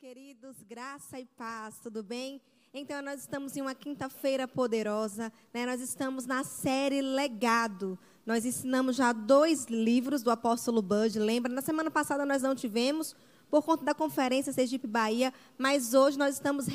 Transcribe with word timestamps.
queridos, 0.00 0.56
graça 0.66 1.20
e 1.20 1.26
paz, 1.26 1.78
tudo 1.82 2.02
bem? 2.02 2.40
Então, 2.72 3.02
nós 3.02 3.20
estamos 3.20 3.54
em 3.54 3.60
uma 3.60 3.74
quinta-feira 3.74 4.48
poderosa, 4.48 5.30
né? 5.52 5.66
nós 5.66 5.78
estamos 5.82 6.24
na 6.24 6.42
série 6.42 7.02
Legado. 7.02 7.98
Nós 8.24 8.46
ensinamos 8.46 8.96
já 8.96 9.12
dois 9.12 9.66
livros 9.66 10.22
do 10.22 10.30
apóstolo 10.30 10.80
Bud, 10.80 11.18
lembra? 11.18 11.52
Na 11.52 11.60
semana 11.60 11.90
passada 11.90 12.24
nós 12.24 12.40
não 12.40 12.54
tivemos, 12.54 13.14
por 13.50 13.62
conta 13.62 13.84
da 13.84 13.92
conferência 13.92 14.54
Sergipe 14.54 14.86
Bahia, 14.86 15.34
mas 15.58 15.92
hoje 15.92 16.16
nós 16.16 16.36
estamos 16.36 16.66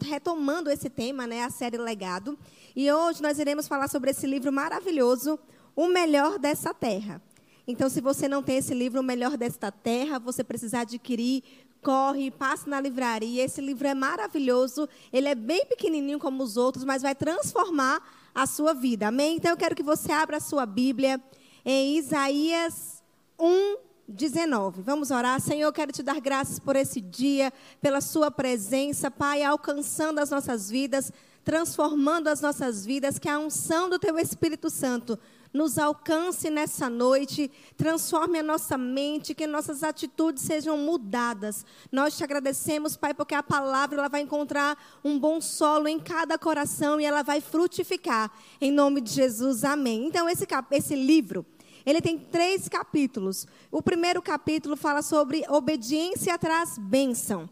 retomando 0.00 0.70
esse 0.70 0.88
tema, 0.88 1.26
né? 1.26 1.42
a 1.42 1.50
série 1.50 1.76
Legado. 1.76 2.38
E 2.74 2.90
hoje 2.90 3.20
nós 3.20 3.38
iremos 3.38 3.68
falar 3.68 3.88
sobre 3.88 4.10
esse 4.10 4.26
livro 4.26 4.50
maravilhoso, 4.50 5.38
O 5.76 5.86
Melhor 5.86 6.38
dessa 6.38 6.72
Terra. 6.72 7.20
Então, 7.66 7.88
se 7.88 8.00
você 8.00 8.28
não 8.28 8.42
tem 8.42 8.58
esse 8.58 8.74
livro, 8.74 9.00
O 9.00 9.04
Melhor 9.04 9.36
desta 9.36 9.70
Terra, 9.70 10.18
você 10.18 10.42
precisa 10.42 10.80
adquirir 10.80 11.42
corre, 11.84 12.30
passe 12.30 12.68
na 12.68 12.80
livraria. 12.80 13.44
Esse 13.44 13.60
livro 13.60 13.86
é 13.86 13.94
maravilhoso. 13.94 14.88
Ele 15.12 15.28
é 15.28 15.34
bem 15.34 15.66
pequenininho 15.66 16.18
como 16.18 16.42
os 16.42 16.56
outros, 16.56 16.82
mas 16.82 17.02
vai 17.02 17.14
transformar 17.14 18.02
a 18.34 18.46
sua 18.46 18.72
vida. 18.72 19.08
Amém? 19.08 19.36
Então 19.36 19.50
eu 19.50 19.56
quero 19.56 19.76
que 19.76 19.82
você 19.82 20.10
abra 20.10 20.38
a 20.38 20.40
sua 20.40 20.64
Bíblia 20.64 21.20
em 21.64 21.98
Isaías 21.98 23.02
1, 23.38 23.76
19. 24.08 24.82
Vamos 24.82 25.10
orar. 25.10 25.38
Senhor, 25.40 25.68
eu 25.68 25.72
quero 25.72 25.92
te 25.92 26.02
dar 26.02 26.20
graças 26.20 26.58
por 26.58 26.74
esse 26.74 27.00
dia, 27.00 27.52
pela 27.80 28.00
sua 28.00 28.30
presença, 28.30 29.10
Pai, 29.10 29.42
alcançando 29.42 30.18
as 30.18 30.30
nossas 30.30 30.70
vidas, 30.70 31.12
transformando 31.44 32.28
as 32.28 32.40
nossas 32.40 32.86
vidas, 32.86 33.18
que 33.18 33.28
a 33.28 33.38
unção 33.38 33.90
do 33.90 33.98
teu 33.98 34.18
Espírito 34.18 34.70
Santo 34.70 35.18
nos 35.54 35.78
alcance 35.78 36.50
nessa 36.50 36.90
noite, 36.90 37.48
transforme 37.76 38.40
a 38.40 38.42
nossa 38.42 38.76
mente, 38.76 39.34
que 39.34 39.46
nossas 39.46 39.84
atitudes 39.84 40.42
sejam 40.42 40.76
mudadas. 40.76 41.64
Nós 41.92 42.16
te 42.16 42.24
agradecemos, 42.24 42.96
Pai, 42.96 43.14
porque 43.14 43.36
a 43.36 43.42
palavra 43.42 43.98
ela 43.98 44.08
vai 44.08 44.22
encontrar 44.22 44.76
um 45.04 45.16
bom 45.16 45.40
solo 45.40 45.86
em 45.86 46.00
cada 46.00 46.36
coração 46.36 47.00
e 47.00 47.04
ela 47.04 47.22
vai 47.22 47.40
frutificar. 47.40 48.32
Em 48.60 48.72
nome 48.72 49.00
de 49.00 49.12
Jesus, 49.12 49.62
amém. 49.62 50.08
Então, 50.08 50.28
esse, 50.28 50.46
esse 50.72 50.96
livro. 50.96 51.46
Ele 51.86 52.00
tem 52.00 52.18
três 52.18 52.68
capítulos. 52.68 53.46
O 53.70 53.82
primeiro 53.82 54.20
capítulo 54.20 54.76
fala 54.76 55.02
sobre 55.02 55.44
obediência 55.48 56.36
traz 56.38 56.78
bênção. 56.78 57.48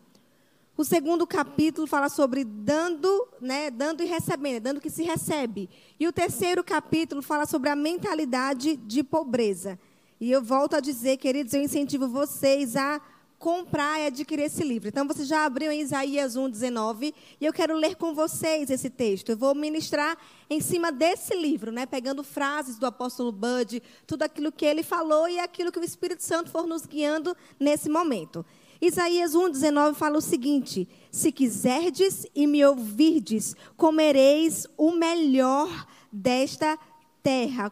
O 0.76 0.84
segundo 0.84 1.26
capítulo 1.26 1.86
fala 1.86 2.08
sobre 2.08 2.44
dando, 2.44 3.28
né, 3.40 3.70
dando 3.70 4.02
e 4.02 4.06
recebendo, 4.06 4.62
dando 4.62 4.80
que 4.80 4.88
se 4.88 5.02
recebe. 5.02 5.68
E 6.00 6.08
o 6.08 6.12
terceiro 6.12 6.64
capítulo 6.64 7.20
fala 7.20 7.44
sobre 7.44 7.68
a 7.68 7.76
mentalidade 7.76 8.76
de 8.76 9.02
pobreza. 9.02 9.78
E 10.18 10.30
eu 10.30 10.42
volto 10.42 10.74
a 10.74 10.80
dizer, 10.80 11.18
queridos, 11.18 11.52
eu 11.52 11.60
incentivo 11.60 12.08
vocês 12.08 12.74
a 12.74 13.02
comprar 13.42 14.00
e 14.00 14.06
adquirir 14.06 14.44
esse 14.44 14.62
livro. 14.62 14.88
Então, 14.88 15.06
você 15.06 15.24
já 15.24 15.44
abriu 15.44 15.72
em 15.72 15.80
Isaías 15.80 16.36
1,19 16.36 17.12
e 17.40 17.44
eu 17.44 17.52
quero 17.52 17.76
ler 17.76 17.96
com 17.96 18.14
vocês 18.14 18.70
esse 18.70 18.88
texto. 18.88 19.30
Eu 19.30 19.36
vou 19.36 19.52
ministrar 19.52 20.16
em 20.48 20.60
cima 20.60 20.92
desse 20.92 21.34
livro, 21.34 21.72
né, 21.72 21.84
pegando 21.84 22.22
frases 22.22 22.78
do 22.78 22.86
apóstolo 22.86 23.32
Bud, 23.32 23.82
tudo 24.06 24.22
aquilo 24.22 24.52
que 24.52 24.64
ele 24.64 24.84
falou 24.84 25.28
e 25.28 25.40
aquilo 25.40 25.72
que 25.72 25.80
o 25.80 25.84
Espírito 25.84 26.22
Santo 26.22 26.50
for 26.50 26.68
nos 26.68 26.86
guiando 26.86 27.36
nesse 27.58 27.90
momento. 27.90 28.46
Isaías 28.82 29.32
1,19 29.32 29.94
fala 29.94 30.18
o 30.18 30.20
seguinte: 30.20 30.88
Se 31.12 31.30
quiserdes 31.30 32.26
e 32.34 32.48
me 32.48 32.64
ouvirdes, 32.64 33.54
comereis 33.76 34.66
o 34.76 34.90
melhor 34.90 35.86
desta 36.10 36.76
terra. 36.76 36.91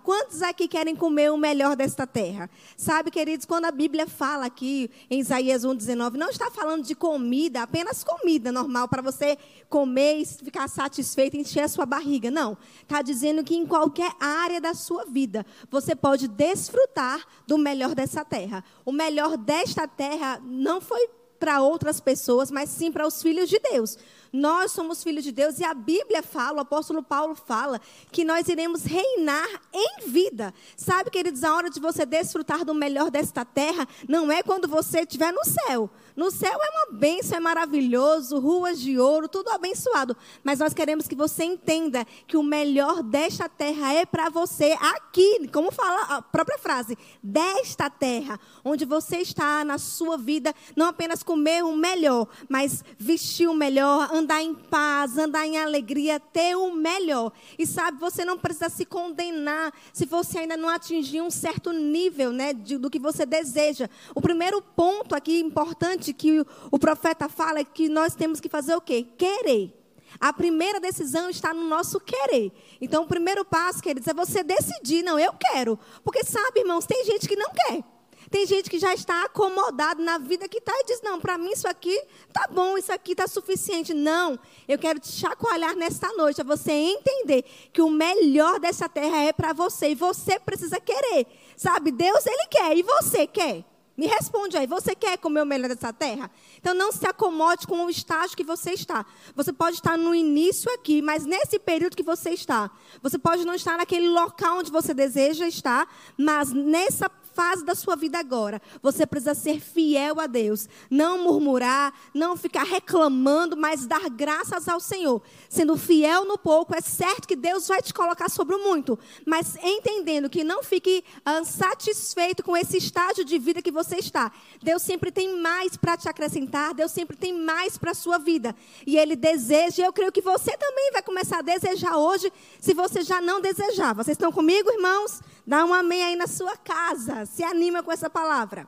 Quantos 0.04 0.42
aqui 0.42 0.68
querem 0.68 0.94
comer 0.94 1.32
o 1.32 1.36
melhor 1.36 1.74
desta 1.74 2.06
terra? 2.06 2.48
Sabe, 2.76 3.10
queridos, 3.10 3.44
quando 3.44 3.64
a 3.64 3.72
Bíblia 3.72 4.06
fala 4.06 4.46
aqui 4.46 4.88
em 5.10 5.18
Isaías 5.18 5.64
1,19, 5.64 6.14
não 6.14 6.30
está 6.30 6.50
falando 6.52 6.84
de 6.84 6.94
comida, 6.94 7.62
apenas 7.62 8.04
comida 8.04 8.52
normal 8.52 8.86
para 8.86 9.02
você 9.02 9.36
comer 9.68 10.18
e 10.18 10.24
ficar 10.24 10.68
satisfeito, 10.68 11.36
encher 11.36 11.64
a 11.64 11.68
sua 11.68 11.84
barriga. 11.84 12.30
Não. 12.30 12.56
Está 12.82 13.02
dizendo 13.02 13.42
que 13.42 13.56
em 13.56 13.66
qualquer 13.66 14.12
área 14.20 14.60
da 14.60 14.72
sua 14.72 15.04
vida 15.04 15.44
você 15.68 15.96
pode 15.96 16.28
desfrutar 16.28 17.20
do 17.44 17.58
melhor 17.58 17.92
dessa 17.94 18.24
terra. 18.24 18.62
O 18.84 18.92
melhor 18.92 19.36
desta 19.36 19.88
terra 19.88 20.40
não 20.44 20.80
foi 20.80 21.08
para 21.40 21.62
outras 21.62 22.00
pessoas, 22.00 22.50
mas 22.50 22.68
sim 22.68 22.92
para 22.92 23.06
os 23.06 23.22
filhos 23.22 23.48
de 23.48 23.58
Deus. 23.58 23.96
Nós 24.32 24.72
somos 24.72 25.02
filhos 25.02 25.24
de 25.24 25.32
Deus 25.32 25.58
e 25.58 25.64
a 25.64 25.74
Bíblia 25.74 26.22
fala, 26.22 26.58
o 26.58 26.60
apóstolo 26.60 27.02
Paulo 27.02 27.34
fala, 27.34 27.80
que 28.12 28.24
nós 28.24 28.48
iremos 28.48 28.84
reinar 28.84 29.48
em 29.72 30.06
vida. 30.06 30.54
Sabe, 30.76 31.10
queridos, 31.10 31.42
a 31.42 31.54
hora 31.54 31.68
de 31.68 31.80
você 31.80 32.06
desfrutar 32.06 32.64
do 32.64 32.74
melhor 32.74 33.10
desta 33.10 33.44
terra 33.44 33.86
não 34.08 34.30
é 34.30 34.42
quando 34.42 34.68
você 34.68 35.00
estiver 35.00 35.32
no 35.32 35.44
céu. 35.44 35.90
No 36.16 36.30
céu 36.30 36.52
é 36.52 36.70
uma 36.70 36.98
bênção, 36.98 37.38
é 37.38 37.40
maravilhoso, 37.40 38.38
ruas 38.38 38.80
de 38.80 38.98
ouro, 38.98 39.28
tudo 39.28 39.50
abençoado. 39.50 40.16
Mas 40.44 40.58
nós 40.58 40.74
queremos 40.74 41.08
que 41.08 41.14
você 41.14 41.44
entenda 41.44 42.04
que 42.26 42.36
o 42.36 42.42
melhor 42.42 43.02
desta 43.02 43.48
terra 43.48 43.94
é 43.94 44.04
para 44.04 44.28
você 44.28 44.76
aqui, 44.80 45.48
como 45.48 45.72
fala 45.72 46.16
a 46.16 46.22
própria 46.22 46.58
frase, 46.58 46.96
desta 47.22 47.88
terra, 47.88 48.38
onde 48.64 48.84
você 48.84 49.18
está 49.18 49.64
na 49.64 49.78
sua 49.78 50.18
vida, 50.18 50.54
não 50.76 50.86
apenas 50.86 51.22
comer 51.22 51.64
o 51.64 51.74
melhor, 51.74 52.28
mas 52.48 52.84
vestir 52.98 53.48
o 53.48 53.54
melhor, 53.54 54.10
andar 54.20 54.42
em 54.42 54.54
paz, 54.54 55.18
andar 55.18 55.46
em 55.46 55.58
alegria, 55.58 56.20
ter 56.20 56.54
o 56.56 56.72
melhor. 56.72 57.32
E 57.58 57.66
sabe, 57.66 57.98
você 57.98 58.24
não 58.24 58.38
precisa 58.38 58.68
se 58.68 58.84
condenar 58.84 59.72
se 59.92 60.06
você 60.06 60.38
ainda 60.38 60.56
não 60.56 60.68
atingir 60.68 61.20
um 61.20 61.30
certo 61.30 61.72
nível 61.72 62.32
né, 62.32 62.52
de, 62.52 62.78
do 62.78 62.90
que 62.90 62.98
você 62.98 63.26
deseja. 63.26 63.88
O 64.14 64.20
primeiro 64.20 64.62
ponto 64.62 65.14
aqui 65.14 65.40
importante 65.40 66.12
que 66.12 66.40
o, 66.40 66.46
o 66.70 66.78
profeta 66.78 67.28
fala 67.28 67.58
é 67.58 67.64
que 67.64 67.88
nós 67.88 68.14
temos 68.14 68.40
que 68.40 68.48
fazer 68.48 68.74
o 68.74 68.80
quê? 68.80 69.06
Querer. 69.16 69.76
A 70.18 70.32
primeira 70.32 70.80
decisão 70.80 71.30
está 71.30 71.54
no 71.54 71.68
nosso 71.68 72.00
querer. 72.00 72.52
Então, 72.80 73.04
o 73.04 73.06
primeiro 73.06 73.44
passo, 73.44 73.82
queridos, 73.82 74.08
é 74.08 74.14
você 74.14 74.42
decidir, 74.42 75.02
não, 75.02 75.18
eu 75.18 75.32
quero. 75.32 75.78
Porque, 76.02 76.24
sabe, 76.24 76.60
irmãos, 76.60 76.86
tem 76.86 77.04
gente 77.04 77.28
que 77.28 77.36
não 77.36 77.50
quer. 77.50 77.84
Tem 78.30 78.46
gente 78.46 78.70
que 78.70 78.78
já 78.78 78.94
está 78.94 79.24
acomodado 79.24 80.00
na 80.02 80.16
vida 80.16 80.48
que 80.48 80.58
está 80.58 80.72
e 80.72 80.84
diz: 80.84 81.02
não, 81.02 81.20
para 81.20 81.36
mim 81.36 81.50
isso 81.50 81.66
aqui 81.66 82.00
tá 82.32 82.48
bom, 82.50 82.78
isso 82.78 82.92
aqui 82.92 83.12
está 83.12 83.26
suficiente. 83.26 83.92
Não, 83.92 84.38
eu 84.68 84.78
quero 84.78 85.00
te 85.00 85.08
chacoalhar 85.08 85.74
nesta 85.74 86.12
noite, 86.12 86.40
a 86.40 86.44
você 86.44 86.70
entender 86.70 87.44
que 87.72 87.82
o 87.82 87.90
melhor 87.90 88.60
dessa 88.60 88.88
terra 88.88 89.18
é 89.18 89.32
para 89.32 89.52
você 89.52 89.90
e 89.90 89.94
você 89.96 90.38
precisa 90.38 90.78
querer. 90.78 91.26
Sabe, 91.56 91.90
Deus, 91.90 92.24
Ele 92.24 92.46
quer 92.46 92.76
e 92.76 92.82
você 92.82 93.26
quer. 93.26 93.64
Me 94.00 94.06
responde 94.06 94.56
aí, 94.56 94.66
você 94.66 94.94
quer 94.94 95.18
comer 95.18 95.42
o 95.42 95.44
melhor 95.44 95.68
dessa 95.68 95.92
terra? 95.92 96.30
Então 96.58 96.72
não 96.72 96.90
se 96.90 97.06
acomode 97.06 97.66
com 97.66 97.84
o 97.84 97.90
estágio 97.90 98.34
que 98.34 98.42
você 98.42 98.70
está. 98.70 99.04
Você 99.36 99.52
pode 99.52 99.76
estar 99.76 99.98
no 99.98 100.14
início 100.14 100.72
aqui, 100.72 101.02
mas 101.02 101.26
nesse 101.26 101.58
período 101.58 101.94
que 101.94 102.02
você 102.02 102.30
está, 102.30 102.70
você 103.02 103.18
pode 103.18 103.44
não 103.44 103.54
estar 103.54 103.76
naquele 103.76 104.08
local 104.08 104.60
onde 104.60 104.70
você 104.70 104.94
deseja 104.94 105.46
estar, 105.46 105.86
mas 106.16 106.50
nessa 106.50 107.10
fase 107.32 107.64
da 107.64 107.74
sua 107.74 107.96
vida 107.96 108.18
agora, 108.18 108.60
você 108.82 109.06
precisa 109.06 109.34
ser 109.34 109.60
fiel 109.60 110.20
a 110.20 110.26
Deus. 110.26 110.68
Não 110.90 111.22
murmurar, 111.24 111.92
não 112.14 112.36
ficar 112.36 112.64
reclamando, 112.64 113.56
mas 113.56 113.86
dar 113.86 114.08
graças 114.10 114.68
ao 114.68 114.80
Senhor. 114.80 115.22
Sendo 115.48 115.76
fiel 115.76 116.24
no 116.24 116.38
pouco, 116.38 116.74
é 116.74 116.80
certo 116.80 117.26
que 117.26 117.36
Deus 117.36 117.68
vai 117.68 117.80
te 117.82 117.94
colocar 117.94 118.28
sobre 118.28 118.54
o 118.54 118.62
muito. 118.62 118.98
Mas 119.26 119.56
entendendo 119.62 120.28
que 120.28 120.44
não 120.44 120.62
fique 120.62 121.04
satisfeito 121.44 122.42
com 122.42 122.56
esse 122.56 122.76
estágio 122.76 123.24
de 123.24 123.38
vida 123.38 123.62
que 123.62 123.70
você 123.70 123.96
está. 123.96 124.30
Deus 124.62 124.82
sempre 124.82 125.10
tem 125.10 125.40
mais 125.40 125.76
para 125.76 125.96
te 125.96 126.08
acrescentar, 126.08 126.74
Deus 126.74 126.92
sempre 126.92 127.16
tem 127.16 127.32
mais 127.32 127.78
para 127.78 127.92
a 127.92 127.94
sua 127.94 128.18
vida. 128.18 128.54
E 128.86 128.96
Ele 128.96 129.16
deseja, 129.16 129.84
eu 129.84 129.92
creio 129.92 130.12
que 130.12 130.20
você 130.20 130.56
também 130.56 130.90
vai 130.92 131.02
começar 131.02 131.38
a 131.38 131.42
desejar 131.42 131.96
hoje, 131.96 132.32
se 132.60 132.74
você 132.74 133.02
já 133.02 133.20
não 133.20 133.40
desejava. 133.40 134.02
Vocês 134.04 134.14
estão 134.14 134.32
comigo, 134.32 134.70
irmãos? 134.70 135.20
Dá 135.46 135.64
um 135.64 135.74
amém 135.74 136.02
aí 136.04 136.16
na 136.16 136.26
sua 136.26 136.56
casa. 136.56 137.26
Se 137.30 137.44
anima 137.44 137.80
com 137.80 137.92
essa 137.92 138.10
palavra. 138.10 138.66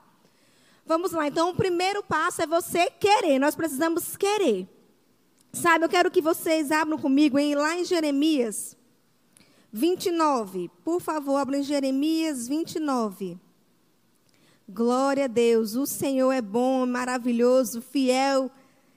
Vamos 0.87 1.11
lá. 1.11 1.27
Então, 1.27 1.51
o 1.51 1.55
primeiro 1.57 2.01
passo 2.01 2.43
é 2.43 2.47
você 2.47 2.89
querer. 2.91 3.41
Nós 3.41 3.57
precisamos 3.57 4.17
querer. 4.17 4.69
Sabe, 5.53 5.85
eu 5.85 5.89
quero 5.89 6.13
que 6.13 6.23
vocês 6.23 6.71
abram 6.71 6.97
comigo 6.97 7.41
em, 7.41 7.57
lá 7.57 7.77
em 7.77 7.85
Jeremias 7.85 8.77
29. 9.73 10.71
Por 10.85 11.01
favor, 11.01 11.39
abram 11.39 11.59
em 11.59 11.65
Jeremias 11.65 12.47
29. 12.47 13.37
Glória 14.69 15.25
a 15.25 15.29
Deus. 15.29 15.75
O 15.75 15.85
Senhor 15.85 16.31
é 16.31 16.41
bom, 16.41 16.87
maravilhoso, 16.87 17.83
fiel 17.83 18.49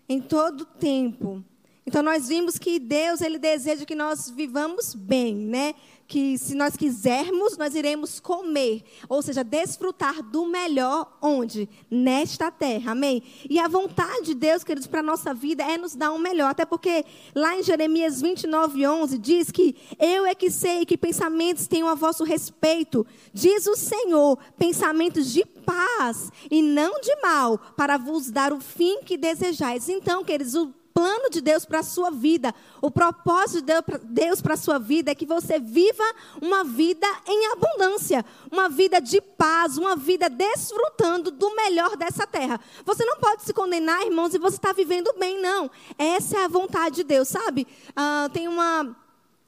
em 0.08 0.22
todo 0.22 0.64
tempo. 0.64 1.44
Então 1.88 2.04
nós 2.04 2.28
vimos 2.28 2.60
que 2.60 2.78
Deus 2.78 3.20
ele 3.20 3.40
deseja 3.40 3.84
que 3.84 3.96
nós 3.96 4.30
vivamos 4.30 4.94
bem, 4.94 5.36
né? 5.36 5.74
Que 6.08 6.38
se 6.38 6.54
nós 6.56 6.76
quisermos, 6.76 7.58
nós 7.58 7.74
iremos 7.74 8.20
comer, 8.20 8.84
ou 9.10 9.22
seja, 9.22 9.44
desfrutar 9.44 10.22
do 10.22 10.46
melhor 10.46 11.18
onde? 11.22 11.68
Nesta 11.90 12.52
terra. 12.52 12.92
Amém? 12.92 13.24
E 13.50 13.60
a 13.60 13.68
vontade 13.68 14.26
de 14.26 14.36
Deus, 14.36 14.64
queridos, 14.64 14.88
para 14.88 15.00
a 15.00 15.04
nossa 15.04 15.34
vida 15.34 15.64
é 15.64 15.78
nos 15.78 15.96
dar 15.96 16.12
um 16.12 16.20
melhor. 16.20 16.52
Até 16.52 16.66
porque 16.66 17.06
lá 17.34 17.56
em 17.56 17.64
Jeremias 17.64 18.22
29, 18.22 18.86
11, 18.86 19.18
diz 19.18 19.52
que 19.52 19.76
eu 20.00 20.26
é 20.26 20.36
que 20.36 20.52
sei 20.52 20.86
que 20.86 20.98
pensamentos 20.98 21.68
tenho 21.68 21.88
a 21.88 21.96
vosso 21.96 22.24
respeito, 22.24 23.06
diz 23.34 23.66
o 23.66 23.76
Senhor, 23.76 24.38
pensamentos 24.58 25.32
de 25.32 25.44
paz 25.46 26.32
e 26.52 26.62
não 26.62 27.00
de 27.02 27.16
mal, 27.22 27.58
para 27.76 27.98
vos 27.98 28.30
dar 28.30 28.54
o 28.54 28.62
fim 28.62 29.02
que 29.02 29.18
desejais. 29.18 29.90
Então, 29.90 30.24
queridos, 30.24 30.54
o 30.56 30.74
plano 30.96 31.30
de 31.30 31.42
Deus 31.42 31.66
para 31.66 31.80
a 31.80 31.84
sua 31.84 32.10
vida, 32.10 32.56
o 32.82 32.90
propósito 32.90 33.66
de 33.66 33.98
Deus 34.06 34.42
para 34.42 34.54
a 34.54 34.58
sua 34.58 34.80
vida 34.80 35.12
é 35.12 35.16
que 35.16 35.26
você 35.26 35.60
viva 35.60 36.06
uma 36.42 36.64
vida 36.64 37.06
em 37.28 37.52
abundância, 37.52 38.26
uma 38.50 38.70
vida 38.70 39.02
de 39.02 39.20
paz, 39.20 39.78
uma 39.78 39.98
vida 39.98 40.30
desfrutando 40.30 41.32
do 41.32 41.54
melhor 41.54 41.98
dessa 41.98 42.26
terra. 42.26 42.62
Você 42.86 43.04
não 43.04 43.18
pode 43.18 43.44
se 43.44 43.54
condenar, 43.54 44.04
irmãos, 44.04 44.34
e 44.34 44.40
você 44.40 44.56
está 44.56 44.72
vivendo 44.72 45.14
bem, 45.20 45.42
não. 45.42 45.70
Essa 45.98 46.38
é 46.38 46.46
a 46.46 46.48
vontade 46.48 46.96
de 46.96 47.04
Deus, 47.04 47.28
sabe? 47.28 47.68
Ah, 47.94 48.30
tem 48.32 48.48
uma 48.48 48.96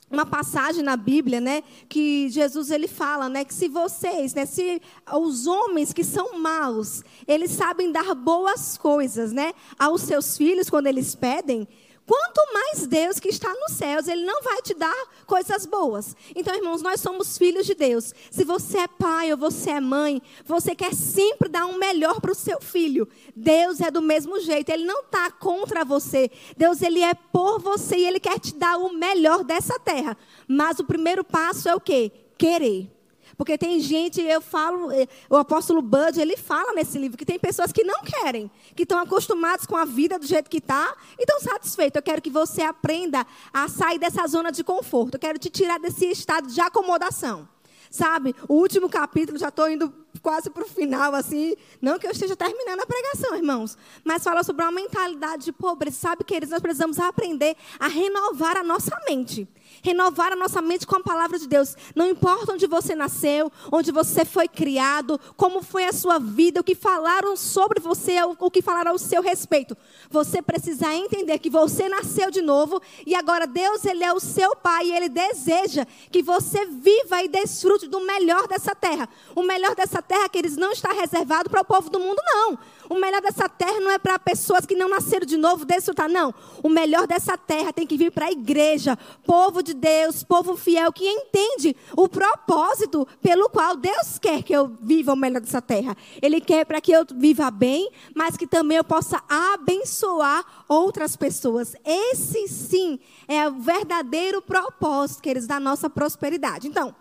uma 0.09 0.25
passagem 0.25 0.83
na 0.83 0.95
Bíblia, 0.95 1.41
né, 1.41 1.61
que 1.89 2.29
Jesus 2.29 2.71
ele 2.71 2.87
fala, 2.87 3.27
né, 3.27 3.43
que 3.43 3.53
se 3.53 3.67
vocês, 3.67 4.33
né, 4.33 4.45
se 4.45 4.81
os 5.13 5.45
homens 5.47 5.91
que 5.91 6.03
são 6.03 6.39
maus, 6.39 7.03
eles 7.27 7.51
sabem 7.51 7.91
dar 7.91 8.15
boas 8.15 8.77
coisas, 8.77 9.33
né, 9.33 9.53
aos 9.77 10.01
seus 10.01 10.37
filhos 10.37 10.69
quando 10.69 10.87
eles 10.87 11.13
pedem, 11.13 11.67
Quanto 12.07 12.53
mais 12.53 12.87
Deus 12.87 13.19
que 13.19 13.27
está 13.27 13.53
nos 13.53 13.73
céus, 13.73 14.07
Ele 14.07 14.23
não 14.23 14.41
vai 14.41 14.61
te 14.61 14.73
dar 14.73 14.95
coisas 15.25 15.65
boas. 15.65 16.15
Então, 16.33 16.55
irmãos, 16.55 16.81
nós 16.81 17.01
somos 17.01 17.37
filhos 17.37 17.65
de 17.65 17.75
Deus. 17.75 18.13
Se 18.31 18.45
você 18.45 18.77
é 18.77 18.87
pai 18.87 19.29
ou 19.33 19.37
você 19.37 19.71
é 19.71 19.81
mãe, 19.81 20.21
você 20.45 20.73
quer 20.73 20.93
sempre 20.93 21.49
dar 21.49 21.65
um 21.65 21.77
melhor 21.77 22.21
para 22.21 22.31
o 22.31 22.35
seu 22.35 22.61
filho. 22.61 23.09
Deus 23.35 23.81
é 23.81 23.91
do 23.91 24.01
mesmo 24.01 24.39
jeito. 24.39 24.69
Ele 24.69 24.85
não 24.85 25.01
está 25.01 25.29
contra 25.29 25.83
você. 25.83 26.31
Deus, 26.55 26.81
Ele 26.81 27.01
é 27.01 27.13
por 27.13 27.59
você 27.59 27.97
e 27.97 28.07
Ele 28.07 28.21
quer 28.21 28.39
te 28.39 28.55
dar 28.55 28.77
o 28.77 28.93
melhor 28.93 29.43
dessa 29.43 29.77
terra. 29.77 30.17
Mas 30.47 30.79
o 30.79 30.85
primeiro 30.85 31.25
passo 31.25 31.67
é 31.67 31.75
o 31.75 31.81
quê? 31.81 32.09
Querer. 32.37 32.96
Porque 33.37 33.55
tem 33.55 33.79
gente, 33.79 34.19
eu 34.19 34.41
falo, 34.41 34.91
eh, 34.91 35.07
o 35.29 35.35
apóstolo 35.35 35.79
Bud, 35.79 36.19
ele 36.19 36.35
fala 36.35 36.73
nesse 36.73 36.97
livro 36.97 37.15
que 37.15 37.25
tem 37.25 37.37
pessoas 37.37 37.71
que 37.71 37.83
não 37.83 38.01
querem, 38.01 38.49
que 38.75 38.81
estão 38.81 38.97
acostumadas 38.99 39.65
com 39.67 39.77
a 39.77 39.85
vida 39.85 40.17
do 40.17 40.25
jeito 40.25 40.49
que 40.49 40.57
está 40.57 40.95
e 41.19 41.21
estão 41.21 41.39
satisfeitos. 41.39 41.97
Eu 41.97 42.01
quero 42.01 42.21
que 42.21 42.31
você 42.31 42.63
aprenda 42.63 43.25
a 43.53 43.67
sair 43.67 43.99
dessa 43.99 44.25
zona 44.25 44.51
de 44.51 44.63
conforto. 44.63 45.15
Eu 45.15 45.19
quero 45.19 45.37
te 45.37 45.51
tirar 45.51 45.79
desse 45.79 46.05
estado 46.09 46.47
de 46.47 46.59
acomodação. 46.59 47.47
Sabe, 47.91 48.35
o 48.49 48.55
último 48.55 48.89
capítulo, 48.89 49.37
já 49.37 49.49
estou 49.49 49.69
indo 49.69 49.93
quase 50.19 50.49
para 50.49 50.63
o 50.63 50.67
final, 50.67 51.13
assim. 51.13 51.55
Não 51.81 51.99
que 51.99 52.07
eu 52.07 52.11
esteja 52.11 52.35
terminando 52.35 52.81
a 52.81 52.85
pregação, 52.85 53.35
irmãos. 53.35 53.77
Mas 54.03 54.23
fala 54.23 54.43
sobre 54.43 54.63
uma 54.63 54.71
mentalidade 54.71 55.45
de 55.45 55.51
pobreza. 55.51 55.97
Sabe, 55.97 56.23
queridos, 56.23 56.51
nós 56.51 56.61
precisamos 56.61 56.99
aprender 56.99 57.55
a 57.79 57.87
renovar 57.87 58.57
a 58.57 58.63
nossa 58.63 58.97
mente 59.07 59.47
renovar 59.81 60.33
a 60.33 60.35
nossa 60.35 60.61
mente 60.61 60.85
com 60.85 60.95
a 60.95 61.03
palavra 61.03 61.37
de 61.37 61.47
Deus. 61.47 61.75
Não 61.95 62.07
importa 62.07 62.53
onde 62.53 62.67
você 62.67 62.95
nasceu, 62.95 63.51
onde 63.71 63.91
você 63.91 64.25
foi 64.25 64.47
criado, 64.47 65.19
como 65.35 65.61
foi 65.61 65.85
a 65.85 65.93
sua 65.93 66.19
vida, 66.19 66.61
o 66.61 66.63
que 66.63 66.75
falaram 66.75 67.35
sobre 67.35 67.79
você, 67.79 68.17
o 68.39 68.51
que 68.51 68.61
falaram 68.61 68.91
ao 68.91 68.97
seu 68.97 69.21
respeito. 69.21 69.77
Você 70.09 70.41
precisa 70.41 70.93
entender 70.93 71.39
que 71.39 71.49
você 71.49 71.87
nasceu 71.89 72.31
de 72.31 72.41
novo 72.41 72.81
e 73.05 73.15
agora 73.15 73.47
Deus, 73.47 73.85
ele 73.85 74.03
é 74.03 74.11
o 74.11 74.19
seu 74.19 74.55
pai 74.55 74.87
e 74.87 74.93
ele 74.93 75.09
deseja 75.09 75.85
que 76.11 76.21
você 76.21 76.65
viva 76.65 77.23
e 77.23 77.27
desfrute 77.27 77.87
do 77.87 78.01
melhor 78.01 78.47
dessa 78.47 78.75
terra. 78.75 79.07
O 79.35 79.43
melhor 79.43 79.75
dessa 79.75 80.01
terra, 80.07 80.29
que 80.29 80.37
eles 80.37 80.55
não 80.55 80.71
está 80.71 80.91
reservado 80.91 81.49
para 81.49 81.61
o 81.61 81.65
povo 81.65 81.89
do 81.89 81.99
mundo, 81.99 82.21
não. 82.25 82.57
O 82.89 82.95
melhor 82.95 83.21
dessa 83.21 83.49
terra 83.49 83.79
não 83.79 83.91
é 83.91 83.99
para 83.99 84.17
pessoas 84.17 84.65
que 84.65 84.75
não 84.75 84.89
nasceram 84.89 85.25
de 85.25 85.37
novo 85.37 85.65
desfrutar, 85.65 86.09
não. 86.09 86.33
O 86.63 86.69
melhor 86.69 87.05
dessa 87.05 87.37
terra 87.37 87.73
tem 87.73 87.85
que 87.85 87.97
vir 87.97 88.11
para 88.11 88.27
a 88.27 88.31
igreja, 88.31 88.97
povo 89.25 89.61
de 89.61 89.73
Deus, 89.73 90.23
povo 90.23 90.55
fiel, 90.55 90.91
que 90.93 91.05
entende 91.05 91.75
o 91.95 92.07
propósito 92.07 93.07
pelo 93.21 93.49
qual 93.49 93.75
Deus 93.75 94.17
quer 94.17 94.41
que 94.41 94.53
eu 94.53 94.71
viva 94.81 95.13
o 95.13 95.17
melhor 95.17 95.41
dessa 95.41 95.61
terra. 95.61 95.95
Ele 96.21 96.39
quer 96.39 96.65
para 96.65 96.79
que 96.79 96.91
eu 96.91 97.05
viva 97.15 97.51
bem, 97.51 97.91
mas 98.15 98.37
que 98.37 98.47
também 98.47 98.77
eu 98.77 98.83
possa 98.83 99.21
abençoar 99.27 100.45
outras 100.67 101.15
pessoas. 101.15 101.75
Esse 101.85 102.47
sim 102.47 102.99
é 103.27 103.47
o 103.47 103.53
verdadeiro 103.55 104.41
propósito, 104.41 105.21
queridos, 105.21 105.47
da 105.47 105.59
nossa 105.59 105.89
prosperidade. 105.89 106.67
Então, 106.67 106.95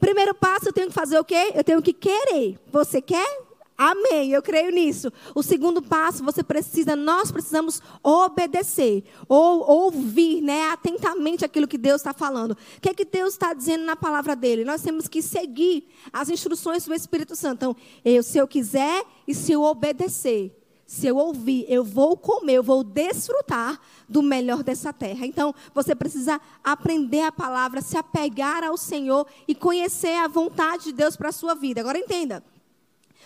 primeiro 0.00 0.34
passo, 0.34 0.68
eu 0.68 0.72
tenho 0.72 0.88
que 0.88 0.94
fazer 0.94 1.18
o 1.18 1.24
quê? 1.24 1.52
Eu 1.54 1.64
tenho 1.64 1.82
que 1.82 1.92
querer. 1.92 2.58
Você 2.70 3.00
quer? 3.00 3.44
Amém, 3.76 4.30
eu 4.30 4.40
creio 4.40 4.70
nisso. 4.70 5.12
O 5.34 5.42
segundo 5.42 5.82
passo, 5.82 6.22
você 6.22 6.44
precisa, 6.44 6.94
nós 6.94 7.32
precisamos 7.32 7.82
obedecer, 8.04 9.02
ou 9.28 9.68
ouvir, 9.68 10.40
né, 10.40 10.70
atentamente 10.70 11.44
aquilo 11.44 11.66
que 11.66 11.76
Deus 11.76 12.00
está 12.00 12.12
falando. 12.12 12.52
O 12.52 12.80
que 12.80 12.88
é 12.88 12.94
que 12.94 13.04
Deus 13.04 13.32
está 13.34 13.52
dizendo 13.52 13.84
na 13.84 13.96
palavra 13.96 14.36
dele? 14.36 14.64
Nós 14.64 14.82
temos 14.82 15.08
que 15.08 15.20
seguir 15.20 15.88
as 16.12 16.28
instruções 16.28 16.86
do 16.86 16.94
Espírito 16.94 17.34
Santo. 17.34 17.56
Então, 17.56 17.76
eu, 18.04 18.22
se 18.22 18.38
eu 18.38 18.46
quiser 18.46 19.04
e 19.26 19.34
se 19.34 19.50
eu 19.50 19.62
obedecer, 19.62 20.52
se 20.86 21.06
eu 21.06 21.16
ouvir, 21.16 21.64
eu 21.68 21.82
vou 21.82 22.16
comer, 22.16 22.54
eu 22.54 22.62
vou 22.62 22.84
desfrutar 22.84 23.80
do 24.08 24.22
melhor 24.22 24.62
dessa 24.62 24.92
terra. 24.92 25.26
Então, 25.26 25.54
você 25.74 25.94
precisa 25.94 26.40
aprender 26.62 27.22
a 27.22 27.32
palavra, 27.32 27.80
se 27.80 27.96
apegar 27.96 28.62
ao 28.62 28.76
Senhor 28.76 29.26
e 29.48 29.54
conhecer 29.54 30.16
a 30.18 30.28
vontade 30.28 30.84
de 30.84 30.92
Deus 30.92 31.16
para 31.16 31.30
a 31.30 31.32
sua 31.32 31.54
vida. 31.54 31.80
Agora 31.80 31.98
entenda. 31.98 32.44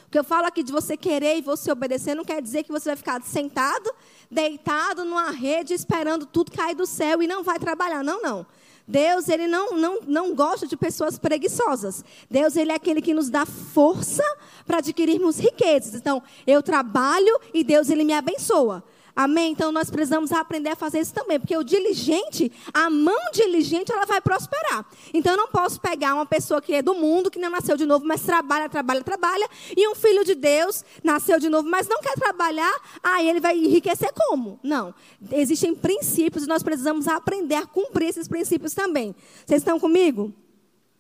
O 0.07 0.11
que 0.11 0.19
eu 0.19 0.25
falo 0.25 0.47
aqui 0.47 0.63
de 0.63 0.73
você 0.73 0.97
querer 0.97 1.37
e 1.37 1.43
você 1.43 1.71
obedecer 1.71 2.15
não 2.15 2.25
quer 2.25 2.41
dizer 2.41 2.63
que 2.63 2.73
você 2.73 2.91
vai 2.91 2.97
ficar 2.97 3.21
sentado, 3.23 3.93
deitado 4.31 5.05
numa 5.05 5.31
rede, 5.31 5.75
esperando 5.75 6.25
tudo 6.25 6.51
cair 6.51 6.75
do 6.75 6.87
céu 6.87 7.23
e 7.23 7.27
não 7.27 7.43
vai 7.43 7.59
trabalhar. 7.59 8.03
Não, 8.03 8.23
não. 8.23 8.47
Deus, 8.89 9.29
ele 9.29 9.47
não, 9.47 9.77
não, 9.77 10.01
não 10.07 10.35
gosta 10.35 10.67
de 10.67 10.75
pessoas 10.75 11.19
preguiçosas. 11.19 12.03
Deus, 12.31 12.57
ele 12.57 12.73
é 12.73 12.75
aquele 12.75 13.03
que 13.03 13.13
nos 13.13 13.29
dá 13.29 13.45
força 13.45 14.25
para 14.67 14.79
adquirirmos 14.79 15.39
riquezas. 15.39 15.95
Então, 15.95 16.23
eu 16.47 16.63
trabalho 16.63 17.39
e 17.53 17.63
Deus, 17.63 17.91
ele 17.91 18.03
me 18.03 18.15
abençoa. 18.15 18.83
Amém? 19.19 19.51
Então 19.51 19.73
nós 19.73 19.91
precisamos 19.91 20.31
aprender 20.31 20.71
a 20.71 20.77
fazer 20.77 21.01
isso 21.01 21.13
também, 21.13 21.41
porque 21.41 21.57
o 21.57 21.65
diligente, 21.65 22.53
a 22.73 22.89
mão 22.89 23.19
diligente, 23.33 23.91
ela 23.91 24.07
vai 24.07 24.21
prosperar. 24.21 24.87
Então 25.13 25.33
eu 25.33 25.37
não 25.37 25.49
posso 25.49 25.81
pegar 25.81 26.15
uma 26.15 26.25
pessoa 26.25 26.63
que 26.63 26.73
é 26.73 26.83
do 26.83 26.95
mundo, 26.95 27.29
que 27.29 27.37
não 27.41 27.51
nasceu 27.51 27.77
de 27.77 27.85
novo, 27.85 28.07
mas 28.07 28.23
trabalha, 28.23 28.69
trabalha, 28.69 29.03
trabalha, 29.03 29.49
e 29.77 29.89
um 29.89 29.95
filho 29.97 30.25
de 30.25 30.37
Deus 30.37 30.85
nasceu 31.03 31.41
de 31.41 31.49
novo, 31.49 31.69
mas 31.69 31.89
não 31.89 32.01
quer 32.01 32.15
trabalhar, 32.15 32.73
aí 33.03 33.29
ele 33.29 33.41
vai 33.41 33.59
enriquecer 33.59 34.13
como? 34.15 34.61
Não. 34.63 34.95
Existem 35.33 35.75
princípios 35.75 36.45
e 36.45 36.47
nós 36.47 36.63
precisamos 36.63 37.09
aprender 37.09 37.57
a 37.57 37.67
cumprir 37.67 38.11
esses 38.11 38.29
princípios 38.29 38.73
também. 38.73 39.17
Vocês 39.45 39.63
estão 39.63 39.81
comigo? 39.81 40.33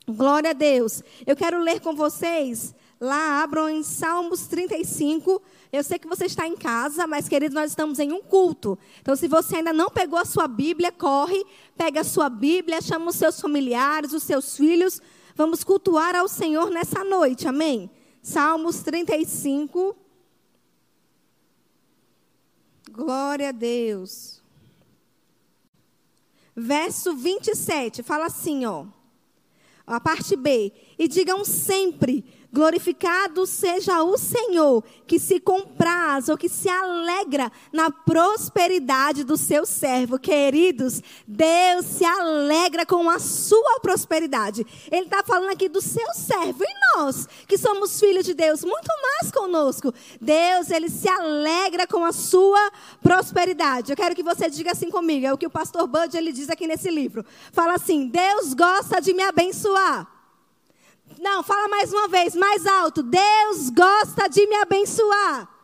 Glória 0.09 0.50
a 0.50 0.55
Deus. 0.55 1.05
Eu 1.25 1.37
quero 1.37 1.62
ler 1.62 1.81
com 1.81 1.94
vocês 1.94 2.75
Lá 3.00 3.43
abram 3.43 3.69
em 3.69 3.83
Salmos 3.83 4.47
35. 4.49 5.41
Eu 5.73 5.85
sei 5.85 5.99
que 5.99 6.09
você 6.09 6.27
está 6.27 6.47
em 6.47 6.56
casa, 6.56 7.06
mas, 7.06 7.29
queridos, 7.29 7.55
nós 7.55 7.71
estamos 7.71 7.99
em 7.99 8.12
um 8.12 8.21
culto. 8.21 8.79
Então, 9.00 9.15
se 9.15 9.29
você 9.29 9.56
ainda 9.56 9.73
não 9.73 9.88
pegou 9.88 10.19
a 10.19 10.25
sua 10.25 10.49
Bíblia, 10.49 10.90
corre, 10.90 11.45
pega 11.76 12.00
a 12.00 12.05
sua 12.05 12.28
Bíblia, 12.28 12.81
chama 12.81 13.11
os 13.11 13.17
seus 13.17 13.40
familiares, 13.40 14.12
os 14.12 14.25
seus 14.25 14.57
filhos. 14.57 15.00
Vamos 15.37 15.62
cultuar 15.62 16.17
ao 16.17 16.26
Senhor 16.26 16.71
nessa 16.71 17.05
noite, 17.05 17.47
amém? 17.47 17.88
Salmos 18.21 18.83
35. 18.83 19.97
Glória 22.90 23.50
a 23.50 23.52
Deus. 23.52 24.43
Verso 26.57 27.14
27, 27.14 28.02
fala 28.02 28.26
assim, 28.26 28.67
ó. 28.67 28.87
A 29.87 30.00
parte 30.00 30.35
B. 30.35 30.73
E 30.99 31.07
digam 31.07 31.45
sempre 31.45 32.25
Glorificado 32.50 33.47
seja 33.47 34.02
o 34.02 34.17
Senhor, 34.17 34.83
que 35.07 35.19
se 35.19 35.38
compraz 35.38 36.31
ou 36.31 36.37
que 36.37 36.49
se 36.49 36.69
alegra 36.69 37.52
na 37.71 37.90
prosperidade 37.90 39.23
do 39.23 39.37
seu 39.37 39.67
servo. 39.67 40.19
Queridos, 40.19 41.02
Deus 41.26 41.85
se 41.85 42.07
alegra 42.07 42.87
com 42.87 43.11
a 43.11 43.19
sua 43.19 43.81
prosperidade. 43.81 44.67
Ele 44.90 45.05
está 45.05 45.23
falando 45.23 45.50
aqui 45.50 45.69
do 45.69 45.83
seu 45.83 46.14
servo. 46.14 46.64
E 46.64 46.97
nós, 46.97 47.28
que 47.47 47.59
somos 47.59 48.00
filhos 48.00 48.25
de 48.25 48.33
Deus, 48.33 48.64
muito 48.64 48.88
mais 49.02 49.31
conosco. 49.31 49.93
Deus, 50.19 50.71
ele 50.71 50.88
se 50.88 51.09
alegra 51.09 51.87
com 51.87 52.02
a 52.02 52.12
sua 52.12 52.71
prosperidade. 53.02 53.93
Eu 53.93 53.97
quero 53.97 54.14
que 54.14 54.23
você 54.23 54.49
diga 54.49 54.73
assim 54.73 54.90
comigo. 54.90 55.26
É 55.26 55.33
o 55.33 55.38
que 55.38 55.47
o 55.47 55.50
pastor 55.50 55.87
Bud 55.87 56.17
ele 56.17 56.33
diz 56.33 56.49
aqui 56.49 56.67
nesse 56.67 56.90
livro. 56.90 57.26
Fala 57.52 57.75
assim: 57.75 58.09
Deus 58.09 58.55
gosta 58.55 59.00
de 59.02 59.12
me 59.12 59.23
abençoar. 59.23 60.17
Não, 61.18 61.42
fala 61.42 61.68
mais 61.68 61.92
uma 61.92 62.08
vez, 62.08 62.34
mais 62.34 62.66
alto. 62.66 63.02
Deus 63.02 63.70
gosta 63.70 64.28
de 64.28 64.46
me 64.46 64.56
abençoar. 64.56 65.58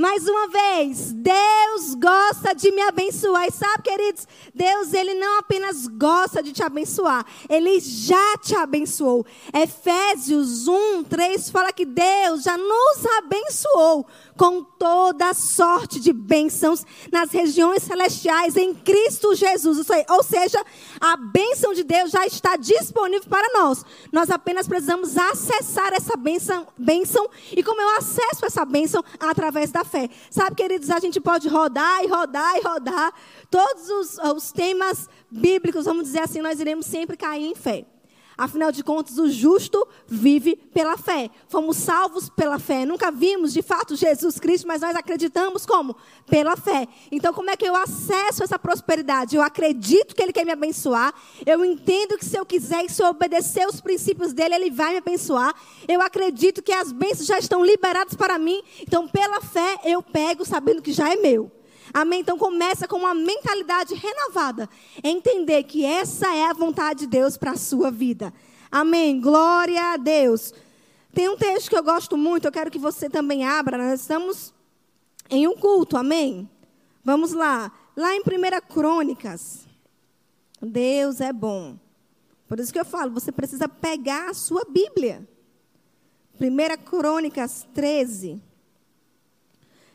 Mais 0.00 0.26
uma 0.26 0.48
vez, 0.48 1.12
Deus 1.12 1.94
gosta 1.94 2.54
de 2.54 2.72
me 2.72 2.80
abençoar. 2.80 3.46
E 3.46 3.50
sabe, 3.50 3.82
queridos, 3.82 4.26
Deus, 4.54 4.94
ele 4.94 5.12
não 5.12 5.38
apenas 5.38 5.86
gosta 5.86 6.42
de 6.42 6.54
te 6.54 6.62
abençoar, 6.62 7.26
ele 7.50 7.78
já 7.80 8.38
te 8.38 8.56
abençoou. 8.56 9.26
Efésios 9.52 10.66
1, 10.66 11.04
3 11.04 11.50
fala 11.50 11.70
que 11.70 11.84
Deus 11.84 12.44
já 12.44 12.56
nos 12.56 13.06
abençoou 13.18 14.06
com 14.38 14.64
toda 14.64 15.34
sorte 15.34 16.00
de 16.00 16.14
bênçãos 16.14 16.82
nas 17.12 17.30
regiões 17.30 17.82
celestiais 17.82 18.56
em 18.56 18.72
Cristo 18.72 19.34
Jesus. 19.34 19.86
Ou 20.08 20.22
seja, 20.22 20.64
a 20.98 21.14
bênção 21.18 21.74
de 21.74 21.84
Deus 21.84 22.10
já 22.10 22.24
está 22.24 22.56
disponível 22.56 23.28
para 23.28 23.52
nós. 23.52 23.84
Nós 24.10 24.30
apenas 24.30 24.66
precisamos 24.66 25.18
acessar 25.18 25.92
essa 25.92 26.16
bênção, 26.16 26.66
bênção 26.78 27.28
e 27.54 27.62
como 27.62 27.82
eu 27.82 27.98
acesso 27.98 28.46
essa 28.46 28.64
bênção 28.64 29.04
através 29.20 29.70
da 29.70 29.84
fé. 29.90 30.08
Sabe, 30.30 30.56
queridos, 30.56 30.90
a 30.90 30.98
gente 30.98 31.20
pode 31.20 31.48
rodar 31.48 32.02
e 32.02 32.06
rodar 32.06 32.56
e 32.56 32.60
rodar. 32.60 33.12
Todos 33.50 33.88
os, 33.90 34.18
os 34.18 34.52
temas 34.52 35.08
bíblicos, 35.30 35.84
vamos 35.84 36.04
dizer 36.04 36.20
assim, 36.20 36.40
nós 36.40 36.60
iremos 36.60 36.86
sempre 36.86 37.16
cair 37.16 37.44
em 37.44 37.54
fé. 37.54 37.84
Afinal 38.40 38.72
de 38.72 38.82
contas, 38.82 39.18
o 39.18 39.28
justo 39.28 39.86
vive 40.06 40.56
pela 40.56 40.96
fé. 40.96 41.28
Fomos 41.46 41.76
salvos 41.76 42.30
pela 42.30 42.58
fé. 42.58 42.86
Nunca 42.86 43.10
vimos, 43.10 43.52
de 43.52 43.60
fato, 43.60 43.94
Jesus 43.94 44.40
Cristo, 44.40 44.66
mas 44.66 44.80
nós 44.80 44.96
acreditamos 44.96 45.66
como? 45.66 45.94
Pela 46.26 46.56
fé. 46.56 46.88
Então, 47.12 47.34
como 47.34 47.50
é 47.50 47.56
que 47.56 47.66
eu 47.66 47.76
acesso 47.76 48.42
essa 48.42 48.58
prosperidade? 48.58 49.36
Eu 49.36 49.42
acredito 49.42 50.14
que 50.14 50.22
Ele 50.22 50.32
quer 50.32 50.46
me 50.46 50.52
abençoar. 50.52 51.12
Eu 51.44 51.62
entendo 51.62 52.16
que 52.16 52.24
se 52.24 52.38
eu 52.38 52.46
quiser 52.46 52.82
e 52.82 52.88
se 52.88 53.02
eu 53.02 53.08
obedecer 53.08 53.66
os 53.68 53.78
princípios 53.78 54.32
dele, 54.32 54.54
Ele 54.54 54.70
vai 54.70 54.92
me 54.92 54.96
abençoar. 54.96 55.54
Eu 55.86 56.00
acredito 56.00 56.62
que 56.62 56.72
as 56.72 56.92
bênçãos 56.92 57.26
já 57.26 57.38
estão 57.38 57.62
liberadas 57.62 58.14
para 58.14 58.38
mim. 58.38 58.62
Então, 58.80 59.06
pela 59.06 59.42
fé, 59.42 59.80
eu 59.84 60.02
pego 60.02 60.46
sabendo 60.46 60.80
que 60.80 60.94
já 60.94 61.12
é 61.12 61.16
meu. 61.16 61.52
Amém? 61.92 62.20
Então 62.20 62.38
começa 62.38 62.86
com 62.86 62.96
uma 62.96 63.14
mentalidade 63.14 63.94
renovada. 63.94 64.68
Entender 65.02 65.64
que 65.64 65.84
essa 65.84 66.34
é 66.34 66.46
a 66.46 66.52
vontade 66.52 67.00
de 67.00 67.06
Deus 67.06 67.36
para 67.36 67.52
a 67.52 67.56
sua 67.56 67.90
vida. 67.90 68.32
Amém? 68.70 69.20
Glória 69.20 69.92
a 69.92 69.96
Deus. 69.96 70.54
Tem 71.12 71.28
um 71.28 71.36
texto 71.36 71.68
que 71.68 71.76
eu 71.76 71.82
gosto 71.82 72.16
muito, 72.16 72.46
eu 72.46 72.52
quero 72.52 72.70
que 72.70 72.78
você 72.78 73.10
também 73.10 73.44
abra. 73.44 73.76
Nós 73.76 74.00
estamos 74.00 74.54
em 75.28 75.48
um 75.48 75.56
culto, 75.56 75.96
amém? 75.96 76.48
Vamos 77.04 77.32
lá. 77.32 77.72
Lá 77.96 78.14
em 78.14 78.20
1 78.20 78.22
Crônicas. 78.72 79.66
Deus 80.62 81.20
é 81.20 81.32
bom. 81.32 81.76
Por 82.46 82.60
isso 82.60 82.72
que 82.72 82.78
eu 82.78 82.84
falo, 82.84 83.12
você 83.12 83.32
precisa 83.32 83.68
pegar 83.68 84.30
a 84.30 84.34
sua 84.34 84.64
Bíblia. 84.68 85.26
1 86.40 86.84
Crônicas 86.84 87.66
13, 87.74 88.40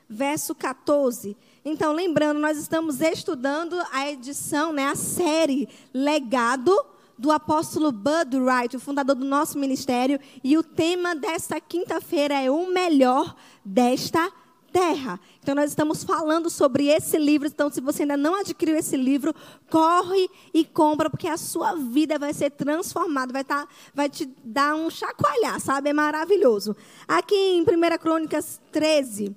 verso 0.10 0.54
14. 0.54 1.36
Então, 1.64 1.94
lembrando, 1.94 2.40
nós 2.40 2.58
estamos 2.58 3.02
estudando 3.02 3.76
a 3.92 4.10
edição, 4.10 4.72
né, 4.72 4.88
a 4.88 4.96
série 4.96 5.68
Legado 5.94 6.74
do 7.18 7.32
apóstolo 7.32 7.92
Bud 7.92 8.38
Wright, 8.38 8.76
o 8.76 8.80
fundador 8.80 9.16
do 9.16 9.26
nosso 9.26 9.58
ministério, 9.58 10.20
e 10.44 10.58
o 10.58 10.64
tema 10.64 11.16
desta 11.16 11.60
quinta-feira 11.60 12.36
é 12.36 12.52
o 12.52 12.72
melhor 12.72 13.36
desta 13.64 14.32
terra. 14.76 15.18
Então 15.42 15.56
nós 15.56 15.70
estamos 15.70 16.04
falando 16.04 16.50
sobre 16.50 16.88
esse 16.88 17.18
livro, 17.18 17.48
então 17.48 17.72
se 17.72 17.80
você 17.80 18.04
ainda 18.04 18.18
não 18.18 18.42
adquiriu 18.42 18.76
esse 18.76 18.98
livro, 18.98 19.34
corre 19.70 20.30
e 20.54 20.66
compra 20.66 21.10
porque 21.10 21.30
a 21.30 21.38
sua 21.38 21.76
vida 21.76 22.20
vai 22.20 22.34
ser 22.34 22.50
transformada, 22.52 23.32
vai 23.32 23.46
tá, 23.46 23.66
vai 23.94 24.10
te 24.10 24.26
dar 24.44 24.76
um 24.76 24.90
chacoalhar, 24.90 25.62
sabe? 25.62 25.92
É 25.92 25.94
maravilhoso. 25.94 26.76
Aqui 27.08 27.36
em 27.36 27.62
1 27.62 27.66
Crônicas 27.98 28.60
13, 28.74 29.34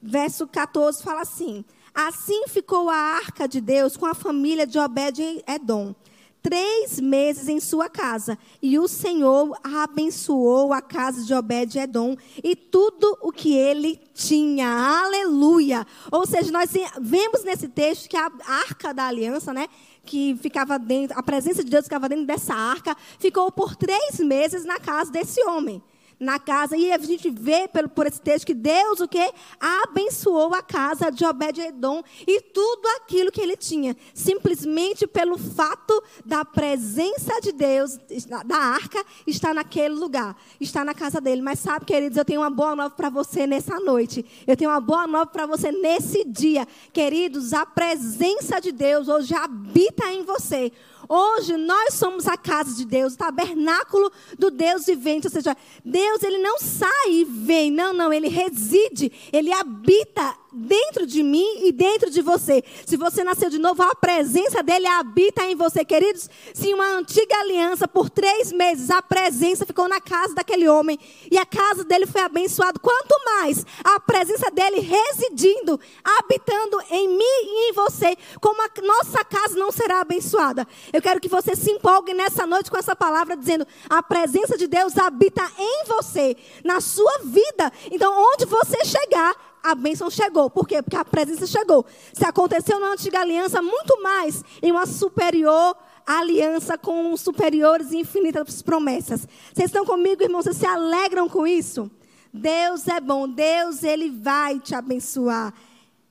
verso 0.00 0.46
14 0.46 1.02
fala 1.02 1.22
assim: 1.22 1.64
Assim 1.94 2.46
ficou 2.48 2.90
a 2.90 2.94
arca 2.94 3.48
de 3.48 3.60
Deus 3.60 3.96
com 3.96 4.06
a 4.06 4.14
família 4.14 4.66
de 4.66 4.78
Obed-Edom, 4.78 5.94
três 6.42 7.00
meses 7.00 7.48
em 7.48 7.58
sua 7.58 7.88
casa. 7.88 8.38
E 8.60 8.78
o 8.78 8.86
Senhor 8.86 9.58
abençoou 9.64 10.72
a 10.72 10.82
casa 10.82 11.24
de 11.24 11.32
Obed-Edom 11.32 12.16
e 12.44 12.54
tudo 12.54 13.16
o 13.22 13.32
que 13.32 13.54
ele 13.54 13.98
tinha. 14.12 14.68
Aleluia! 14.68 15.86
Ou 16.12 16.26
seja, 16.26 16.52
nós 16.52 16.70
vemos 17.00 17.42
nesse 17.44 17.68
texto 17.68 18.08
que 18.08 18.16
a 18.16 18.30
arca 18.46 18.92
da 18.92 19.06
aliança, 19.06 19.52
né? 19.52 19.66
Que 20.04 20.36
ficava 20.40 20.78
dentro, 20.78 21.18
a 21.18 21.22
presença 21.22 21.64
de 21.64 21.70
Deus 21.70 21.84
ficava 21.84 22.08
dentro 22.08 22.26
dessa 22.26 22.54
arca, 22.54 22.96
ficou 23.18 23.50
por 23.50 23.74
três 23.74 24.20
meses 24.20 24.64
na 24.64 24.78
casa 24.78 25.10
desse 25.10 25.42
homem 25.44 25.82
na 26.18 26.38
casa. 26.38 26.76
E 26.76 26.92
a 26.92 26.98
gente 26.98 27.30
vê 27.30 27.68
pelo, 27.68 27.88
por 27.88 28.06
esse 28.06 28.20
texto 28.20 28.46
que 28.46 28.54
Deus 28.54 29.00
o 29.00 29.08
que 29.08 29.32
abençoou 29.60 30.54
a 30.54 30.62
casa 30.62 31.10
de 31.10 31.24
Obed-edom 31.24 32.02
e 32.26 32.40
tudo 32.40 32.86
aquilo 32.96 33.30
que 33.30 33.40
ele 33.40 33.56
tinha, 33.56 33.96
simplesmente 34.14 35.06
pelo 35.06 35.36
fato 35.38 36.02
da 36.24 36.44
presença 36.44 37.40
de 37.40 37.52
Deus, 37.52 37.98
da 38.46 38.56
arca, 38.56 39.04
estar 39.26 39.54
naquele 39.54 39.94
lugar, 39.94 40.36
está 40.60 40.84
na 40.84 40.94
casa 40.94 41.20
dele. 41.20 41.42
Mas 41.42 41.58
sabe, 41.58 41.84
queridos, 41.84 42.16
eu 42.16 42.24
tenho 42.24 42.40
uma 42.40 42.50
boa 42.50 42.74
nova 42.74 42.94
para 42.94 43.10
você 43.10 43.46
nessa 43.46 43.78
noite. 43.80 44.24
Eu 44.46 44.56
tenho 44.56 44.70
uma 44.70 44.80
boa 44.80 45.06
nova 45.06 45.26
para 45.26 45.46
você 45.46 45.70
nesse 45.70 46.24
dia. 46.24 46.66
Queridos, 46.92 47.52
a 47.52 47.66
presença 47.66 48.60
de 48.60 48.72
Deus 48.72 49.08
hoje 49.08 49.34
habita 49.34 50.06
em 50.12 50.22
você. 50.22 50.72
Hoje 51.08 51.56
nós 51.56 51.94
somos 51.94 52.26
a 52.26 52.36
casa 52.36 52.74
de 52.74 52.84
Deus, 52.84 53.14
o 53.14 53.18
tabernáculo 53.18 54.10
do 54.38 54.50
Deus 54.50 54.86
vivente. 54.86 55.26
Ou 55.26 55.32
seja, 55.32 55.56
Deus 55.84 56.22
ele 56.22 56.38
não 56.38 56.58
sai 56.58 57.10
e 57.10 57.24
vem, 57.24 57.70
não, 57.70 57.92
não, 57.92 58.12
ele 58.12 58.28
reside, 58.28 59.12
ele 59.32 59.52
habita 59.52 60.34
dentro 60.56 61.06
de 61.06 61.22
mim 61.22 61.66
e 61.66 61.72
dentro 61.72 62.10
de 62.10 62.22
você. 62.22 62.64
Se 62.86 62.96
você 62.96 63.22
nasceu 63.22 63.50
de 63.50 63.58
novo, 63.58 63.82
a 63.82 63.94
presença 63.94 64.62
dele 64.62 64.86
habita 64.86 65.44
em 65.44 65.54
você, 65.54 65.84
queridos. 65.84 66.30
Se 66.54 66.72
uma 66.72 66.96
antiga 66.96 67.36
aliança 67.40 67.86
por 67.86 68.08
três 68.08 68.50
meses, 68.52 68.90
a 68.90 69.02
presença 69.02 69.66
ficou 69.66 69.88
na 69.88 70.00
casa 70.00 70.34
daquele 70.34 70.68
homem 70.68 70.98
e 71.30 71.36
a 71.36 71.44
casa 71.44 71.84
dele 71.84 72.06
foi 72.06 72.22
abençoada. 72.22 72.78
Quanto 72.78 73.14
mais 73.24 73.66
a 73.84 74.00
presença 74.00 74.50
dele 74.50 74.80
residindo, 74.80 75.78
habitando 76.02 76.80
em 76.90 77.08
mim 77.08 77.20
e 77.20 77.70
em 77.70 77.72
você, 77.72 78.16
como 78.40 78.62
a 78.62 78.70
nossa 78.82 79.24
casa 79.24 79.56
não 79.56 79.70
será 79.70 80.00
abençoada. 80.00 80.66
Eu 80.92 81.02
quero 81.02 81.20
que 81.20 81.28
você 81.28 81.54
se 81.54 81.70
empolgue 81.70 82.14
nessa 82.14 82.46
noite 82.46 82.70
com 82.70 82.78
essa 82.78 82.96
palavra 82.96 83.36
dizendo: 83.36 83.66
a 83.88 84.02
presença 84.02 84.56
de 84.56 84.66
Deus 84.66 84.96
habita 84.96 85.42
em 85.58 85.84
você, 85.86 86.36
na 86.64 86.80
sua 86.80 87.18
vida. 87.24 87.72
Então, 87.90 88.12
onde 88.32 88.46
você 88.46 88.84
chegar, 88.84 89.34
a 89.70 89.74
bênção 89.74 90.08
chegou. 90.08 90.48
Por 90.48 90.66
quê? 90.66 90.82
Porque 90.82 90.96
a 90.96 91.04
presença 91.04 91.46
chegou. 91.46 91.84
Se 92.12 92.24
aconteceu 92.24 92.78
na 92.78 92.92
antiga 92.92 93.20
aliança, 93.20 93.60
muito 93.60 94.00
mais 94.02 94.44
em 94.62 94.70
uma 94.70 94.86
superior 94.86 95.76
aliança 96.06 96.78
com 96.78 97.16
superiores 97.16 97.90
e 97.90 97.98
infinitas 97.98 98.62
promessas. 98.62 99.26
Vocês 99.52 99.66
estão 99.66 99.84
comigo, 99.84 100.22
irmãos? 100.22 100.44
Vocês 100.44 100.56
se 100.56 100.66
alegram 100.66 101.28
com 101.28 101.46
isso? 101.46 101.90
Deus 102.32 102.86
é 102.86 103.00
bom. 103.00 103.28
Deus, 103.28 103.82
Ele 103.82 104.10
vai 104.10 104.60
te 104.60 104.74
abençoar. 104.74 105.52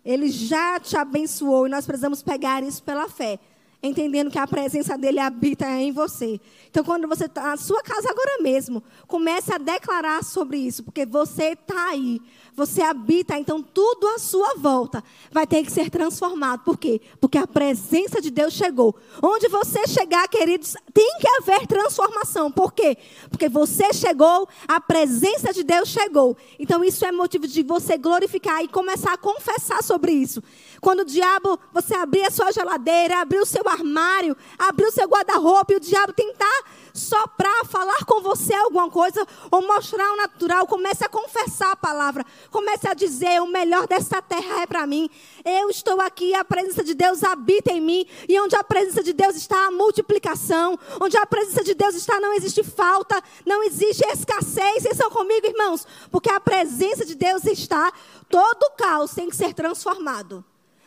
Ele 0.03 0.29
já 0.29 0.79
te 0.79 0.97
abençoou 0.97 1.65
e 1.65 1.69
nós 1.69 1.85
precisamos 1.85 2.21
pegar 2.21 2.61
isso 2.61 2.83
pela 2.83 3.07
fé 3.07 3.39
entendendo 3.85 4.31
que 4.31 4.37
a 4.37 4.47
presença 4.47 4.97
dele 4.97 5.19
habita 5.19 5.65
em 5.67 5.91
você. 5.91 6.39
Então, 6.69 6.83
quando 6.83 7.07
você 7.07 7.25
está 7.25 7.43
na 7.43 7.57
sua 7.57 7.81
casa 7.81 8.09
agora 8.09 8.41
mesmo, 8.41 8.83
comece 9.07 9.53
a 9.53 9.57
declarar 9.57 10.23
sobre 10.23 10.57
isso, 10.57 10.83
porque 10.83 11.05
você 11.05 11.53
está 11.53 11.89
aí, 11.89 12.21
você 12.53 12.81
habita, 12.81 13.37
então 13.37 13.61
tudo 13.61 14.07
à 14.07 14.19
sua 14.19 14.55
volta 14.55 15.03
vai 15.31 15.45
ter 15.45 15.63
que 15.63 15.71
ser 15.71 15.89
transformado. 15.89 16.63
Por 16.63 16.77
quê? 16.77 17.01
Porque 17.19 17.37
a 17.37 17.47
presença 17.47 18.21
de 18.21 18.29
Deus 18.29 18.53
chegou. 18.53 18.95
Onde 19.21 19.47
você 19.47 19.87
chegar, 19.87 20.27
queridos, 20.27 20.75
tem 20.93 21.17
que 21.19 21.27
haver 21.27 21.67
transformação. 21.67 22.51
Por 22.51 22.73
quê? 22.73 22.97
Porque 23.29 23.47
você 23.49 23.93
chegou, 23.93 24.47
a 24.67 24.79
presença 24.79 25.53
de 25.53 25.63
Deus 25.63 25.89
chegou. 25.89 26.35
Então, 26.59 26.83
isso 26.83 27.05
é 27.05 27.11
motivo 27.11 27.47
de 27.47 27.63
você 27.63 27.97
glorificar 27.97 28.63
e 28.63 28.67
começar 28.67 29.13
a 29.13 29.17
confessar 29.17 29.83
sobre 29.83 30.11
isso. 30.11 30.41
Quando 30.81 30.99
o 30.99 31.05
diabo, 31.05 31.59
você 31.73 31.95
abrir 31.95 32.23
a 32.23 32.31
sua 32.31 32.51
geladeira, 32.51 33.21
abrir 33.21 33.39
o 33.39 33.45
seu 33.45 33.67
armário, 33.75 34.35
abrir 34.57 34.85
o 34.85 34.91
seu 34.91 35.07
guarda-roupa 35.07 35.73
e 35.73 35.75
o 35.75 35.79
diabo 35.79 36.13
tentar 36.13 36.63
soprar, 36.95 37.65
falar 37.65 38.05
com 38.05 38.21
você 38.21 38.53
alguma 38.53 38.89
coisa 38.89 39.27
ou 39.51 39.61
mostrar 39.67 40.13
o 40.13 40.15
natural, 40.15 40.65
comece 40.65 41.03
a 41.03 41.09
confessar 41.09 41.73
a 41.73 41.75
palavra, 41.75 42.25
comece 42.49 42.87
a 42.87 42.93
dizer: 42.93 43.41
o 43.41 43.47
melhor 43.47 43.85
dessa 43.87 44.21
terra 44.21 44.61
é 44.61 44.65
para 44.65 44.87
mim. 44.87 45.09
Eu 45.43 45.69
estou 45.69 45.99
aqui, 46.01 46.33
a 46.33 46.45
presença 46.45 46.83
de 46.83 46.93
Deus 46.93 47.23
habita 47.23 47.71
em 47.71 47.81
mim, 47.81 48.07
e 48.27 48.39
onde 48.39 48.55
a 48.55 48.63
presença 48.63 49.03
de 49.03 49.13
Deus 49.13 49.35
está, 49.35 49.67
a 49.67 49.71
multiplicação, 49.71 50.79
onde 51.01 51.17
a 51.17 51.25
presença 51.25 51.63
de 51.63 51.73
Deus 51.73 51.95
está, 51.95 52.19
não 52.19 52.33
existe 52.33 52.63
falta, 52.63 53.21
não 53.45 53.63
existe 53.63 54.03
escassez. 54.07 54.83
Vocês 54.83 54.93
estão 54.93 55.11
comigo, 55.11 55.45
irmãos? 55.45 55.85
Porque 56.09 56.29
a 56.29 56.39
presença 56.39 57.05
de 57.05 57.15
Deus 57.15 57.43
está, 57.45 57.91
todo 58.29 58.71
caos 58.77 59.13
tem 59.13 59.29
que 59.29 59.35
ser 59.35 59.53
transformado. 59.53 60.43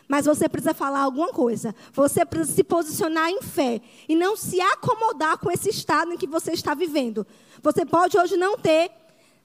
Mas 0.08 0.24
você 0.24 0.48
precisa 0.48 0.72
falar 0.72 1.00
alguma 1.00 1.28
coisa. 1.28 1.74
Você 1.92 2.24
precisa 2.24 2.56
se 2.56 2.64
posicionar 2.64 3.28
em 3.28 3.42
fé. 3.42 3.80
E 4.08 4.16
não 4.16 4.36
se 4.36 4.60
acomodar 4.60 5.36
com 5.38 5.50
esse 5.50 5.68
estado 5.68 6.12
em 6.12 6.16
que 6.16 6.26
você 6.26 6.52
está 6.52 6.74
vivendo. 6.74 7.26
Você 7.62 7.84
pode 7.84 8.16
hoje 8.18 8.36
não 8.36 8.56
ter 8.56 8.90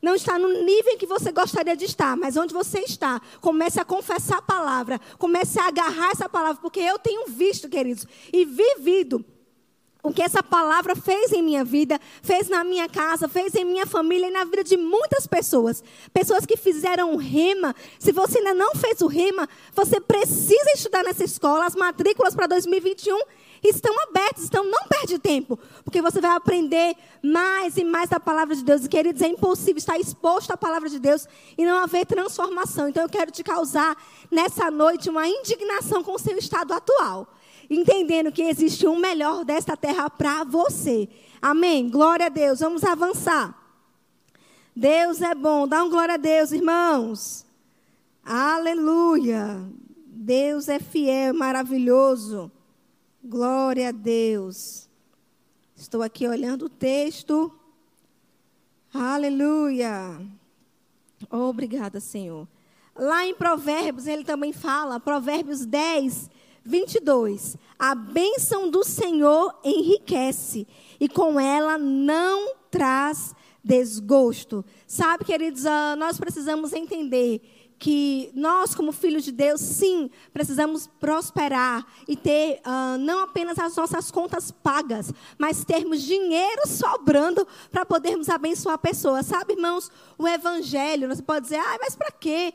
não 0.02 0.16
está 0.16 0.38
no 0.38 0.50
nível 0.50 0.92
em 0.92 0.98
que 0.98 1.06
você 1.06 1.32
gostaria 1.32 1.78
de 1.78 1.86
estar, 1.86 2.18
mas 2.18 2.36
onde 2.36 2.54
você 2.54 2.82
está, 2.82 3.22
comece 3.40 3.80
a 3.80 3.86
confessar 3.86 4.40
a 4.40 4.42
palavra, 4.42 5.00
comece 5.18 5.58
a 5.58 5.68
agarrar 5.68 6.12
essa 6.12 6.28
palavra, 6.28 6.62
porque 6.62 6.82
eu 6.82 7.00
tenho 7.00 7.26
visto, 7.28 7.70
queridos, 7.70 8.06
e 8.34 8.44
vivido 8.44 9.24
o 10.04 10.12
que 10.12 10.22
essa 10.22 10.44
palavra 10.44 10.98
fez 10.98 11.32
em 11.32 11.42
minha 11.42 11.64
vida, 11.64 11.98
fez 12.22 12.50
na 12.50 12.62
minha 12.62 12.90
casa, 12.90 13.30
fez 13.30 13.56
em 13.56 13.64
minha 13.64 13.86
família 13.86 14.28
e 14.28 14.32
na 14.32 14.44
vida 14.44 14.62
de 14.62 14.76
muitas 14.76 15.26
pessoas. 15.26 15.82
Pessoas 16.14 16.46
que 16.46 16.58
fizeram 16.58 17.14
o 17.14 17.18
rema. 17.18 17.74
Se 17.98 18.12
você 18.12 18.40
ainda 18.40 18.54
não 18.54 18.76
fez 18.76 19.00
o 19.00 19.08
rema, 19.08 19.48
você 19.74 20.02
precisa 20.02 20.74
estudar 20.76 21.04
nessa 21.04 21.24
escola. 21.24 21.66
As 21.66 21.76
matrículas 21.76 22.36
para 22.36 22.48
2021 22.48 23.18
estão 23.64 23.98
abertas, 24.04 24.44
então 24.44 24.66
não 24.66 24.90
perde 24.90 25.18
tempo, 25.18 25.58
porque 25.86 26.02
você 26.02 26.20
vai 26.20 26.36
aprender 26.36 26.98
mais 27.24 27.78
e 27.78 27.86
mais 27.86 28.10
da 28.10 28.20
palavra 28.20 28.54
de 28.54 28.62
Deus. 28.62 28.84
E 28.84 28.90
queridos, 28.90 29.22
é 29.22 29.28
impossível 29.28 29.78
estar 29.78 29.98
exposto 29.98 30.52
à 30.52 30.58
palavra 30.58 30.90
de 30.90 31.00
Deus 31.00 31.26
e 31.58 31.66
não 31.66 31.78
haver 31.78 32.06
transformação. 32.06 32.90
Então 32.90 33.04
eu 33.04 33.10
quero 33.10 33.32
te 33.32 33.42
causar 33.42 33.96
nessa 34.30 34.70
noite 34.70 35.10
uma 35.10 35.26
indignação 35.26 36.04
com 36.04 36.12
o 36.12 36.20
seu 36.20 36.38
estado 36.38 36.74
atual 36.74 37.26
entendendo 37.74 38.32
que 38.32 38.44
existe 38.44 38.88
um 38.88 38.98
melhor 38.98 39.44
desta 39.44 39.76
terra 39.76 40.10
para 40.10 40.44
você. 40.44 41.10
Amém? 41.42 41.90
Glória 41.90 42.28
a 42.28 42.30
Deus. 42.30 42.60
Vamos 42.60 42.84
avançar. 42.84 43.58
Deus 44.76 45.22
é 45.22 45.36
bom. 45.36 45.68
Dá 45.68 45.84
um 45.84 45.90
glória 45.90 46.16
a 46.16 46.18
Deus, 46.18 46.52
irmãos. 46.52 47.46
Aleluia. 48.24 49.64
Deus 50.06 50.70
é 50.70 50.80
fiel, 50.80 51.34
maravilhoso. 51.34 52.52
Glória 53.24 53.90
a 53.90 53.92
Deus. 53.92 54.90
Estou 55.76 56.02
aqui 56.02 56.28
olhando 56.28 56.66
o 56.66 56.70
texto. 56.70 57.52
Aleluia. 58.94 60.22
Obrigada, 61.30 62.00
Senhor. 62.00 62.48
Lá 62.96 63.26
em 63.26 63.34
Provérbios, 63.34 64.06
ele 64.06 64.24
também 64.24 64.54
fala, 64.54 65.00
Provérbios 65.00 65.66
10, 65.66 66.30
22. 66.66 67.58
A 67.78 67.94
bênção 67.94 68.70
do 68.70 68.84
Senhor 68.84 69.54
enriquece 69.64 70.68
e 71.00 71.10
com 71.10 71.40
ela 71.40 71.78
não 71.78 72.56
traz 72.72 73.36
desgosto. 73.64 74.64
Sabe, 74.88 75.26
queridos, 75.26 75.64
uh, 75.66 75.96
nós 75.98 76.18
precisamos 76.18 76.74
entender 76.74 77.42
que 77.84 78.32
nós, 78.34 78.74
como 78.74 78.94
filhos 78.94 79.26
de 79.26 79.32
Deus, 79.34 79.60
sim, 79.60 80.10
precisamos 80.32 80.88
prosperar 80.88 81.86
e 82.08 82.16
ter 82.16 82.62
uh, 82.66 82.98
não 82.98 83.20
apenas 83.20 83.60
as 83.60 83.76
nossas 83.76 84.10
contas 84.10 84.52
pagas, 84.52 85.12
mas 85.38 85.66
termos 85.66 86.02
dinheiro 86.02 86.66
sobrando 86.66 87.46
para 87.70 87.86
podermos 87.86 88.30
abençoar 88.30 88.78
pessoas. 88.78 89.26
Sabe, 89.26 89.54
irmãos, 89.54 89.92
o 90.18 90.26
Evangelho, 90.26 91.10
você 91.10 91.22
pode 91.22 91.44
dizer, 91.44 91.58
ah, 91.60 91.78
mas 91.82 91.94
para 91.94 92.12
quê? 92.12 92.54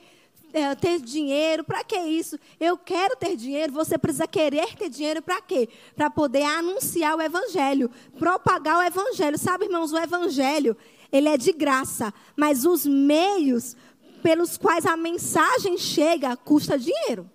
É, 0.53 0.75
ter 0.75 1.01
dinheiro, 1.01 1.65
para 1.65 1.85
que 1.85 1.97
isso? 1.97 2.39
Eu 2.59 2.77
quero 2.77 3.17
ter 3.17 3.37
dinheiro, 3.37 3.73
você 3.73 3.99
precisa 3.99 4.27
querer 4.27 4.75
ter 4.77 4.89
dinheiro 4.89 5.23
para 5.23 5.41
quê? 5.41 5.69
Para 5.95 6.11
poder 6.11 6.43
anunciar 6.43 7.17
o 7.17 7.23
evangelho, 7.23 7.91
propagar 8.19 8.79
o 8.79 8.83
evangelho. 8.83 9.39
Sabe, 9.39 9.65
irmãos, 9.65 9.93
o 9.93 9.99
evangelho, 9.99 10.77
ele 11.13 11.29
é 11.29 11.37
de 11.37 11.53
graça, 11.53 12.13
mas 12.37 12.65
os 12.65 12.87
meios 12.87 13.77
pelos 14.23 14.57
quais 14.57 14.87
a 14.87 14.97
mensagem 14.97 15.79
chega 15.79 16.37
custa 16.37 16.79
dinheiro. 16.79 17.31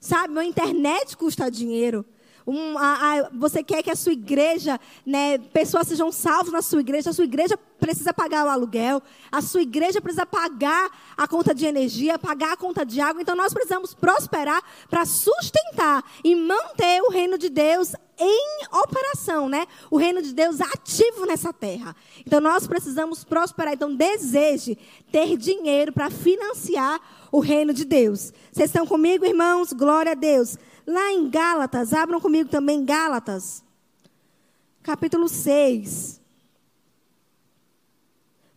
Sabe, 0.00 0.38
a 0.38 0.44
internet 0.44 1.16
custa 1.16 1.50
dinheiro. 1.50 2.04
Um, 2.46 2.76
a, 2.76 2.82
a, 2.82 3.30
você 3.32 3.62
quer 3.62 3.82
que 3.82 3.90
a 3.90 3.96
sua 3.96 4.12
igreja, 4.12 4.80
né, 5.06 5.38
pessoas 5.38 5.86
sejam 5.86 6.10
salvas 6.10 6.52
na 6.52 6.62
sua 6.62 6.80
igreja, 6.80 7.10
a 7.10 7.12
sua 7.12 7.24
igreja 7.24 7.56
precisa 7.78 8.14
pagar 8.14 8.46
o 8.46 8.48
aluguel, 8.48 9.02
a 9.30 9.42
sua 9.42 9.62
igreja 9.62 10.00
precisa 10.00 10.24
pagar 10.24 10.90
a 11.16 11.26
conta 11.26 11.54
de 11.54 11.66
energia, 11.66 12.18
pagar 12.18 12.52
a 12.52 12.56
conta 12.56 12.86
de 12.86 13.00
água. 13.00 13.20
Então 13.20 13.34
nós 13.34 13.52
precisamos 13.52 13.94
prosperar 13.94 14.62
para 14.88 15.04
sustentar 15.04 16.04
e 16.22 16.34
manter 16.34 17.02
o 17.02 17.10
reino 17.10 17.36
de 17.36 17.48
Deus 17.48 17.92
em 18.18 18.66
operação, 18.84 19.48
né? 19.48 19.66
O 19.90 19.96
reino 19.96 20.22
de 20.22 20.32
Deus 20.32 20.60
ativo 20.60 21.26
nessa 21.26 21.52
terra. 21.52 21.96
Então 22.24 22.40
nós 22.40 22.66
precisamos 22.66 23.24
prosperar. 23.24 23.74
Então 23.74 23.94
deseje 23.94 24.78
ter 25.10 25.36
dinheiro 25.36 25.92
para 25.92 26.08
financiar 26.08 27.00
o 27.32 27.40
reino 27.40 27.72
de 27.72 27.84
Deus. 27.84 28.32
Vocês 28.52 28.68
estão 28.68 28.86
comigo, 28.86 29.24
irmãos? 29.24 29.72
Glória 29.72 30.12
a 30.12 30.14
Deus. 30.14 30.56
Lá 30.86 31.12
em 31.12 31.28
Gálatas, 31.28 31.92
abram 31.92 32.20
comigo 32.20 32.48
também 32.48 32.84
Gálatas, 32.84 33.62
capítulo 34.82 35.28
6, 35.28 36.20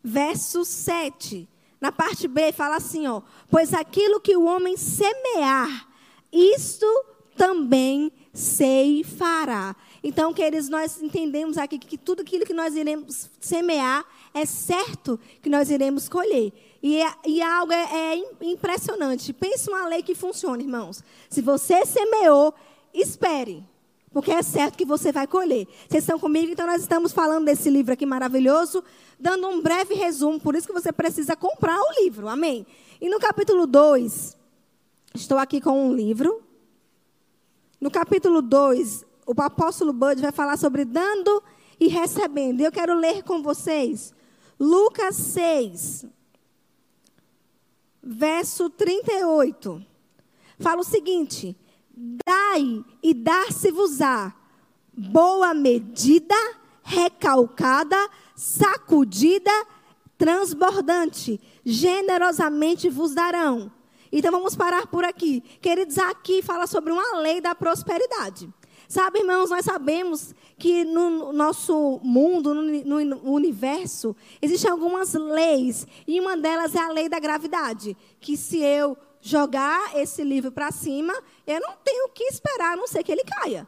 verso 0.03 0.65
7. 0.65 1.47
Na 1.79 1.91
parte 1.91 2.27
B 2.27 2.51
fala 2.51 2.77
assim, 2.77 3.07
ó: 3.07 3.21
"Pois 3.49 3.73
aquilo 3.73 4.19
que 4.19 4.35
o 4.35 4.45
homem 4.45 4.75
semear, 4.75 5.87
isto 6.31 6.85
também 7.35 8.11
fará. 9.03 9.75
Então, 10.07 10.31
queridos, 10.31 10.69
nós 10.69 11.01
entendemos 11.01 11.57
aqui 11.57 11.79
que 11.79 11.97
tudo 11.97 12.21
aquilo 12.21 12.45
que 12.45 12.53
nós 12.53 12.75
iremos 12.75 13.27
semear 13.39 14.05
é 14.35 14.45
certo 14.45 15.19
que 15.41 15.49
nós 15.49 15.71
iremos 15.71 16.07
colher. 16.07 16.53
E, 16.83 17.01
é, 17.01 17.11
e 17.25 17.41
algo 17.41 17.73
é, 17.73 18.13
é 18.13 18.23
impressionante. 18.39 19.33
Pense 19.33 19.67
uma 19.67 19.87
lei 19.87 20.03
que 20.03 20.13
funciona, 20.13 20.61
irmãos. 20.61 21.03
Se 21.27 21.41
você 21.41 21.87
semeou, 21.87 22.53
espere. 22.93 23.63
Porque 24.11 24.29
é 24.29 24.43
certo 24.43 24.77
que 24.77 24.85
você 24.85 25.11
vai 25.11 25.25
colher. 25.25 25.67
Vocês 25.89 26.03
estão 26.03 26.19
comigo? 26.19 26.51
Então, 26.51 26.67
nós 26.67 26.83
estamos 26.83 27.11
falando 27.11 27.45
desse 27.45 27.71
livro 27.71 27.91
aqui 27.91 28.05
maravilhoso, 28.05 28.83
dando 29.19 29.47
um 29.47 29.59
breve 29.59 29.95
resumo. 29.95 30.39
Por 30.39 30.53
isso 30.53 30.67
que 30.67 30.73
você 30.73 30.91
precisa 30.91 31.35
comprar 31.35 31.79
o 31.79 32.03
livro. 32.03 32.27
Amém? 32.27 32.63
E 33.01 33.09
no 33.09 33.19
capítulo 33.19 33.65
2, 33.65 34.37
estou 35.15 35.39
aqui 35.39 35.59
com 35.59 35.87
um 35.87 35.95
livro. 35.95 36.43
No 37.81 37.89
capítulo 37.89 38.43
2, 38.43 39.03
o 39.25 39.41
apóstolo 39.41 39.91
Bud 39.91 40.21
vai 40.21 40.31
falar 40.31 40.57
sobre 40.57 40.85
dando 40.85 41.41
e 41.79 41.87
recebendo. 41.87 42.61
Eu 42.61 42.71
quero 42.71 42.93
ler 42.95 43.23
com 43.23 43.41
vocês 43.41 44.13
Lucas 44.59 45.15
6, 45.15 46.05
verso 48.01 48.69
38. 48.69 49.85
Fala 50.59 50.81
o 50.81 50.85
seguinte: 50.85 51.55
Dai 52.25 52.83
e 53.01 53.13
dar-se-vos-á 53.13 54.33
boa 54.97 55.53
medida, 55.53 56.35
recalcada, 56.83 57.97
sacudida, 58.35 59.51
transbordante, 60.17 61.41
generosamente 61.65 62.89
vos 62.89 63.13
darão. 63.13 63.71
Então 64.11 64.31
vamos 64.31 64.55
parar 64.55 64.87
por 64.87 65.03
aqui. 65.03 65.41
Queridos, 65.61 65.97
aqui 65.97 66.41
fala 66.41 66.67
sobre 66.67 66.93
uma 66.93 67.17
lei 67.19 67.41
da 67.41 67.53
prosperidade. 67.53 68.49
Sabe, 68.95 69.19
irmãos, 69.19 69.49
nós 69.49 69.65
sabemos 69.65 70.33
que 70.57 70.85
no 70.85 71.33
nosso 71.33 71.99
mundo, 72.01 72.53
no, 72.53 73.29
universo, 73.29 74.15
existem 74.41 74.71
algumas 74.71 75.13
leis. 75.13 75.85
E 76.07 76.17
uma 76.17 76.37
delas 76.37 76.73
é 76.73 76.79
a 76.79 76.87
lei 76.87 77.09
da 77.09 77.19
gravidade. 77.19 77.97
Que 78.21 78.37
se 78.37 78.59
eu 78.59 78.95
jogar 79.19 79.97
esse 79.97 80.23
livro 80.23 80.49
para 80.49 80.71
cima, 80.71 81.13
eu 81.45 81.59
não 81.59 81.73
tenho 81.83 82.07
que 82.07 82.23
esperar, 82.23 82.71
a 82.71 82.75
não 82.77 82.87
ser 82.87 83.03
que 83.03 83.11
ele 83.11 83.25
caia. 83.25 83.67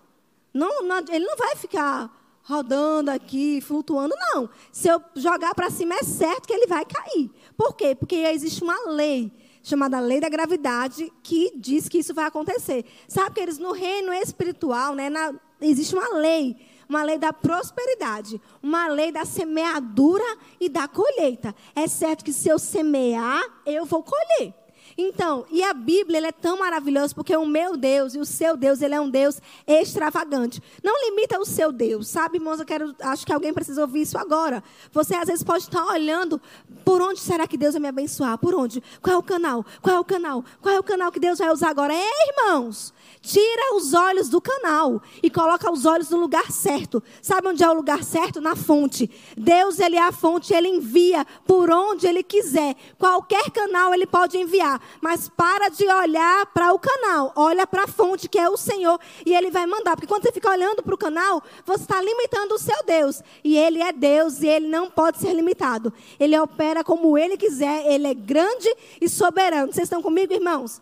Não, 0.53 0.81
não, 0.83 0.99
ele 0.99 1.25
não 1.25 1.35
vai 1.35 1.57
ficar 1.57 2.09
rodando 2.41 3.11
aqui, 3.11 3.59
flutuando, 3.59 4.15
não. 4.33 4.49
Se 4.71 4.87
eu 4.87 5.03
jogar 5.13 5.53
para 5.53 5.69
cima, 5.69 5.95
é 5.95 6.03
certo 6.03 6.47
que 6.47 6.53
ele 6.53 6.67
vai 6.67 6.85
cair. 6.85 7.29
Por 7.57 7.75
quê? 7.75 7.93
Porque 7.93 8.15
existe 8.15 8.63
uma 8.63 8.91
lei 8.91 9.29
chamada 9.67 9.99
lei 9.99 10.21
da 10.21 10.29
gravidade, 10.29 11.11
que 11.21 11.51
diz 11.57 11.89
que 11.89 11.97
isso 11.97 12.13
vai 12.13 12.25
acontecer. 12.25 12.85
Sabe 13.05 13.35
que 13.35 13.41
eles 13.41 13.57
no 13.57 13.73
reino 13.73 14.13
espiritual, 14.13 14.95
né, 14.95 15.09
na, 15.09 15.33
existe 15.59 15.93
uma 15.93 16.17
lei, 16.17 16.55
uma 16.87 17.03
lei 17.03 17.17
da 17.17 17.33
prosperidade, 17.33 18.41
uma 18.63 18.87
lei 18.87 19.11
da 19.11 19.25
semeadura 19.25 20.23
e 20.57 20.69
da 20.69 20.87
colheita. 20.87 21.53
É 21.75 21.85
certo 21.85 22.23
que 22.23 22.31
se 22.31 22.47
eu 22.47 22.57
semear, 22.57 23.43
eu 23.65 23.85
vou 23.85 24.01
colher. 24.01 24.53
Então, 24.97 25.45
e 25.51 25.63
a 25.63 25.75
Bíblia 25.75 26.27
é 26.27 26.31
tão 26.31 26.57
maravilhosa 26.57 27.13
porque 27.13 27.35
o 27.37 27.45
meu 27.45 27.77
Deus 27.77 28.15
e 28.15 28.19
o 28.19 28.25
seu 28.25 28.57
Deus, 28.57 28.81
ele 28.81 28.95
é 28.95 28.99
um 28.99 29.09
Deus 29.09 29.39
extravagante. 29.67 30.61
Não 30.83 30.93
limita 31.09 31.39
o 31.39 31.45
seu 31.45 31.71
Deus, 31.71 32.07
sabe, 32.07 32.37
irmãos? 32.37 32.59
Eu 32.59 32.65
quero, 32.65 32.95
acho 33.01 33.23
que 33.23 33.31
alguém 33.31 33.53
precisa 33.53 33.81
ouvir 33.81 34.01
isso 34.01 34.17
agora. 34.17 34.63
Você 34.91 35.13
às 35.15 35.27
vezes 35.27 35.43
pode 35.43 35.63
estar 35.63 35.85
olhando, 35.85 36.41
por 36.83 36.99
onde 36.99 37.19
será 37.19 37.45
que 37.45 37.57
Deus 37.57 37.73
vai 37.73 37.81
me 37.81 37.87
abençoar? 37.87 38.39
Por 38.39 38.55
onde? 38.55 38.81
Qual 38.99 39.15
é 39.15 39.19
o 39.19 39.23
canal? 39.23 39.63
Qual 39.83 39.95
é 39.95 39.99
o 39.99 40.03
canal? 40.03 40.43
Qual 40.61 40.73
é 40.73 40.79
o 40.79 40.83
canal 40.83 41.11
que 41.11 41.19
Deus 41.19 41.37
vai 41.37 41.51
usar 41.51 41.69
agora? 41.69 41.93
É, 41.93 42.29
irmãos, 42.29 42.91
tira 43.21 43.75
os 43.75 43.93
olhos 43.93 44.29
do 44.29 44.41
canal 44.41 45.01
e 45.21 45.29
coloca 45.29 45.71
os 45.71 45.85
olhos 45.85 46.09
no 46.09 46.17
lugar 46.17 46.51
certo. 46.51 47.01
Sabe 47.21 47.47
onde 47.47 47.63
é 47.63 47.69
o 47.69 47.73
lugar 47.73 48.03
certo? 48.03 48.41
Na 48.41 48.55
fonte. 48.55 49.09
Deus, 49.35 49.79
ele 49.79 49.95
é 49.95 50.03
a 50.03 50.11
fonte, 50.11 50.53
ele 50.53 50.67
envia 50.67 51.25
por 51.45 51.69
onde 51.69 52.07
ele 52.07 52.23
quiser. 52.23 52.75
Qualquer 52.97 53.51
canal 53.51 53.93
ele 53.93 54.05
pode 54.05 54.37
enviar. 54.37 54.81
mas 55.01 55.29
para 55.29 55.69
de 55.69 55.85
olhar 55.85 56.45
para 56.47 56.73
o 56.73 56.79
canal. 56.79 57.31
Olha 57.35 57.65
para 57.67 57.83
a 57.83 57.87
fonte, 57.87 58.27
que 58.27 58.39
é 58.39 58.49
o 58.49 58.57
Senhor, 58.57 58.99
e 59.25 59.33
Ele 59.33 59.51
vai 59.51 59.65
mandar. 59.65 59.95
Porque 59.95 60.07
quando 60.07 60.23
você 60.23 60.31
fica 60.31 60.49
olhando 60.49 60.81
para 60.83 60.95
o 60.95 60.97
canal, 60.97 61.43
você 61.65 61.83
está 61.83 62.01
limitando 62.01 62.55
o 62.55 62.59
seu 62.59 62.83
Deus. 62.85 63.21
E 63.43 63.57
Ele 63.57 63.81
é 63.81 63.91
Deus 63.91 64.41
e 64.41 64.47
Ele 64.47 64.67
não 64.67 64.89
pode 64.89 65.19
ser 65.19 65.33
limitado. 65.33 65.93
Ele 66.19 66.37
opera 66.39 66.83
como 66.83 67.17
Ele 67.17 67.37
quiser, 67.37 67.85
Ele 67.85 68.07
é 68.07 68.13
grande 68.13 68.73
e 68.99 69.07
soberano. 69.07 69.71
Vocês 69.71 69.85
estão 69.85 70.01
comigo, 70.01 70.33
irmãos? 70.33 70.81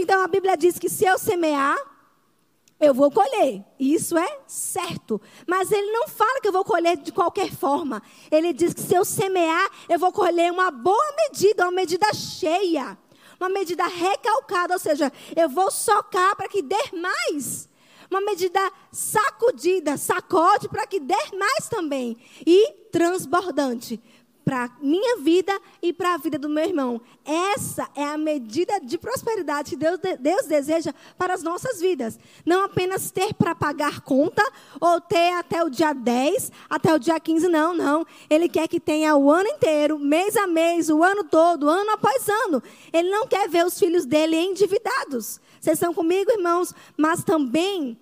Então 0.00 0.22
a 0.22 0.28
Bíblia 0.28 0.56
diz 0.56 0.78
que 0.78 0.88
se 0.88 1.04
eu 1.04 1.18
semear, 1.18 1.76
eu 2.78 2.94
vou 2.94 3.10
colher. 3.10 3.64
Isso 3.80 4.16
é 4.16 4.38
certo. 4.46 5.20
Mas 5.44 5.72
ele 5.72 5.90
não 5.90 6.06
fala 6.06 6.40
que 6.40 6.46
eu 6.46 6.52
vou 6.52 6.64
colher 6.64 6.96
de 6.96 7.10
qualquer 7.10 7.50
forma. 7.50 8.00
Ele 8.30 8.52
diz 8.52 8.72
que 8.72 8.80
se 8.80 8.94
eu 8.94 9.04
semear, 9.04 9.68
eu 9.88 9.98
vou 9.98 10.12
colher 10.12 10.52
uma 10.52 10.70
boa 10.70 11.14
medida, 11.16 11.64
uma 11.64 11.72
medida 11.72 12.14
cheia. 12.14 12.96
Uma 13.40 13.48
medida 13.48 13.88
recalcada, 13.88 14.74
ou 14.74 14.78
seja, 14.78 15.12
eu 15.34 15.48
vou 15.48 15.68
socar 15.68 16.36
para 16.36 16.48
que 16.48 16.62
dê 16.62 16.78
mais. 16.92 17.68
Uma 18.08 18.20
medida 18.20 18.60
sacudida, 18.92 19.96
sacode 19.96 20.68
para 20.68 20.86
que 20.86 21.00
dê 21.00 21.36
mais 21.36 21.68
também. 21.68 22.16
E 22.46 22.72
transbordante 22.92 24.00
para 24.48 24.70
minha 24.80 25.18
vida 25.18 25.52
e 25.82 25.92
para 25.92 26.14
a 26.14 26.16
vida 26.16 26.38
do 26.38 26.48
meu 26.48 26.64
irmão. 26.64 26.98
Essa 27.22 27.86
é 27.94 28.02
a 28.02 28.16
medida 28.16 28.80
de 28.80 28.96
prosperidade 28.96 29.72
que 29.72 29.76
Deus, 29.76 30.00
Deus 30.18 30.46
deseja 30.46 30.90
para 31.18 31.34
as 31.34 31.42
nossas 31.42 31.78
vidas. 31.82 32.18
Não 32.46 32.64
apenas 32.64 33.10
ter 33.10 33.34
para 33.34 33.54
pagar 33.54 34.00
conta 34.00 34.42
ou 34.80 35.02
ter 35.02 35.34
até 35.34 35.62
o 35.62 35.68
dia 35.68 35.92
10, 35.92 36.50
até 36.70 36.94
o 36.94 36.98
dia 36.98 37.20
15, 37.20 37.46
não, 37.46 37.74
não. 37.74 38.06
Ele 38.30 38.48
quer 38.48 38.66
que 38.68 38.80
tenha 38.80 39.14
o 39.14 39.30
ano 39.30 39.50
inteiro, 39.50 39.98
mês 39.98 40.34
a 40.34 40.46
mês, 40.46 40.88
o 40.88 41.02
ano 41.02 41.24
todo, 41.24 41.68
ano 41.68 41.90
após 41.90 42.26
ano. 42.46 42.62
Ele 42.90 43.10
não 43.10 43.26
quer 43.26 43.50
ver 43.50 43.66
os 43.66 43.78
filhos 43.78 44.06
dele 44.06 44.34
endividados. 44.34 45.42
Vocês 45.60 45.74
estão 45.74 45.92
comigo, 45.92 46.32
irmãos? 46.32 46.72
Mas 46.96 47.22
também 47.22 47.98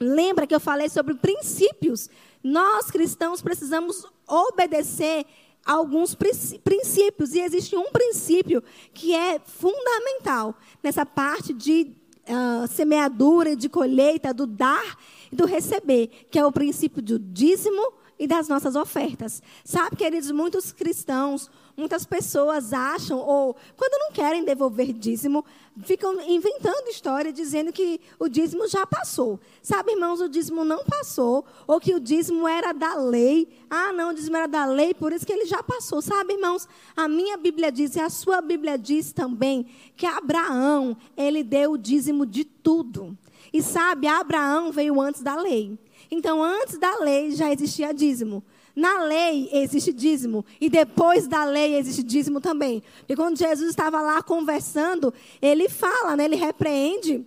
lembra 0.00 0.46
que 0.46 0.54
eu 0.54 0.60
falei 0.60 0.88
sobre 0.88 1.12
princípios. 1.12 2.08
Nós 2.42 2.90
cristãos 2.90 3.42
precisamos 3.42 4.06
obedecer 4.26 5.26
alguns 5.64 6.14
princípios. 6.14 7.34
E 7.34 7.40
existe 7.40 7.76
um 7.76 7.90
princípio 7.90 8.62
que 8.92 9.14
é 9.14 9.38
fundamental 9.38 10.54
nessa 10.82 11.06
parte 11.06 11.52
de 11.52 11.92
uh, 12.28 12.66
semeadura 12.68 13.50
e 13.50 13.56
de 13.56 13.68
colheita, 13.68 14.34
do 14.34 14.46
dar 14.46 14.98
e 15.32 15.36
do 15.36 15.46
receber, 15.46 16.26
que 16.30 16.38
é 16.38 16.44
o 16.44 16.52
princípio 16.52 17.02
do 17.02 17.18
dízimo 17.18 17.92
e 18.18 18.26
das 18.26 18.48
nossas 18.48 18.76
ofertas. 18.76 19.42
Sabe, 19.64 19.96
queridos, 19.96 20.30
muitos 20.30 20.72
cristãos 20.72 21.50
Muitas 21.76 22.06
pessoas 22.06 22.72
acham, 22.72 23.18
ou 23.18 23.56
quando 23.76 23.98
não 23.98 24.12
querem 24.12 24.44
devolver 24.44 24.92
dízimo, 24.92 25.44
ficam 25.82 26.20
inventando 26.20 26.88
história 26.88 27.32
dizendo 27.32 27.72
que 27.72 28.00
o 28.16 28.28
dízimo 28.28 28.68
já 28.68 28.86
passou. 28.86 29.40
Sabe, 29.60 29.90
irmãos, 29.90 30.20
o 30.20 30.28
dízimo 30.28 30.64
não 30.64 30.84
passou, 30.84 31.44
ou 31.66 31.80
que 31.80 31.92
o 31.92 31.98
dízimo 31.98 32.46
era 32.46 32.72
da 32.72 32.94
lei. 32.94 33.48
Ah, 33.68 33.92
não, 33.92 34.10
o 34.10 34.14
dízimo 34.14 34.36
era 34.36 34.46
da 34.46 34.64
lei, 34.64 34.94
por 34.94 35.12
isso 35.12 35.26
que 35.26 35.32
ele 35.32 35.46
já 35.46 35.64
passou. 35.64 36.00
Sabe, 36.00 36.34
irmãos, 36.34 36.68
a 36.96 37.08
minha 37.08 37.36
Bíblia 37.36 37.72
diz, 37.72 37.96
e 37.96 38.00
a 38.00 38.08
sua 38.08 38.40
Bíblia 38.40 38.78
diz 38.78 39.12
também, 39.12 39.66
que 39.96 40.06
Abraão, 40.06 40.96
ele 41.16 41.42
deu 41.42 41.72
o 41.72 41.78
dízimo 41.78 42.24
de 42.24 42.44
tudo. 42.44 43.18
E 43.52 43.60
sabe, 43.60 44.06
Abraão 44.06 44.70
veio 44.70 45.00
antes 45.00 45.22
da 45.22 45.34
lei. 45.34 45.76
Então, 46.08 46.40
antes 46.40 46.78
da 46.78 46.98
lei 47.00 47.32
já 47.32 47.52
existia 47.52 47.92
dízimo. 47.92 48.44
Na 48.74 49.04
lei 49.04 49.48
existe 49.52 49.92
dízimo. 49.92 50.44
E 50.60 50.68
depois 50.68 51.28
da 51.28 51.44
lei 51.44 51.76
existe 51.76 52.02
dízimo 52.02 52.40
também. 52.40 52.82
E 53.08 53.14
quando 53.14 53.38
Jesus 53.38 53.70
estava 53.70 54.00
lá 54.00 54.22
conversando, 54.22 55.14
ele 55.40 55.68
fala, 55.68 56.16
né, 56.16 56.24
ele 56.24 56.36
repreende 56.36 57.24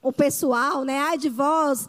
o 0.00 0.12
pessoal, 0.12 0.84
né? 0.84 0.98
Ai 0.98 1.18
de 1.18 1.28
vós, 1.28 1.88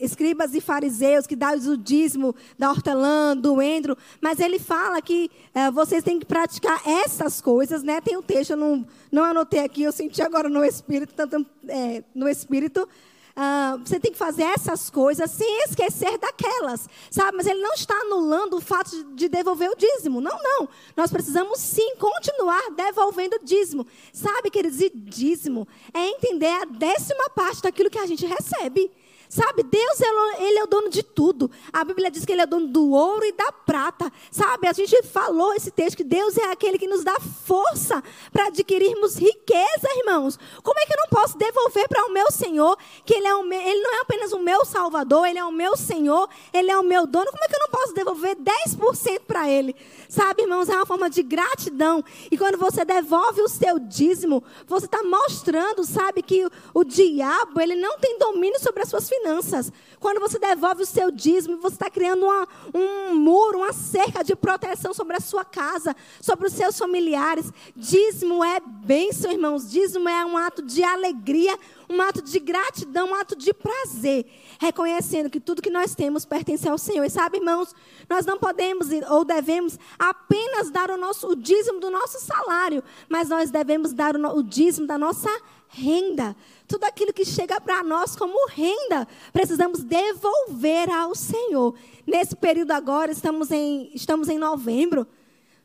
escribas 0.00 0.54
e 0.54 0.60
fariseus, 0.60 1.26
que 1.26 1.34
dá 1.34 1.52
o 1.52 1.76
dízimo 1.76 2.34
da 2.58 2.70
hortelã, 2.70 3.36
do 3.36 3.60
endro. 3.62 3.96
Mas 4.20 4.38
ele 4.38 4.58
fala 4.58 5.00
que 5.00 5.30
é, 5.54 5.70
vocês 5.70 6.04
têm 6.04 6.18
que 6.18 6.26
praticar 6.26 6.82
essas 6.86 7.40
coisas, 7.40 7.82
né? 7.82 8.00
Tem 8.00 8.16
um 8.16 8.22
texto, 8.22 8.50
eu 8.50 8.56
não, 8.56 8.86
não 9.10 9.24
anotei 9.24 9.60
aqui, 9.60 9.82
eu 9.82 9.92
senti 9.92 10.20
agora 10.20 10.48
no 10.48 10.62
Espírito, 10.64 11.14
tanto, 11.14 11.46
é, 11.66 12.04
no 12.14 12.28
Espírito, 12.28 12.86
ah, 13.34 13.78
você 13.82 13.98
tem 13.98 14.12
que 14.12 14.18
fazer 14.18 14.42
essas 14.42 14.90
coisas 14.90 15.30
sem 15.30 15.64
esquecer 15.64 16.18
daquelas, 16.18 16.88
sabe? 17.10 17.36
Mas 17.36 17.46
ele 17.46 17.60
não 17.60 17.72
está 17.72 17.94
anulando 17.94 18.56
o 18.56 18.60
fato 18.60 19.04
de 19.14 19.28
devolver 19.28 19.70
o 19.70 19.76
dízimo. 19.76 20.20
Não, 20.20 20.38
não. 20.42 20.68
Nós 20.96 21.10
precisamos 21.10 21.58
sim 21.58 21.96
continuar 21.96 22.70
devolvendo 22.76 23.36
o 23.36 23.44
dízimo. 23.44 23.86
Sabe, 24.12 24.50
queridos, 24.50 24.80
e 24.80 24.90
dízimo 24.94 25.66
é 25.94 26.08
entender 26.08 26.50
a 26.50 26.64
décima 26.64 27.30
parte 27.30 27.62
daquilo 27.62 27.90
que 27.90 27.98
a 27.98 28.06
gente 28.06 28.26
recebe. 28.26 28.90
Sabe, 29.32 29.62
Deus, 29.62 29.98
ele 30.40 30.58
é 30.58 30.64
o 30.64 30.66
dono 30.66 30.90
de 30.90 31.02
tudo. 31.02 31.50
A 31.72 31.82
Bíblia 31.82 32.10
diz 32.10 32.22
que 32.22 32.32
ele 32.32 32.42
é 32.42 32.46
dono 32.46 32.66
do 32.66 32.90
ouro 32.90 33.24
e 33.24 33.32
da 33.32 33.50
prata. 33.50 34.12
Sabe, 34.30 34.68
a 34.68 34.74
gente 34.74 35.02
falou 35.04 35.54
esse 35.54 35.70
texto 35.70 35.96
que 35.96 36.04
Deus 36.04 36.36
é 36.36 36.50
aquele 36.50 36.76
que 36.76 36.86
nos 36.86 37.02
dá 37.02 37.18
força 37.18 38.04
para 38.30 38.48
adquirirmos 38.48 39.16
riqueza, 39.16 39.88
irmãos. 39.96 40.38
Como 40.62 40.78
é 40.78 40.84
que 40.84 40.92
eu 40.92 40.98
não 40.98 41.08
posso 41.08 41.38
devolver 41.38 41.88
para 41.88 42.04
o 42.04 42.12
meu 42.12 42.30
Senhor, 42.30 42.76
que 43.06 43.14
ele, 43.14 43.26
é 43.26 43.34
o 43.34 43.42
meu, 43.42 43.58
ele 43.58 43.80
não 43.80 43.94
é 43.94 44.00
apenas 44.02 44.32
o 44.34 44.38
meu 44.38 44.66
Salvador, 44.66 45.26
ele 45.26 45.38
é 45.38 45.44
o 45.46 45.50
meu 45.50 45.78
Senhor, 45.78 46.28
ele 46.52 46.70
é 46.70 46.78
o 46.78 46.84
meu 46.84 47.06
dono. 47.06 47.30
Como 47.30 47.42
é 47.42 47.48
que 47.48 47.54
eu 47.54 47.60
não 47.60 47.70
posso 47.70 47.94
devolver 47.94 48.36
10% 48.36 49.20
para 49.26 49.48
ele? 49.48 49.74
Sabe, 50.10 50.42
irmãos, 50.42 50.68
é 50.68 50.76
uma 50.76 50.84
forma 50.84 51.08
de 51.08 51.22
gratidão. 51.22 52.04
E 52.30 52.36
quando 52.36 52.58
você 52.58 52.84
devolve 52.84 53.40
o 53.40 53.48
seu 53.48 53.78
dízimo, 53.78 54.44
você 54.66 54.84
está 54.84 55.02
mostrando, 55.02 55.84
sabe, 55.84 56.20
que 56.20 56.44
o, 56.44 56.50
o 56.74 56.84
diabo, 56.84 57.62
ele 57.62 57.76
não 57.76 57.98
tem 57.98 58.18
domínio 58.18 58.60
sobre 58.60 58.82
as 58.82 58.90
suas 58.90 59.08
finanças 59.08 59.21
finanças. 59.22 59.72
Quando 60.00 60.20
você 60.20 60.38
devolve 60.38 60.82
o 60.82 60.86
seu 60.86 61.10
dízimo, 61.10 61.58
você 61.58 61.76
está 61.76 61.88
criando 61.88 62.24
uma, 62.24 62.48
um 62.74 63.14
muro, 63.14 63.58
uma 63.58 63.72
cerca 63.72 64.24
de 64.24 64.34
proteção 64.34 64.92
sobre 64.92 65.16
a 65.16 65.20
sua 65.20 65.44
casa, 65.44 65.94
sobre 66.20 66.48
os 66.48 66.52
seus 66.52 66.76
familiares. 66.76 67.52
Dízimo 67.76 68.44
é 68.44 68.60
bênção, 68.60 69.30
irmãos. 69.30 69.70
Dízimo 69.70 70.08
é 70.08 70.24
um 70.26 70.36
ato 70.36 70.60
de 70.62 70.82
alegria, 70.82 71.56
um 71.88 72.00
ato 72.02 72.20
de 72.20 72.38
gratidão, 72.40 73.10
um 73.10 73.14
ato 73.14 73.36
de 73.36 73.54
prazer. 73.54 74.26
Reconhecendo 74.58 75.30
que 75.30 75.40
tudo 75.40 75.62
que 75.62 75.70
nós 75.70 75.94
temos 75.94 76.24
pertence 76.24 76.68
ao 76.68 76.76
Senhor. 76.76 77.04
E 77.04 77.10
sabe, 77.10 77.38
irmãos, 77.38 77.74
nós 78.10 78.26
não 78.26 78.38
podemos 78.38 78.88
ou 79.08 79.24
devemos 79.24 79.78
apenas 79.98 80.70
dar 80.70 80.90
o, 80.90 80.96
nosso, 80.96 81.28
o 81.28 81.36
dízimo 81.36 81.78
do 81.78 81.90
nosso 81.90 82.18
salário, 82.18 82.82
mas 83.08 83.28
nós 83.28 83.50
devemos 83.50 83.92
dar 83.92 84.16
o, 84.16 84.38
o 84.38 84.42
dízimo 84.42 84.86
da 84.86 84.98
nossa 84.98 85.30
renda 85.68 86.36
tudo 86.72 86.84
aquilo 86.84 87.12
que 87.12 87.24
chega 87.24 87.60
para 87.60 87.84
nós 87.84 88.16
como 88.16 88.48
renda, 88.48 89.06
precisamos 89.30 89.84
devolver 89.84 90.90
ao 90.90 91.14
Senhor. 91.14 91.74
Nesse 92.06 92.34
período 92.34 92.70
agora, 92.70 93.12
estamos 93.12 93.50
em, 93.50 93.90
estamos 93.94 94.30
em 94.30 94.38
novembro 94.38 95.06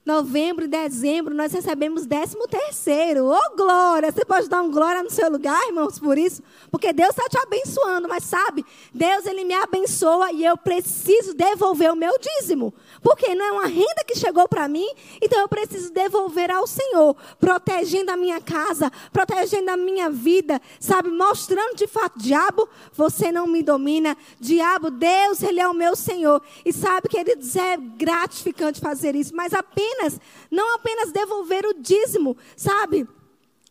novembro 0.08 0.64
e 0.64 0.70
dezembro, 0.70 1.36
nós 1.36 1.52
recebemos 1.52 2.06
décimo 2.06 2.48
terceiro. 2.48 3.26
Ô, 3.26 3.36
oh, 3.36 3.56
glória! 3.58 4.10
Você 4.10 4.24
pode 4.24 4.48
dar 4.48 4.62
um 4.62 4.72
glória 4.72 5.04
no 5.04 5.10
seu 5.10 5.30
lugar, 5.30 5.62
irmãos, 5.68 6.00
por 6.00 6.18
isso? 6.18 6.42
Porque 6.72 6.94
Deus 6.94 7.10
está 7.10 7.28
te 7.28 7.38
abençoando, 7.38 8.08
mas 8.08 8.24
sabe, 8.24 8.66
Deus, 8.94 9.26
Ele 9.26 9.44
me 9.44 9.54
abençoa 9.54 10.32
e 10.32 10.46
eu 10.46 10.56
preciso 10.56 11.34
devolver 11.34 11.92
o 11.92 11.96
meu 11.96 12.14
dízimo. 12.18 12.74
Porque 13.08 13.34
não 13.34 13.46
é 13.46 13.52
uma 13.54 13.68
renda 13.68 14.04
que 14.06 14.20
chegou 14.20 14.50
para 14.50 14.68
mim, 14.68 14.86
então 15.22 15.40
eu 15.40 15.48
preciso 15.48 15.94
devolver 15.94 16.52
ao 16.52 16.68
Senhor, 16.68 17.16
protegendo 17.40 18.12
a 18.12 18.18
minha 18.18 18.42
casa, 18.42 18.92
protegendo 19.14 19.72
a 19.72 19.78
minha 19.78 20.10
vida, 20.10 20.62
sabe, 20.78 21.10
mostrando 21.10 21.78
de 21.78 21.88
fato, 21.88 22.20
diabo, 22.20 22.68
você 22.92 23.32
não 23.32 23.48
me 23.48 23.64
domina, 23.64 24.18
diabo, 24.38 24.92
Deus, 24.92 25.42
Ele 25.42 25.62
é 25.62 25.68
o 25.70 25.74
meu 25.74 25.96
Senhor. 25.96 26.42
E 26.66 26.74
sabe, 26.74 27.08
queridos, 27.08 27.56
é 27.56 27.78
gratificante 27.78 28.82
fazer 28.82 29.16
isso, 29.16 29.34
mas 29.34 29.54
apenas 29.54 30.20
não 30.52 30.76
apenas 30.76 31.10
devolver 31.10 31.66
o 31.66 31.76
dízimo, 31.76 32.36
sabe? 32.58 33.08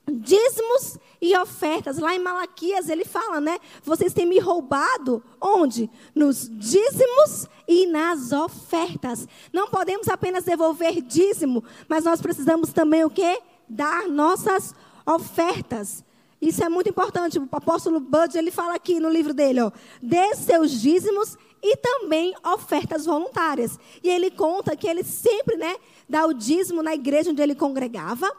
Dízimos 0.09 0.99
e 1.21 1.37
ofertas. 1.37 1.99
Lá 1.99 2.15
em 2.15 2.19
Malaquias 2.19 2.89
ele 2.89 3.05
fala, 3.05 3.41
né? 3.41 3.59
Vocês 3.83 4.13
têm 4.13 4.25
me 4.25 4.39
roubado 4.39 5.23
onde? 5.41 5.91
Nos 6.15 6.49
dízimos 6.49 7.49
e 7.67 7.87
nas 7.87 8.31
ofertas. 8.31 9.27
Não 9.53 9.69
podemos 9.69 10.09
apenas 10.09 10.45
devolver 10.45 11.03
dízimo, 11.03 11.65
mas 11.89 12.05
nós 12.05 12.21
precisamos 12.21 12.73
também 12.73 13.05
o 13.05 13.11
quê? 13.11 13.41
Dar 13.69 14.07
nossas 14.07 14.75
ofertas. 15.05 16.05
Isso 16.41 16.63
é 16.63 16.69
muito 16.69 16.91
importante. 16.91 17.39
O 17.39 17.49
apóstolo 17.51 17.99
Bud, 17.99 18.37
ele 18.37 18.51
fala 18.51 18.75
aqui 18.75 19.01
no 19.01 19.11
livro 19.11 19.35
dele, 19.35 19.61
ó, 19.63 19.73
dê 20.01 20.35
seus 20.37 20.71
dízimos 20.71 21.37
e 21.63 21.77
também 21.79 22.35
ofertas 22.45 23.07
voluntárias. 23.07 23.79
E 24.05 24.09
ele 24.09 24.31
conta 24.31 24.77
que 24.77 24.87
ele 24.87 25.03
sempre, 25.03 25.57
né, 25.57 25.77
dá 26.09 26.27
o 26.27 26.33
dízimo 26.33 26.83
na 26.83 26.95
igreja 26.95 27.31
onde 27.31 27.43
ele 27.43 27.55
congregava. 27.55 28.31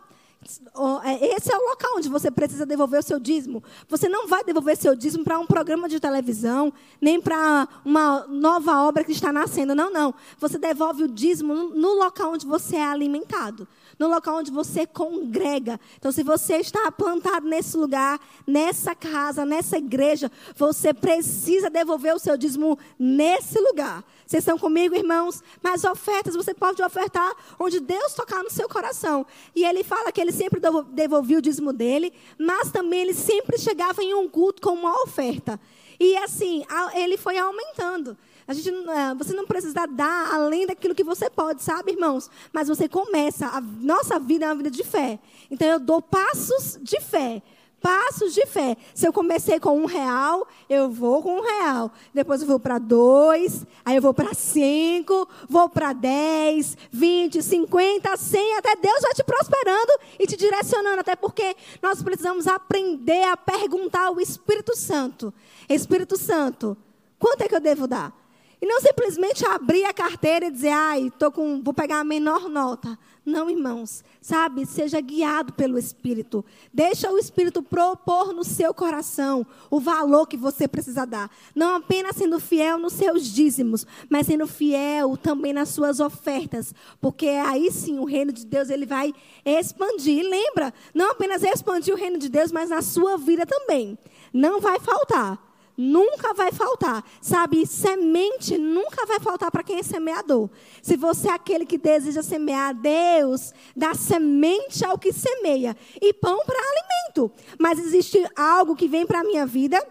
É, 1.03 1.35
esse 1.35 1.51
é 1.51 1.57
o 1.57 1.69
local 1.69 1.91
onde 1.97 2.09
você 2.09 2.31
precisa 2.31 2.65
devolver 2.65 2.99
o 2.99 3.03
seu 3.03 3.19
dízimo. 3.19 3.63
Você 3.89 4.07
não 4.07 4.27
vai 4.27 4.43
devolver 4.43 4.77
seu 4.77 4.95
dízimo 4.95 5.23
para 5.23 5.39
um 5.39 5.45
programa 5.45 5.89
de 5.89 5.99
televisão, 5.99 6.73
nem 7.01 7.19
para 7.21 7.67
uma 7.83 8.25
nova 8.27 8.83
obra 8.83 9.03
que 9.03 9.11
está 9.11 9.31
nascendo. 9.31 9.75
Não, 9.75 9.91
não. 9.91 10.13
Você 10.39 10.57
devolve 10.57 11.03
o 11.03 11.07
dízimo 11.07 11.53
no 11.53 11.93
local 11.93 12.33
onde 12.33 12.45
você 12.45 12.77
é 12.77 12.85
alimentado 12.85 13.67
no 13.97 14.07
local 14.07 14.37
onde 14.37 14.51
você 14.51 14.85
congrega. 14.85 15.79
Então, 15.97 16.11
se 16.11 16.23
você 16.23 16.57
está 16.57 16.91
plantado 16.91 17.47
nesse 17.47 17.75
lugar, 17.75 18.19
nessa 18.45 18.93
casa, 18.93 19.45
nessa 19.45 19.77
igreja, 19.77 20.31
você 20.55 20.93
precisa 20.93 21.69
devolver 21.69 22.15
o 22.15 22.19
seu 22.19 22.37
dízimo 22.37 22.77
nesse 22.99 23.59
lugar. 23.59 24.03
Vocês 24.25 24.43
estão 24.43 24.57
comigo, 24.57 24.93
irmãos? 24.93 25.41
Mas 25.63 25.83
ofertas 25.83 26.35
você 26.35 26.53
pode 26.53 26.83
ofertar 26.83 27.33
onde 27.57 27.79
Deus 27.79 28.13
tocar 28.13 28.43
no 28.43 28.49
seu 28.49 28.67
coração. 28.67 29.25
E 29.55 29.63
ele 29.63 29.83
fala 29.83 30.11
que 30.11 30.19
ele 30.19 30.33
sempre 30.33 30.59
devolvia 30.91 31.37
o 31.37 31.41
dízimo 31.41 31.71
dele, 31.71 32.13
mas 32.37 32.71
também 32.71 33.01
ele 33.01 33.13
sempre 33.13 33.57
chegava 33.57 34.03
em 34.03 34.13
um 34.13 34.27
culto 34.27 34.61
com 34.61 34.73
uma 34.73 35.01
oferta. 35.03 35.59
E 35.99 36.15
assim, 36.17 36.63
ele 36.93 37.17
foi 37.17 37.37
aumentando. 37.37 38.17
A 38.47 38.53
gente, 38.53 38.69
é, 38.69 39.13
você 39.13 39.33
não 39.33 39.45
precisa 39.45 39.85
dar 39.85 40.33
além 40.33 40.65
daquilo 40.65 40.95
que 40.95 41.03
você 41.03 41.29
pode, 41.29 41.61
sabe, 41.61 41.91
irmãos? 41.91 42.29
Mas 42.53 42.69
você 42.69 42.87
começa. 42.87 43.45
A 43.47 43.59
nossa 43.59 44.17
vida 44.19 44.45
é 44.45 44.47
uma 44.47 44.55
vida 44.55 44.71
de 44.71 44.85
fé. 44.85 45.19
Então 45.51 45.67
eu 45.67 45.79
dou 45.79 46.01
passos 46.01 46.79
de 46.81 47.01
fé. 47.01 47.41
Passos 47.81 48.33
de 48.33 48.45
fé. 48.45 48.75
Se 48.95 49.05
eu 49.05 49.13
comecei 49.13 49.59
com 49.59 49.77
um 49.77 49.85
real, 49.85 50.47
eu 50.69 50.89
vou 50.89 51.21
com 51.21 51.39
um 51.39 51.41
real. 51.41 51.91
Depois 52.13 52.41
eu 52.41 52.47
vou 52.47 52.59
para 52.59 52.79
dois, 52.79 53.65
aí 53.85 53.97
eu 53.97 54.01
vou 54.01 54.13
para 54.13 54.33
cinco, 54.33 55.27
vou 55.47 55.69
para 55.69 55.93
dez, 55.93 56.75
vinte, 56.89 57.43
cinquenta, 57.43 58.17
cem, 58.17 58.57
até 58.57 58.75
Deus 58.77 59.01
vai 59.01 59.13
te 59.13 59.23
prosperando 59.23 59.91
e 60.17 60.25
te 60.25 60.35
direcionando. 60.35 61.01
Até 61.01 61.15
porque 61.15 61.55
nós 61.81 62.01
precisamos 62.01 62.47
aprender 62.47 63.23
a 63.25 63.37
perguntar 63.37 64.07
ao 64.07 64.19
Espírito 64.19 64.75
Santo: 64.75 65.33
Espírito 65.69 66.17
Santo, 66.17 66.75
quanto 67.19 67.41
é 67.43 67.47
que 67.47 67.55
eu 67.55 67.61
devo 67.61 67.87
dar? 67.87 68.26
E 68.59 68.65
não 68.65 68.81
simplesmente 68.81 69.45
abrir 69.45 69.85
a 69.85 69.93
carteira 69.93 70.47
e 70.47 70.51
dizer, 70.51 70.69
ai, 70.69 71.11
tô 71.19 71.31
com, 71.31 71.61
vou 71.61 71.73
pegar 71.73 71.99
a 71.99 72.03
menor 72.03 72.49
nota. 72.49 72.97
Não, 73.23 73.49
irmãos. 73.49 74.03
Sabe, 74.19 74.65
seja 74.65 74.99
guiado 74.99 75.53
pelo 75.53 75.77
Espírito. 75.77 76.43
Deixa 76.73 77.11
o 77.11 77.19
Espírito 77.19 77.61
propor 77.61 78.33
no 78.33 78.43
seu 78.43 78.73
coração 78.73 79.45
o 79.69 79.79
valor 79.79 80.25
que 80.27 80.37
você 80.37 80.67
precisa 80.67 81.05
dar. 81.05 81.29
Não 81.53 81.75
apenas 81.75 82.15
sendo 82.15 82.39
fiel 82.39 82.79
nos 82.79 82.93
seus 82.93 83.27
dízimos, 83.27 83.85
mas 84.09 84.25
sendo 84.25 84.47
fiel 84.47 85.17
também 85.17 85.53
nas 85.53 85.69
suas 85.69 85.99
ofertas. 85.99 86.73
Porque 86.99 87.27
aí 87.27 87.69
sim 87.69 87.99
o 87.99 88.05
reino 88.05 88.31
de 88.31 88.45
Deus 88.45 88.69
ele 88.69 88.85
vai 88.85 89.13
expandir. 89.45 90.17
E 90.17 90.23
lembra, 90.23 90.73
não 90.95 91.11
apenas 91.11 91.43
expandir 91.43 91.93
o 91.93 91.97
reino 91.97 92.17
de 92.17 92.29
Deus, 92.29 92.51
mas 92.51 92.71
na 92.71 92.81
sua 92.81 93.17
vida 93.17 93.45
também. 93.45 93.99
Não 94.33 94.59
vai 94.59 94.79
faltar 94.79 95.46
nunca 95.77 96.33
vai 96.33 96.51
faltar. 96.51 97.05
Sabe, 97.21 97.65
semente 97.67 98.57
nunca 98.57 99.05
vai 99.05 99.19
faltar 99.19 99.51
para 99.51 99.63
quem 99.63 99.77
é 99.77 99.83
semeador. 99.83 100.49
Se 100.81 100.97
você 100.97 101.29
é 101.29 101.33
aquele 101.33 101.65
que 101.65 101.77
deseja 101.77 102.23
semear, 102.23 102.73
Deus 102.73 103.53
dá 103.75 103.93
semente 103.93 104.83
ao 104.83 104.97
que 104.97 105.13
semeia 105.13 105.77
e 106.01 106.11
pão 106.13 106.39
para 106.45 106.59
alimento. 106.59 107.31
Mas 107.59 107.77
existe 107.77 108.25
algo 108.35 108.75
que 108.75 108.87
vem 108.87 109.05
para 109.05 109.19
a 109.19 109.23
minha 109.23 109.45
vida. 109.45 109.85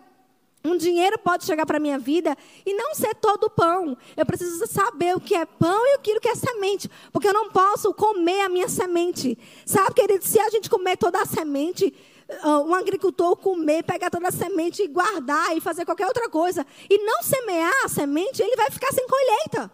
Um 0.65 0.77
dinheiro 0.77 1.17
pode 1.21 1.45
chegar 1.45 1.65
para 1.65 1.77
a 1.77 1.81
minha 1.81 1.97
vida 1.97 2.37
e 2.65 2.75
não 2.75 2.93
ser 2.93 3.15
todo 3.15 3.49
pão. 3.49 3.97
Eu 4.17 4.27
preciso 4.27 4.67
saber 4.67 5.15
o 5.15 5.21
que 5.21 5.37
é 5.37 5.47
pão 5.47 5.87
e 5.87 5.95
aquilo 5.95 6.21
que 6.21 6.29
é 6.29 6.35
semente. 6.35 6.91
Porque 7.13 7.29
eu 7.29 7.33
não 7.33 7.51
posso 7.51 7.95
comer 7.95 8.41
a 8.41 8.49
minha 8.49 8.69
semente. 8.69 9.39
Sabe, 9.65 9.95
querido, 9.95 10.25
se 10.25 10.41
a 10.41 10.51
gente 10.51 10.69
comer 10.69 10.97
toda 10.97 11.23
a 11.23 11.25
semente, 11.25 11.95
um 12.45 12.75
agricultor 12.75 13.37
comer, 13.37 13.83
pegar 13.83 14.11
toda 14.11 14.29
a 14.29 14.33
semente 14.33 14.83
e 14.83 14.89
guardar 14.89 15.57
e 15.57 15.61
fazer 15.61 15.85
qualquer 15.85 16.07
outra 16.07 16.29
coisa, 16.29 16.67
e 16.89 16.99
não 16.99 17.23
semear 17.23 17.85
a 17.85 17.89
semente, 17.89 18.43
ele 18.43 18.57
vai 18.57 18.71
ficar 18.71 18.93
sem 18.93 19.07
colheita. 19.07 19.71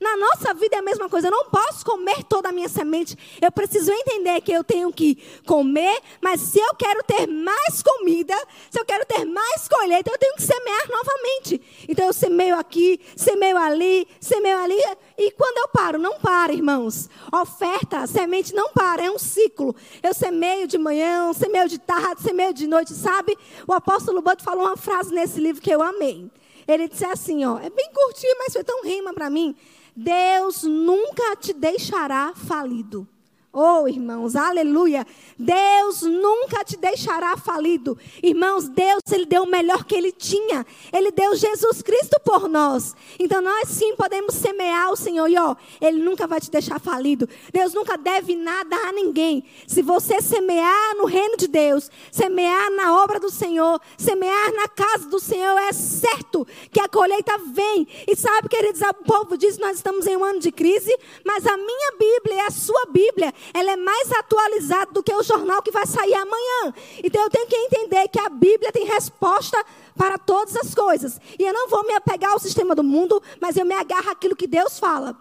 Na 0.00 0.16
nossa 0.16 0.54
vida 0.54 0.76
é 0.76 0.78
a 0.78 0.82
mesma 0.82 1.08
coisa. 1.08 1.28
Eu 1.28 1.32
não 1.32 1.46
posso 1.46 1.84
comer 1.84 2.22
toda 2.24 2.48
a 2.48 2.52
minha 2.52 2.68
semente. 2.68 3.16
Eu 3.40 3.50
preciso 3.50 3.90
entender 3.90 4.40
que 4.40 4.52
eu 4.52 4.62
tenho 4.62 4.92
que 4.92 5.16
comer, 5.46 6.00
mas 6.20 6.40
se 6.40 6.58
eu 6.58 6.74
quero 6.74 7.02
ter 7.02 7.26
mais 7.26 7.82
comida, 7.82 8.34
se 8.70 8.78
eu 8.78 8.84
quero 8.84 9.04
ter 9.06 9.24
mais 9.24 9.68
colheita, 9.68 10.10
eu 10.10 10.18
tenho 10.18 10.36
que 10.36 10.42
semear 10.42 10.88
novamente. 10.88 11.60
Então 11.88 12.06
eu 12.06 12.12
semeio 12.12 12.56
aqui, 12.56 13.00
semeio 13.16 13.56
ali, 13.56 14.06
semeio 14.20 14.58
ali. 14.58 14.78
E 15.16 15.30
quando 15.32 15.58
eu 15.58 15.68
paro? 15.68 15.98
Não 15.98 16.20
para, 16.20 16.52
irmãos. 16.52 17.08
Oferta, 17.32 18.06
semente 18.06 18.54
não 18.54 18.72
para, 18.72 19.04
é 19.04 19.10
um 19.10 19.18
ciclo. 19.18 19.74
Eu 20.02 20.14
semeio 20.14 20.66
de 20.66 20.78
manhã, 20.78 21.32
semeio 21.32 21.68
de 21.68 21.78
tarde, 21.78 22.22
semeio 22.22 22.54
de 22.54 22.66
noite, 22.66 22.94
sabe? 22.94 23.36
O 23.66 23.72
apóstolo 23.72 24.22
Bud 24.22 24.42
falou 24.42 24.64
uma 24.64 24.76
frase 24.76 25.12
nesse 25.12 25.40
livro 25.40 25.60
que 25.60 25.70
eu 25.70 25.82
amei. 25.82 26.30
Ele 26.66 26.86
disse 26.86 27.04
assim, 27.06 27.44
ó, 27.46 27.58
é 27.58 27.70
bem 27.70 27.90
curtinho, 27.92 28.36
mas 28.38 28.52
foi 28.52 28.62
tão 28.62 28.84
rima 28.84 29.14
para 29.14 29.30
mim. 29.30 29.56
Deus 30.00 30.62
nunca 30.62 31.34
te 31.34 31.52
deixará 31.52 32.32
falido. 32.32 33.04
Oh, 33.60 33.88
irmãos, 33.88 34.36
aleluia. 34.36 35.04
Deus 35.36 36.02
nunca 36.02 36.62
te 36.62 36.76
deixará 36.76 37.36
falido. 37.36 37.98
Irmãos, 38.22 38.68
Deus, 38.68 39.00
Ele 39.10 39.26
deu 39.26 39.42
o 39.42 39.50
melhor 39.50 39.82
que 39.82 39.96
Ele 39.96 40.12
tinha. 40.12 40.64
Ele 40.92 41.10
deu 41.10 41.34
Jesus 41.34 41.82
Cristo 41.82 42.20
por 42.24 42.48
nós. 42.48 42.94
Então 43.18 43.42
nós 43.42 43.68
sim 43.68 43.96
podemos 43.96 44.36
semear 44.36 44.92
o 44.92 44.96
Senhor. 44.96 45.26
E 45.26 45.36
ó, 45.36 45.56
Ele 45.80 46.00
nunca 46.00 46.24
vai 46.24 46.40
te 46.40 46.52
deixar 46.52 46.78
falido. 46.78 47.28
Deus 47.52 47.74
nunca 47.74 47.98
deve 47.98 48.36
nada 48.36 48.76
a 48.76 48.92
ninguém. 48.92 49.42
Se 49.66 49.82
você 49.82 50.22
semear 50.22 50.96
no 50.96 51.06
reino 51.06 51.36
de 51.36 51.48
Deus, 51.48 51.90
semear 52.12 52.70
na 52.70 53.02
obra 53.02 53.18
do 53.18 53.28
Senhor, 53.28 53.80
semear 53.96 54.52
na 54.52 54.68
casa 54.68 55.08
do 55.08 55.18
Senhor, 55.18 55.58
é 55.58 55.72
certo 55.72 56.46
que 56.70 56.78
a 56.78 56.88
colheita 56.88 57.36
vem. 57.38 57.88
E 58.06 58.14
sabe, 58.14 58.48
queridos, 58.48 58.82
o 58.82 58.94
povo 59.02 59.36
diz 59.36 59.58
nós 59.58 59.78
estamos 59.78 60.06
em 60.06 60.16
um 60.16 60.22
ano 60.22 60.38
de 60.38 60.52
crise, 60.52 60.96
mas 61.24 61.44
a 61.44 61.56
minha 61.56 61.92
Bíblia 61.98 62.36
e 62.36 62.40
a 62.46 62.50
sua 62.50 62.86
Bíblia 62.92 63.34
ela 63.52 63.72
é 63.72 63.76
mais 63.76 64.12
atualizada 64.12 64.92
do 64.92 65.02
que 65.02 65.14
o 65.14 65.22
jornal 65.22 65.62
que 65.62 65.70
vai 65.70 65.86
sair 65.86 66.14
amanhã. 66.14 66.74
Então 67.02 67.22
eu 67.22 67.30
tenho 67.30 67.46
que 67.46 67.56
entender 67.56 68.08
que 68.08 68.20
a 68.20 68.28
Bíblia 68.28 68.72
tem 68.72 68.84
resposta 68.84 69.62
para 69.96 70.18
todas 70.18 70.56
as 70.56 70.74
coisas. 70.74 71.20
E 71.38 71.42
eu 71.42 71.52
não 71.52 71.68
vou 71.68 71.84
me 71.84 71.94
apegar 71.94 72.32
ao 72.32 72.38
sistema 72.38 72.74
do 72.74 72.84
mundo, 72.84 73.22
mas 73.40 73.56
eu 73.56 73.64
me 73.64 73.74
agarro 73.74 74.10
àquilo 74.10 74.36
que 74.36 74.46
Deus 74.46 74.78
fala. 74.78 75.16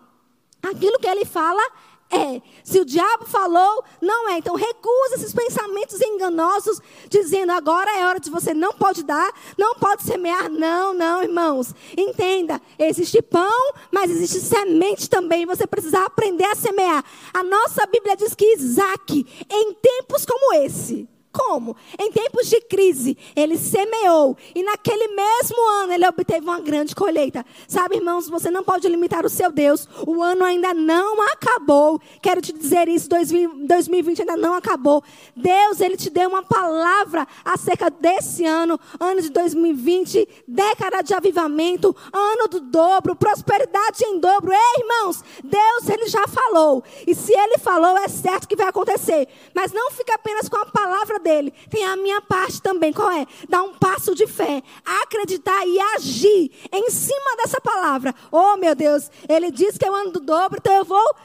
Aquilo 0.61 0.99
que 0.99 1.07
ele 1.07 1.25
fala 1.25 1.63
é. 2.09 2.41
Se 2.63 2.79
o 2.79 2.85
diabo 2.85 3.25
falou, 3.25 3.83
não 4.01 4.29
é. 4.29 4.37
Então 4.37 4.55
recusa 4.55 5.15
esses 5.15 5.33
pensamentos 5.33 5.99
enganosos, 6.01 6.79
dizendo 7.09 7.51
agora 7.51 7.89
é 7.97 8.05
hora 8.05 8.19
de 8.19 8.29
você 8.29 8.53
não 8.53 8.73
pode 8.73 9.03
dar, 9.03 9.33
não 9.57 9.75
pode 9.75 10.03
semear. 10.03 10.49
Não, 10.49 10.93
não, 10.93 11.23
irmãos. 11.23 11.73
Entenda, 11.97 12.61
existe 12.79 13.21
pão, 13.21 13.73
mas 13.91 14.09
existe 14.09 14.39
semente 14.39 15.09
também. 15.09 15.45
Você 15.45 15.67
precisa 15.67 16.05
aprender 16.05 16.45
a 16.45 16.55
semear. 16.55 17.03
A 17.33 17.43
nossa 17.43 17.85
Bíblia 17.85 18.15
diz 18.15 18.33
que 18.33 18.53
Isaac, 18.53 19.25
em 19.49 19.73
tempos 19.73 20.25
como 20.25 20.53
esse, 20.55 21.07
como? 21.37 21.75
Em 21.99 22.11
tempos 22.11 22.47
de 22.49 22.59
crise, 22.61 23.15
ele 23.35 23.57
semeou 23.57 24.35
e 24.55 24.63
naquele 24.63 25.09
mesmo 25.09 25.69
ano 25.81 25.93
ele 25.93 26.07
obteve 26.07 26.43
uma 26.43 26.59
grande 26.59 26.95
colheita. 26.95 27.45
Sabe, 27.67 27.97
irmãos, 27.97 28.27
você 28.27 28.49
não 28.49 28.63
pode 28.63 28.87
limitar 28.87 29.23
o 29.23 29.29
seu 29.29 29.51
Deus. 29.51 29.87
O 30.07 30.23
ano 30.23 30.43
ainda 30.43 30.73
não 30.73 31.21
acabou. 31.33 32.01
Quero 32.21 32.41
te 32.41 32.51
dizer 32.51 32.87
isso, 32.87 33.07
2020 33.07 34.21
ainda 34.21 34.35
não 34.35 34.55
acabou. 34.55 35.03
Deus, 35.35 35.79
ele 35.79 35.95
te 35.95 36.09
deu 36.09 36.27
uma 36.27 36.41
palavra 36.41 37.27
acerca 37.45 37.91
desse 37.91 38.43
ano, 38.43 38.79
ano 38.99 39.21
de 39.21 39.29
2020, 39.29 40.27
década 40.47 41.03
de 41.03 41.13
avivamento, 41.13 41.95
ano 42.11 42.47
do 42.47 42.59
dobro, 42.61 43.15
prosperidade 43.15 44.03
em 44.03 44.19
dobro. 44.19 44.51
Ei, 44.51 44.81
irmãos, 44.81 45.23
Deus, 45.43 45.89
ele 45.89 46.07
já 46.07 46.27
falou. 46.27 46.83
E 47.05 47.13
se 47.13 47.31
ele 47.31 47.57
falou, 47.59 47.95
é 47.97 48.07
certo 48.07 48.47
que 48.47 48.55
vai 48.55 48.67
acontecer. 48.67 49.27
Mas 49.53 49.71
não 49.71 49.91
fica 49.91 50.15
apenas 50.15 50.49
com 50.49 50.57
a 50.57 50.65
palavra 50.65 51.19
dele, 51.27 51.53
tem 51.69 51.83
a 51.83 51.97
minha 51.97 52.21
parte 52.21 52.61
também. 52.61 52.93
Qual 52.93 53.11
é? 53.11 53.27
Dar 53.49 53.61
um 53.61 53.73
passo 53.73 54.15
de 54.15 54.25
fé, 54.25 54.63
acreditar 55.03 55.67
e 55.67 55.77
agir 55.95 56.51
em 56.71 56.89
cima 56.89 57.35
dessa 57.35 57.59
palavra. 57.59 58.15
Oh, 58.31 58.55
meu 58.55 58.73
Deus, 58.73 59.11
ele 59.27 59.51
diz 59.51 59.77
que 59.77 59.85
eu 59.85 59.93
ando 59.93 60.13
do 60.13 60.19
dobro, 60.21 60.57
então 60.57 60.73
eu 60.73 60.85
vou 60.85 61.15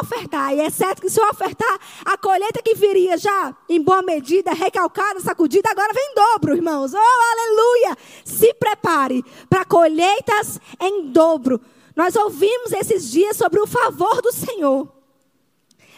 ofertar. 0.00 0.52
E 0.52 0.60
é 0.60 0.70
certo 0.70 1.00
que 1.00 1.08
se 1.08 1.20
eu 1.20 1.28
ofertar, 1.28 1.78
a 2.04 2.18
colheita 2.18 2.60
que 2.62 2.74
viria 2.74 3.16
já 3.16 3.56
em 3.68 3.80
boa 3.80 4.02
medida, 4.02 4.52
recalcada, 4.52 5.20
sacudida, 5.20 5.70
agora 5.70 5.92
vem 5.92 6.10
em 6.10 6.14
dobro, 6.14 6.56
irmãos. 6.56 6.92
Oh, 6.92 6.98
aleluia! 6.98 7.96
Se 8.24 8.52
prepare 8.54 9.24
para 9.48 9.64
colheitas 9.64 10.58
em 10.80 11.12
dobro. 11.12 11.60
Nós 11.94 12.16
ouvimos 12.16 12.72
esses 12.72 13.10
dias 13.10 13.36
sobre 13.36 13.60
o 13.60 13.66
favor 13.66 14.20
do 14.22 14.32
Senhor. 14.32 14.88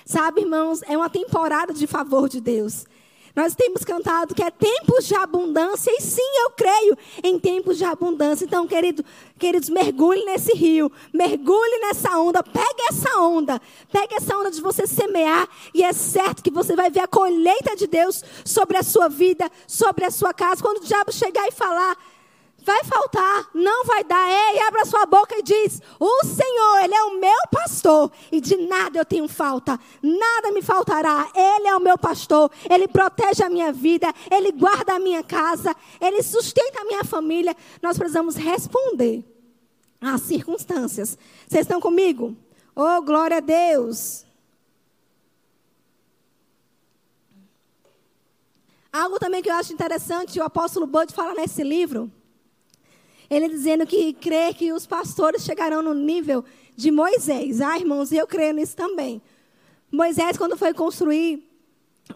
Sabe, 0.05 0.42
irmãos, 0.42 0.83
é 0.83 0.96
uma 0.98 1.09
temporada 1.09 1.72
de 1.72 1.87
favor 1.87 2.29
de 2.29 2.40
Deus. 2.40 2.85
Nós 3.34 3.54
temos 3.54 3.82
cantado 3.82 4.34
que 4.34 4.42
é 4.42 4.50
tempos 4.50 5.06
de 5.06 5.14
abundância, 5.16 5.90
e 5.90 6.00
sim, 6.00 6.22
eu 6.42 6.50
creio 6.50 6.96
em 7.22 7.38
tempos 7.38 7.78
de 7.78 7.84
abundância. 7.84 8.44
Então, 8.44 8.66
querido, 8.66 9.04
queridos, 9.38 9.68
mergulhe 9.68 10.24
nesse 10.24 10.54
rio, 10.54 10.90
mergulhe 11.12 11.78
nessa 11.80 12.16
onda, 12.16 12.44
pegue 12.44 12.82
essa 12.88 13.18
onda, 13.18 13.60
pegue 13.90 14.14
essa 14.14 14.38
onda 14.38 14.52
de 14.52 14.60
você 14.60 14.86
semear, 14.86 15.48
e 15.74 15.82
é 15.82 15.92
certo 15.92 16.44
que 16.44 16.50
você 16.50 16.76
vai 16.76 16.90
ver 16.90 17.00
a 17.00 17.08
colheita 17.08 17.74
de 17.74 17.88
Deus 17.88 18.22
sobre 18.44 18.76
a 18.76 18.84
sua 18.84 19.08
vida, 19.08 19.50
sobre 19.66 20.04
a 20.04 20.10
sua 20.12 20.32
casa. 20.32 20.62
Quando 20.62 20.78
o 20.78 20.86
diabo 20.86 21.12
chegar 21.12 21.48
e 21.48 21.52
falar, 21.52 21.96
Vai 22.64 22.83
faltar, 22.83 23.50
não 23.53 23.85
vai 23.85 24.03
dar. 24.05 24.27
Ei, 24.27 24.59
abra 24.61 24.87
sua 24.87 25.05
boca 25.05 25.37
e 25.37 25.42
diz: 25.42 25.83
O 26.00 26.24
Senhor, 26.24 26.83
Ele 26.83 26.94
é 26.94 27.03
o 27.05 27.20
meu 27.20 27.40
pastor 27.50 28.11
e 28.33 28.40
de 28.40 28.57
nada 28.57 28.98
eu 28.98 29.05
tenho 29.05 29.29
falta, 29.29 29.79
nada 30.03 30.50
me 30.50 30.62
faltará. 30.62 31.31
Ele 31.35 31.68
é 31.68 31.77
o 31.77 31.81
meu 31.81 31.98
pastor, 31.98 32.50
Ele 32.70 32.88
protege 32.88 33.44
a 33.44 33.50
minha 33.50 33.70
vida, 33.70 34.11
Ele 34.31 34.50
guarda 34.50 34.94
a 34.94 34.98
minha 34.98 35.22
casa, 35.22 35.77
Ele 36.00 36.22
sustenta 36.22 36.81
a 36.81 36.85
minha 36.87 37.05
família. 37.05 37.55
Nós 37.83 37.98
precisamos 37.98 38.35
responder 38.35 39.22
às 40.00 40.22
circunstâncias. 40.22 41.18
Vocês 41.46 41.66
estão 41.66 41.83
comigo? 41.83 42.35
Oh, 42.74 43.03
glória 43.03 43.37
a 43.37 43.40
Deus. 43.40 44.24
Algo 48.90 49.18
também 49.18 49.42
que 49.42 49.50
eu 49.50 49.55
acho 49.55 49.72
interessante, 49.72 50.40
o 50.40 50.44
apóstolo 50.44 50.87
Bud 50.87 51.12
fala 51.12 51.35
nesse 51.35 51.62
livro 51.62 52.11
ele 53.34 53.48
dizendo 53.48 53.86
que 53.86 54.12
crê 54.12 54.52
que 54.54 54.72
os 54.72 54.86
pastores 54.86 55.44
chegarão 55.44 55.82
no 55.82 55.94
nível 55.94 56.44
de 56.76 56.90
Moisés. 56.90 57.60
Ah, 57.60 57.78
irmãos, 57.78 58.12
eu 58.12 58.26
creio 58.26 58.54
nisso 58.54 58.76
também. 58.76 59.20
Moisés, 59.90 60.36
quando 60.36 60.56
foi 60.56 60.74
construir 60.74 61.42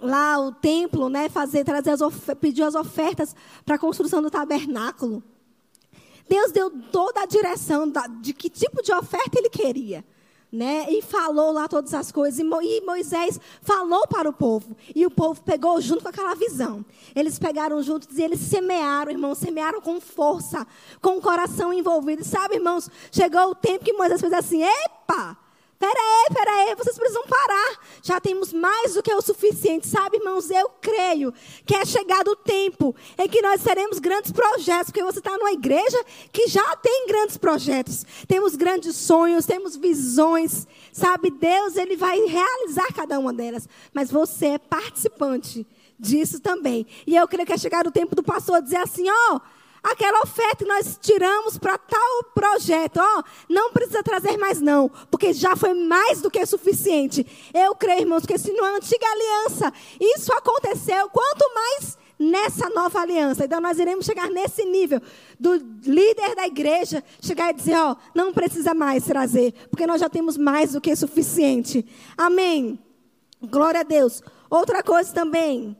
lá 0.00 0.38
o 0.38 0.52
templo, 0.52 1.08
né, 1.08 1.28
fazer, 1.28 1.64
trazer 1.64 1.90
as 1.90 2.00
pediu 2.40 2.66
as 2.66 2.74
ofertas 2.74 3.34
para 3.64 3.76
a 3.76 3.78
construção 3.78 4.20
do 4.20 4.30
tabernáculo. 4.30 5.22
Deus 6.28 6.52
deu 6.52 6.70
toda 6.70 7.22
a 7.22 7.26
direção 7.26 7.88
da, 7.88 8.06
de 8.06 8.34
que 8.34 8.50
tipo 8.50 8.82
de 8.82 8.92
oferta 8.92 9.38
ele 9.38 9.48
queria 9.48 10.04
né? 10.50 10.86
E 10.90 11.02
falou 11.02 11.52
lá 11.52 11.68
todas 11.68 11.92
as 11.94 12.10
coisas. 12.10 12.40
E 12.40 12.80
Moisés 12.80 13.40
falou 13.62 14.06
para 14.08 14.28
o 14.28 14.32
povo. 14.32 14.76
E 14.94 15.04
o 15.06 15.10
povo 15.10 15.42
pegou 15.42 15.80
junto 15.80 16.02
com 16.02 16.08
aquela 16.08 16.34
visão. 16.34 16.84
Eles 17.14 17.38
pegaram 17.38 17.82
juntos 17.82 18.18
e 18.18 18.22
eles 18.22 18.40
semearam, 18.40 19.12
irmãos, 19.12 19.38
semearam 19.38 19.80
com 19.80 20.00
força, 20.00 20.66
com 21.00 21.18
o 21.18 21.20
coração 21.20 21.72
envolvido. 21.72 22.24
Sabe, 22.24 22.56
irmãos, 22.56 22.88
chegou 23.12 23.50
o 23.50 23.54
tempo 23.54 23.84
que 23.84 23.92
Moisés 23.92 24.20
fez 24.20 24.32
assim: 24.32 24.62
epa! 24.62 25.36
Peraí, 25.78 26.26
peraí, 26.34 26.74
vocês 26.74 26.98
precisam 26.98 27.22
parar. 27.24 27.78
Já 28.02 28.20
temos 28.20 28.52
mais 28.52 28.94
do 28.94 29.02
que 29.02 29.14
o 29.14 29.22
suficiente, 29.22 29.86
sabe, 29.86 30.16
irmãos? 30.16 30.50
Eu 30.50 30.68
creio 30.80 31.32
que 31.64 31.74
é 31.74 31.84
chegado 31.84 32.32
o 32.32 32.36
tempo 32.36 32.94
em 33.16 33.28
que 33.28 33.40
nós 33.40 33.62
teremos 33.62 34.00
grandes 34.00 34.32
projetos, 34.32 34.86
porque 34.86 35.04
você 35.04 35.20
está 35.20 35.38
numa 35.38 35.52
igreja 35.52 36.04
que 36.32 36.48
já 36.48 36.76
tem 36.76 37.06
grandes 37.06 37.36
projetos. 37.36 38.04
Temos 38.26 38.56
grandes 38.56 38.96
sonhos, 38.96 39.46
temos 39.46 39.76
visões, 39.76 40.66
sabe? 40.92 41.30
Deus, 41.30 41.76
Ele 41.76 41.96
vai 41.96 42.18
realizar 42.18 42.92
cada 42.92 43.16
uma 43.18 43.32
delas. 43.32 43.68
Mas 43.92 44.10
você 44.10 44.46
é 44.46 44.58
participante 44.58 45.64
disso 45.96 46.40
também. 46.40 46.86
E 47.06 47.14
eu 47.14 47.28
creio 47.28 47.46
que 47.46 47.52
é 47.52 47.58
chegado 47.58 47.86
o 47.86 47.92
tempo 47.92 48.16
do 48.16 48.22
pastor 48.22 48.60
dizer 48.60 48.78
assim: 48.78 49.08
ó. 49.08 49.36
Oh, 49.36 49.58
aquela 49.82 50.20
oferta 50.22 50.56
que 50.58 50.64
nós 50.64 50.98
tiramos 51.00 51.58
para 51.58 51.78
tal 51.78 52.24
projeto, 52.34 52.98
ó, 52.98 53.22
não 53.48 53.72
precisa 53.72 54.02
trazer 54.02 54.36
mais 54.36 54.60
não, 54.60 54.88
porque 55.10 55.32
já 55.32 55.56
foi 55.56 55.74
mais 55.74 56.20
do 56.20 56.30
que 56.30 56.44
suficiente. 56.46 57.26
Eu 57.54 57.74
creio, 57.74 58.00
irmãos, 58.00 58.26
que 58.26 58.38
se 58.38 58.52
na 58.52 58.76
antiga 58.76 59.06
aliança 59.06 59.72
isso 60.00 60.32
aconteceu, 60.32 61.08
quanto 61.10 61.54
mais 61.54 61.98
nessa 62.18 62.68
nova 62.70 63.00
aliança. 63.00 63.44
Então 63.44 63.60
nós 63.60 63.78
iremos 63.78 64.04
chegar 64.04 64.28
nesse 64.28 64.64
nível 64.64 65.00
do 65.38 65.54
líder 65.84 66.34
da 66.34 66.46
igreja 66.46 67.02
chegar 67.20 67.50
e 67.50 67.54
dizer, 67.54 67.76
ó, 67.76 67.94
não 68.14 68.32
precisa 68.32 68.74
mais 68.74 69.04
trazer, 69.04 69.52
porque 69.70 69.86
nós 69.86 70.00
já 70.00 70.08
temos 70.08 70.36
mais 70.36 70.72
do 70.72 70.80
que 70.80 70.94
suficiente. 70.96 71.86
Amém. 72.16 72.78
Glória 73.40 73.80
a 73.80 73.84
Deus. 73.84 74.22
Outra 74.50 74.82
coisa 74.82 75.12
também, 75.12 75.76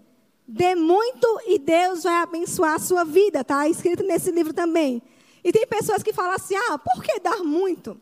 Dê 0.50 0.74
muito 0.74 1.26
e 1.46 1.58
Deus 1.58 2.04
vai 2.04 2.22
abençoar 2.22 2.76
a 2.76 2.78
sua 2.78 3.04
vida, 3.04 3.44
tá? 3.44 3.68
Escrito 3.68 4.02
nesse 4.02 4.30
livro 4.30 4.54
também. 4.54 5.02
E 5.44 5.52
tem 5.52 5.66
pessoas 5.66 6.02
que 6.02 6.10
falam 6.10 6.32
assim: 6.32 6.56
ah, 6.56 6.78
por 6.78 7.02
que 7.02 7.20
dar 7.20 7.44
muito? 7.44 8.00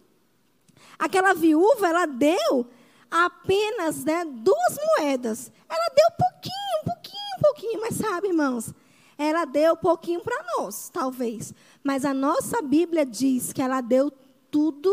Aquela 0.96 1.34
viúva, 1.34 1.88
ela 1.88 2.06
deu 2.06 2.64
apenas 3.10 4.04
né, 4.04 4.24
duas 4.24 4.78
moedas. 4.96 5.50
Ela 5.68 5.88
deu 5.94 6.06
pouquinho, 6.16 6.84
pouquinho, 6.84 7.40
pouquinho. 7.42 7.80
Mas 7.80 7.96
sabe, 7.96 8.28
irmãos, 8.28 8.72
ela 9.18 9.44
deu 9.44 9.76
pouquinho 9.76 10.20
para 10.20 10.44
nós, 10.56 10.88
talvez. 10.88 11.52
Mas 11.82 12.04
a 12.04 12.14
nossa 12.14 12.62
Bíblia 12.62 13.04
diz 13.04 13.52
que 13.52 13.60
ela 13.60 13.80
deu 13.80 14.12
tudo, 14.52 14.92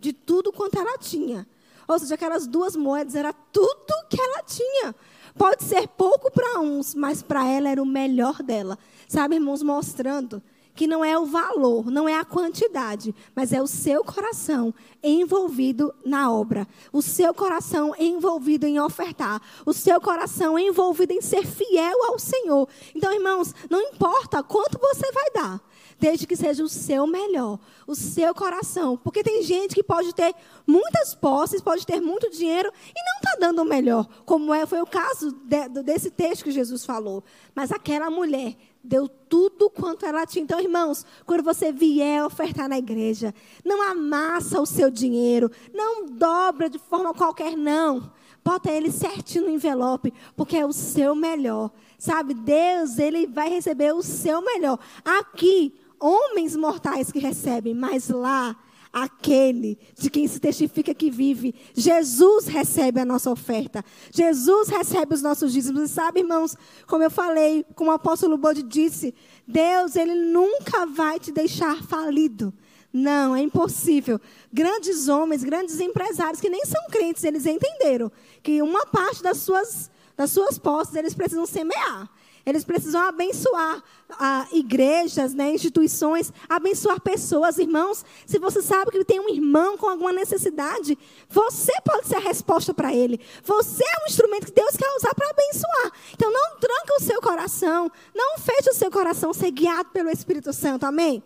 de 0.00 0.14
tudo 0.14 0.52
quanto 0.52 0.78
ela 0.78 0.96
tinha. 0.96 1.46
Ou 1.86 1.98
seja, 1.98 2.14
aquelas 2.14 2.46
duas 2.46 2.74
moedas 2.74 3.14
era 3.14 3.32
tudo 3.32 4.08
que 4.08 4.20
ela 4.20 4.42
tinha. 4.42 4.94
Pode 5.38 5.62
ser 5.62 5.86
pouco 5.86 6.30
para 6.32 6.60
uns, 6.60 6.94
mas 6.94 7.22
para 7.22 7.46
ela 7.46 7.68
era 7.68 7.82
o 7.82 7.86
melhor 7.86 8.42
dela. 8.42 8.76
Sabe, 9.06 9.36
irmãos, 9.36 9.62
mostrando 9.62 10.42
que 10.74 10.86
não 10.86 11.04
é 11.04 11.18
o 11.18 11.26
valor, 11.26 11.90
não 11.90 12.08
é 12.08 12.14
a 12.14 12.24
quantidade, 12.24 13.12
mas 13.34 13.52
é 13.52 13.60
o 13.60 13.66
seu 13.66 14.04
coração 14.04 14.72
envolvido 15.02 15.92
na 16.04 16.30
obra, 16.30 16.68
o 16.92 17.02
seu 17.02 17.34
coração 17.34 17.94
envolvido 17.98 18.64
em 18.64 18.78
ofertar, 18.78 19.42
o 19.66 19.72
seu 19.72 20.00
coração 20.00 20.56
envolvido 20.56 21.12
em 21.12 21.20
ser 21.20 21.44
fiel 21.44 22.04
ao 22.04 22.16
Senhor. 22.16 22.68
Então, 22.94 23.12
irmãos, 23.12 23.52
não 23.68 23.80
importa 23.80 24.40
quanto 24.40 24.78
você 24.78 25.10
vai 25.10 25.30
dar, 25.34 25.60
desde 25.98 26.26
que 26.26 26.36
seja 26.36 26.62
o 26.62 26.68
seu 26.68 27.06
melhor, 27.06 27.58
o 27.86 27.94
seu 27.94 28.34
coração. 28.34 28.96
Porque 28.96 29.22
tem 29.22 29.42
gente 29.42 29.74
que 29.74 29.82
pode 29.82 30.14
ter 30.14 30.34
muitas 30.66 31.14
posses, 31.14 31.60
pode 31.60 31.84
ter 31.86 32.00
muito 32.00 32.30
dinheiro 32.30 32.70
e 32.88 33.04
não 33.04 33.16
está 33.16 33.38
dando 33.40 33.62
o 33.62 33.64
melhor, 33.64 34.06
como 34.24 34.54
é, 34.54 34.66
foi 34.66 34.80
o 34.80 34.86
caso 34.86 35.32
de, 35.32 35.68
desse 35.82 36.10
texto 36.10 36.44
que 36.44 36.50
Jesus 36.50 36.84
falou. 36.84 37.24
Mas 37.54 37.72
aquela 37.72 38.10
mulher 38.10 38.56
deu 38.82 39.08
tudo 39.08 39.68
quanto 39.68 40.06
ela 40.06 40.24
tinha. 40.24 40.42
Então, 40.42 40.60
irmãos, 40.60 41.04
quando 41.26 41.42
você 41.42 41.72
vier 41.72 42.24
ofertar 42.24 42.68
na 42.68 42.78
igreja, 42.78 43.34
não 43.64 43.82
amassa 43.82 44.60
o 44.60 44.66
seu 44.66 44.90
dinheiro, 44.90 45.50
não 45.74 46.06
dobra 46.06 46.70
de 46.70 46.78
forma 46.78 47.12
qualquer, 47.12 47.56
não. 47.56 48.10
Bota 48.44 48.70
ele 48.70 48.90
certinho 48.90 49.44
no 49.44 49.50
envelope, 49.50 50.12
porque 50.34 50.56
é 50.56 50.64
o 50.64 50.72
seu 50.72 51.14
melhor. 51.14 51.70
Sabe, 51.98 52.32
Deus, 52.32 52.98
ele 52.98 53.26
vai 53.26 53.50
receber 53.50 53.92
o 53.92 54.02
seu 54.02 54.40
melhor. 54.40 54.78
Aqui, 55.04 55.74
homens 56.00 56.56
mortais 56.56 57.10
que 57.12 57.18
recebem, 57.18 57.74
mas 57.74 58.08
lá 58.08 58.56
aquele 58.92 59.78
de 59.96 60.10
quem 60.10 60.26
se 60.26 60.40
testifica 60.40 60.94
que 60.94 61.10
vive. 61.10 61.54
Jesus 61.74 62.46
recebe 62.46 63.00
a 63.00 63.04
nossa 63.04 63.30
oferta. 63.30 63.84
Jesus 64.10 64.68
recebe 64.68 65.14
os 65.14 65.22
nossos 65.22 65.52
dízimos. 65.52 65.82
E 65.82 65.88
sabe, 65.88 66.20
irmãos, 66.20 66.56
como 66.86 67.02
eu 67.02 67.10
falei, 67.10 67.64
como 67.74 67.90
o 67.90 67.94
apóstolo 67.94 68.38
Bode 68.38 68.62
disse, 68.62 69.14
Deus, 69.46 69.96
ele 69.96 70.14
nunca 70.14 70.86
vai 70.86 71.18
te 71.18 71.30
deixar 71.30 71.82
falido. 71.82 72.52
Não, 72.92 73.36
é 73.36 73.42
impossível. 73.42 74.18
Grandes 74.52 75.08
homens, 75.08 75.44
grandes 75.44 75.78
empresários 75.80 76.40
que 76.40 76.48
nem 76.48 76.64
são 76.64 76.82
crentes, 76.90 77.22
eles 77.22 77.44
entenderam 77.44 78.10
que 78.42 78.62
uma 78.62 78.86
parte 78.86 79.22
das 79.22 79.38
suas, 79.38 79.90
das 80.16 80.30
suas 80.30 80.58
posses 80.58 80.94
eles 80.94 81.14
precisam 81.14 81.44
semear. 81.44 82.10
Eles 82.44 82.64
precisam 82.64 83.02
abençoar 83.02 83.82
ah, 84.10 84.46
igrejas, 84.52 85.34
né, 85.34 85.50
instituições, 85.50 86.32
abençoar 86.48 87.00
pessoas, 87.00 87.58
irmãos. 87.58 88.04
Se 88.26 88.38
você 88.38 88.62
sabe 88.62 88.90
que 88.90 89.04
tem 89.04 89.20
um 89.20 89.28
irmão 89.28 89.76
com 89.76 89.88
alguma 89.88 90.12
necessidade, 90.12 90.96
você 91.28 91.72
pode 91.84 92.06
ser 92.08 92.16
a 92.16 92.20
resposta 92.20 92.72
para 92.72 92.94
ele. 92.94 93.20
Você 93.44 93.84
é 93.84 94.04
um 94.04 94.06
instrumento 94.06 94.46
que 94.46 94.52
Deus 94.52 94.76
quer 94.76 94.88
usar 94.96 95.14
para 95.14 95.28
abençoar. 95.30 95.92
Então 96.14 96.32
não 96.32 96.58
tranca 96.58 96.94
o 96.98 97.02
seu 97.02 97.20
coração, 97.20 97.90
não 98.14 98.38
feche 98.38 98.70
o 98.70 98.74
seu 98.74 98.90
coração 98.90 99.32
ser 99.32 99.50
guiado 99.50 99.90
pelo 99.90 100.10
Espírito 100.10 100.52
Santo. 100.52 100.86
Amém? 100.86 101.22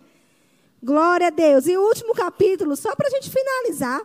Glória 0.83 1.29
a 1.29 1.31
Deus. 1.31 1.67
E 1.67 1.77
o 1.77 1.83
último 1.83 2.15
capítulo, 2.15 2.75
só 2.75 2.95
para 2.97 3.07
a 3.07 3.11
gente 3.11 3.31
finalizar. 3.31 4.01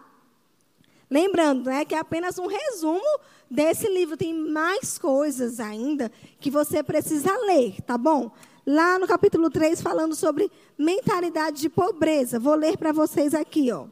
Lembrando, 1.09 1.69
né, 1.69 1.85
que 1.85 1.95
é 1.95 1.99
apenas 1.99 2.37
um 2.37 2.47
resumo 2.47 3.19
desse 3.49 3.87
livro. 3.87 4.17
Tem 4.17 4.33
mais 4.33 4.97
coisas 4.97 5.59
ainda 5.59 6.11
que 6.39 6.51
você 6.51 6.83
precisa 6.83 7.35
ler, 7.45 7.81
tá 7.81 7.97
bom? 7.97 8.31
Lá 8.65 8.99
no 8.99 9.07
capítulo 9.07 9.49
3, 9.49 9.81
falando 9.81 10.13
sobre 10.13 10.51
mentalidade 10.77 11.61
de 11.61 11.69
pobreza. 11.69 12.39
Vou 12.39 12.55
ler 12.55 12.77
para 12.77 12.91
vocês 12.91 13.33
aqui, 13.33 13.71
ó. 13.71 13.85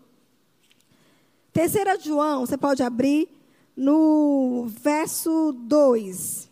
Terceira 1.54 1.98
João, 1.98 2.46
você 2.46 2.58
pode 2.58 2.84
abrir 2.84 3.30
no 3.78 4.66
verso 4.68 5.54
2. 5.54 6.50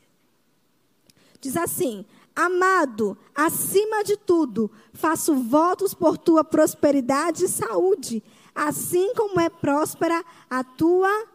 Diz 1.41 1.57
assim: 1.57 2.05
Amado, 2.33 3.17
acima 3.35 4.01
de 4.05 4.15
tudo, 4.15 4.71
faço 4.93 5.35
votos 5.35 5.93
por 5.93 6.17
tua 6.17 6.43
prosperidade 6.43 7.43
e 7.43 7.49
saúde 7.49 8.23
assim 8.53 9.13
como 9.15 9.39
é 9.39 9.49
próspera 9.49 10.23
a 10.49 10.63
tua 10.63 11.27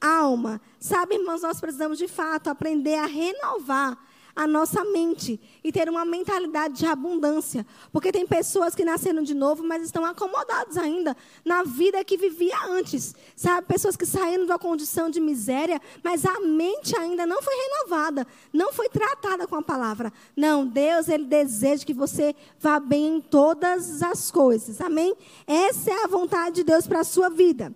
alma. 0.00 0.60
Sabe, 0.78 1.16
irmãos, 1.16 1.42
nós 1.42 1.60
precisamos 1.60 1.98
de 1.98 2.08
fato 2.08 2.48
aprender 2.48 2.94
a 2.94 3.06
renovar 3.06 3.98
a 4.34 4.46
nossa 4.46 4.84
mente 4.84 5.40
e 5.62 5.72
ter 5.72 5.88
uma 5.88 6.04
mentalidade 6.04 6.74
de 6.74 6.86
abundância. 6.86 7.66
Porque 7.92 8.12
tem 8.12 8.26
pessoas 8.26 8.74
que 8.74 8.84
nasceram 8.84 9.22
de 9.22 9.34
novo, 9.34 9.62
mas 9.62 9.82
estão 9.82 10.04
acomodados 10.04 10.76
ainda 10.76 11.16
na 11.44 11.62
vida 11.62 12.04
que 12.04 12.16
vivia 12.16 12.56
antes. 12.68 13.14
Sabe? 13.36 13.66
Pessoas 13.66 13.96
que 13.96 14.06
saíram 14.06 14.44
uma 14.44 14.58
condição 14.58 15.10
de 15.10 15.20
miséria, 15.20 15.80
mas 16.02 16.24
a 16.24 16.40
mente 16.40 16.96
ainda 16.96 17.26
não 17.26 17.42
foi 17.42 17.54
renovada, 17.54 18.26
não 18.52 18.72
foi 18.72 18.88
tratada 18.88 19.46
com 19.46 19.56
a 19.56 19.62
palavra. 19.62 20.12
Não, 20.36 20.66
Deus, 20.66 21.08
Ele 21.08 21.24
deseja 21.24 21.84
que 21.84 21.94
você 21.94 22.34
vá 22.58 22.80
bem 22.80 23.16
em 23.16 23.20
todas 23.20 24.02
as 24.02 24.30
coisas. 24.30 24.80
Amém? 24.80 25.14
Essa 25.46 25.90
é 25.90 26.04
a 26.04 26.08
vontade 26.08 26.56
de 26.56 26.64
Deus 26.64 26.86
para 26.86 27.00
a 27.00 27.04
sua 27.04 27.28
vida. 27.28 27.74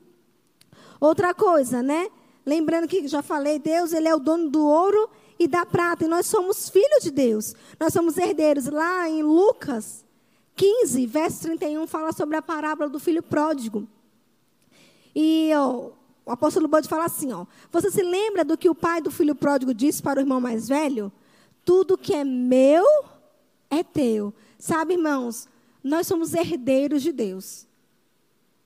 Outra 1.01 1.35
coisa, 1.35 1.83
né? 1.83 2.09
Lembrando 2.45 2.87
que 2.87 3.07
já 3.09 3.23
falei, 3.23 3.59
Deus, 3.59 3.93
Ele 3.93 4.09
é 4.09 4.15
o 4.15 4.21
dono 4.21 4.51
do 4.51 4.67
ouro 4.67 5.09
e 5.39 5.49
da 5.49 5.65
prata, 5.65 6.05
e 6.05 6.09
nós 6.09 6.27
somos 6.27 6.69
filhos 6.69 7.03
de 7.03 7.11
Deus. 7.11 7.55
Nós 7.81 7.93
somos 7.93 8.19
herdeiros. 8.19 8.67
Lá 8.67 9.09
em 9.09 9.23
Lucas 9.23 10.05
15, 10.55 11.07
verso 11.07 11.43
31, 11.43 11.87
fala 11.87 12.13
sobre 12.13 12.37
a 12.37 12.43
parábola 12.43 12.89
do 12.89 13.01
filho 13.01 13.23
pródigo. 13.23 13.89
E 15.15 15.51
ó, 15.55 15.91
o 16.27 16.31
apóstolo 16.31 16.69
Bode 16.69 16.89
fala 16.89 17.07
assim: 17.07 17.33
ó, 17.33 17.47
Você 17.73 17.91
se 17.91 18.03
lembra 18.03 18.45
do 18.45 18.59
que 18.59 18.69
o 18.69 18.75
pai 18.75 19.01
do 19.01 19.11
filho 19.11 19.35
pródigo 19.35 19.73
disse 19.73 20.03
para 20.03 20.19
o 20.19 20.23
irmão 20.23 20.41
mais 20.41 20.69
velho? 20.69 21.13
Tudo 21.65 21.97
que 21.97 22.15
é 22.15 22.25
meu 22.25 22.85
é 23.71 23.83
teu. 23.83 24.35
Sabe, 24.59 24.95
irmãos, 24.95 25.49
nós 25.83 26.07
somos 26.07 26.35
herdeiros 26.35 27.03
de 27.03 27.11
Deus 27.11 27.67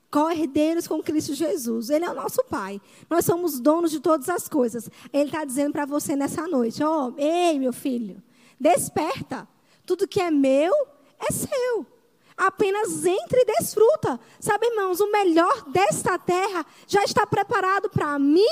co-herdeiros 0.09 0.87
com 0.87 1.01
Cristo 1.01 1.33
Jesus. 1.33 1.89
Ele 1.89 2.05
é 2.05 2.09
o 2.09 2.15
nosso 2.15 2.43
Pai. 2.45 2.81
Nós 3.09 3.25
somos 3.25 3.59
donos 3.59 3.91
de 3.91 3.99
todas 3.99 4.29
as 4.29 4.47
coisas. 4.47 4.89
Ele 5.13 5.25
está 5.25 5.45
dizendo 5.45 5.73
para 5.73 5.85
você 5.85 6.15
nessa 6.15 6.47
noite: 6.47 6.83
ó, 6.83 7.07
oh, 7.07 7.13
ei, 7.17 7.59
meu 7.59 7.73
filho, 7.73 8.21
desperta. 8.59 9.47
Tudo 9.85 10.07
que 10.07 10.21
é 10.21 10.29
meu 10.29 10.73
é 11.19 11.31
seu. 11.31 11.85
Apenas 12.37 13.05
entre 13.05 13.41
e 13.41 13.45
desfruta. 13.45 14.19
Sabe, 14.39 14.67
irmãos, 14.67 14.99
o 15.01 15.11
melhor 15.11 15.69
desta 15.69 16.17
terra 16.17 16.65
já 16.87 17.03
está 17.03 17.27
preparado 17.27 17.89
para 17.89 18.17
mim 18.17 18.45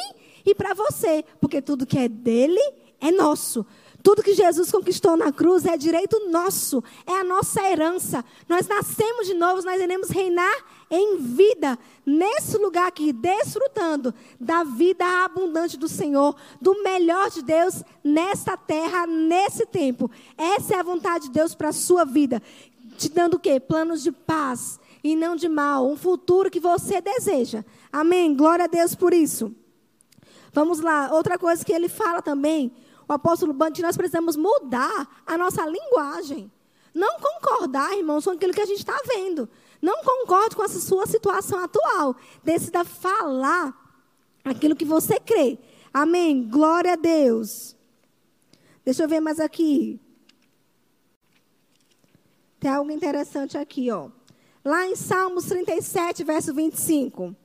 e 0.45 0.53
para 0.53 0.74
você, 0.74 1.24
porque 1.39 1.62
tudo 1.62 1.86
que 1.86 1.97
é 1.97 2.10
dele 2.10 2.62
é 2.99 3.12
nosso. 3.12 3.66
Tudo 4.08 4.24
que 4.24 4.34
Jesus 4.34 4.72
conquistou 4.72 5.18
na 5.18 5.34
cruz 5.34 5.66
é 5.66 5.76
direito 5.76 6.30
nosso, 6.30 6.82
é 7.05 7.12
a 7.12 7.26
nossa 7.26 7.62
herança. 7.62 8.24
Nós 8.47 8.66
nascemos 8.66 9.28
de 9.28 9.34
novo, 9.34 9.62
nós 9.64 9.82
iremos 9.82 10.08
reinar 10.08 10.55
em 10.89 11.18
vida, 11.18 11.78
nesse 12.05 12.58
lugar 12.58 12.88
aqui, 12.88 13.12
desfrutando 13.12 14.14
da 14.39 14.64
vida 14.64 15.03
abundante 15.26 15.76
do 15.76 15.89
Senhor, 15.89 16.38
do 16.62 16.82
melhor 16.84 17.30
de 17.30 17.41
Deus 17.41 17.84
nesta 18.01 18.55
terra, 18.55 19.05
nesse 19.05 19.66
tempo. 19.66 20.10
Essa 20.38 20.76
é 20.76 20.80
a 20.80 20.84
vontade 20.84 21.26
de 21.26 21.32
Deus 21.32 21.53
para 21.53 21.68
a 21.68 21.74
sua 21.74 22.05
vida. 22.05 22.41
Te 22.97 23.10
dando 23.10 23.34
o 23.34 23.39
quê? 23.39 23.60
Planos 23.60 24.01
de 24.01 24.14
paz 24.14 24.80
e 25.03 25.18
não 25.18 25.36
de 25.36 25.49
mal, 25.49 25.86
um 25.86 25.97
futuro 25.97 26.49
que 26.49 26.62
você 26.62 27.01
deseja. 27.01 27.62
Amém? 27.91 28.34
Glória 28.34 28.64
a 28.64 28.70
Deus 28.70 28.95
por 28.95 29.14
isso. 29.14 29.53
Vamos 30.53 30.80
lá, 30.80 31.10
outra 31.12 31.38
coisa 31.38 31.66
que 31.66 31.74
ele 31.74 31.89
fala 31.89 32.22
também, 32.22 32.72
o 33.08 33.14
apóstolo 33.14 33.53
Bante, 33.53 33.82
nós 33.82 33.95
precisamos 33.95 34.36
mudar 34.36 35.24
a 35.26 35.38
nossa 35.38 35.66
linguagem. 35.66 36.51
Não 36.93 37.20
concordar, 37.20 37.95
irmãos, 37.97 38.26
com 38.26 38.32
aquilo 38.32 38.53
que 38.53 38.62
a 38.62 38.66
gente 38.66 38.80
está 38.80 38.99
vendo. 39.05 39.47
Não 39.82 40.03
concorde 40.03 40.55
com 40.55 40.64
a 40.64 40.68
sua 40.68 41.05
situação 41.05 41.64
atual. 41.64 42.16
Decida 42.43 42.84
falar 42.84 43.74
aquilo 44.43 44.76
que 44.76 44.86
você 44.86 45.20
crê. 45.20 45.60
Amém. 45.93 46.47
Glória 46.49 46.93
a 46.93 46.95
Deus. 46.95 47.76
Deixa 48.84 49.03
eu 49.03 49.08
ver 49.08 49.20
mais 49.20 49.39
aqui. 49.39 50.01
Tem 52.60 52.72
algo 52.72 52.91
interessante 52.91 53.58
aqui, 53.58 53.91
ó. 53.91 54.10
Lá 54.66 54.88
em 54.88 54.95
Salmos 54.95 55.45
37, 55.45 56.24
verso 56.24 56.53
25. 56.53 57.36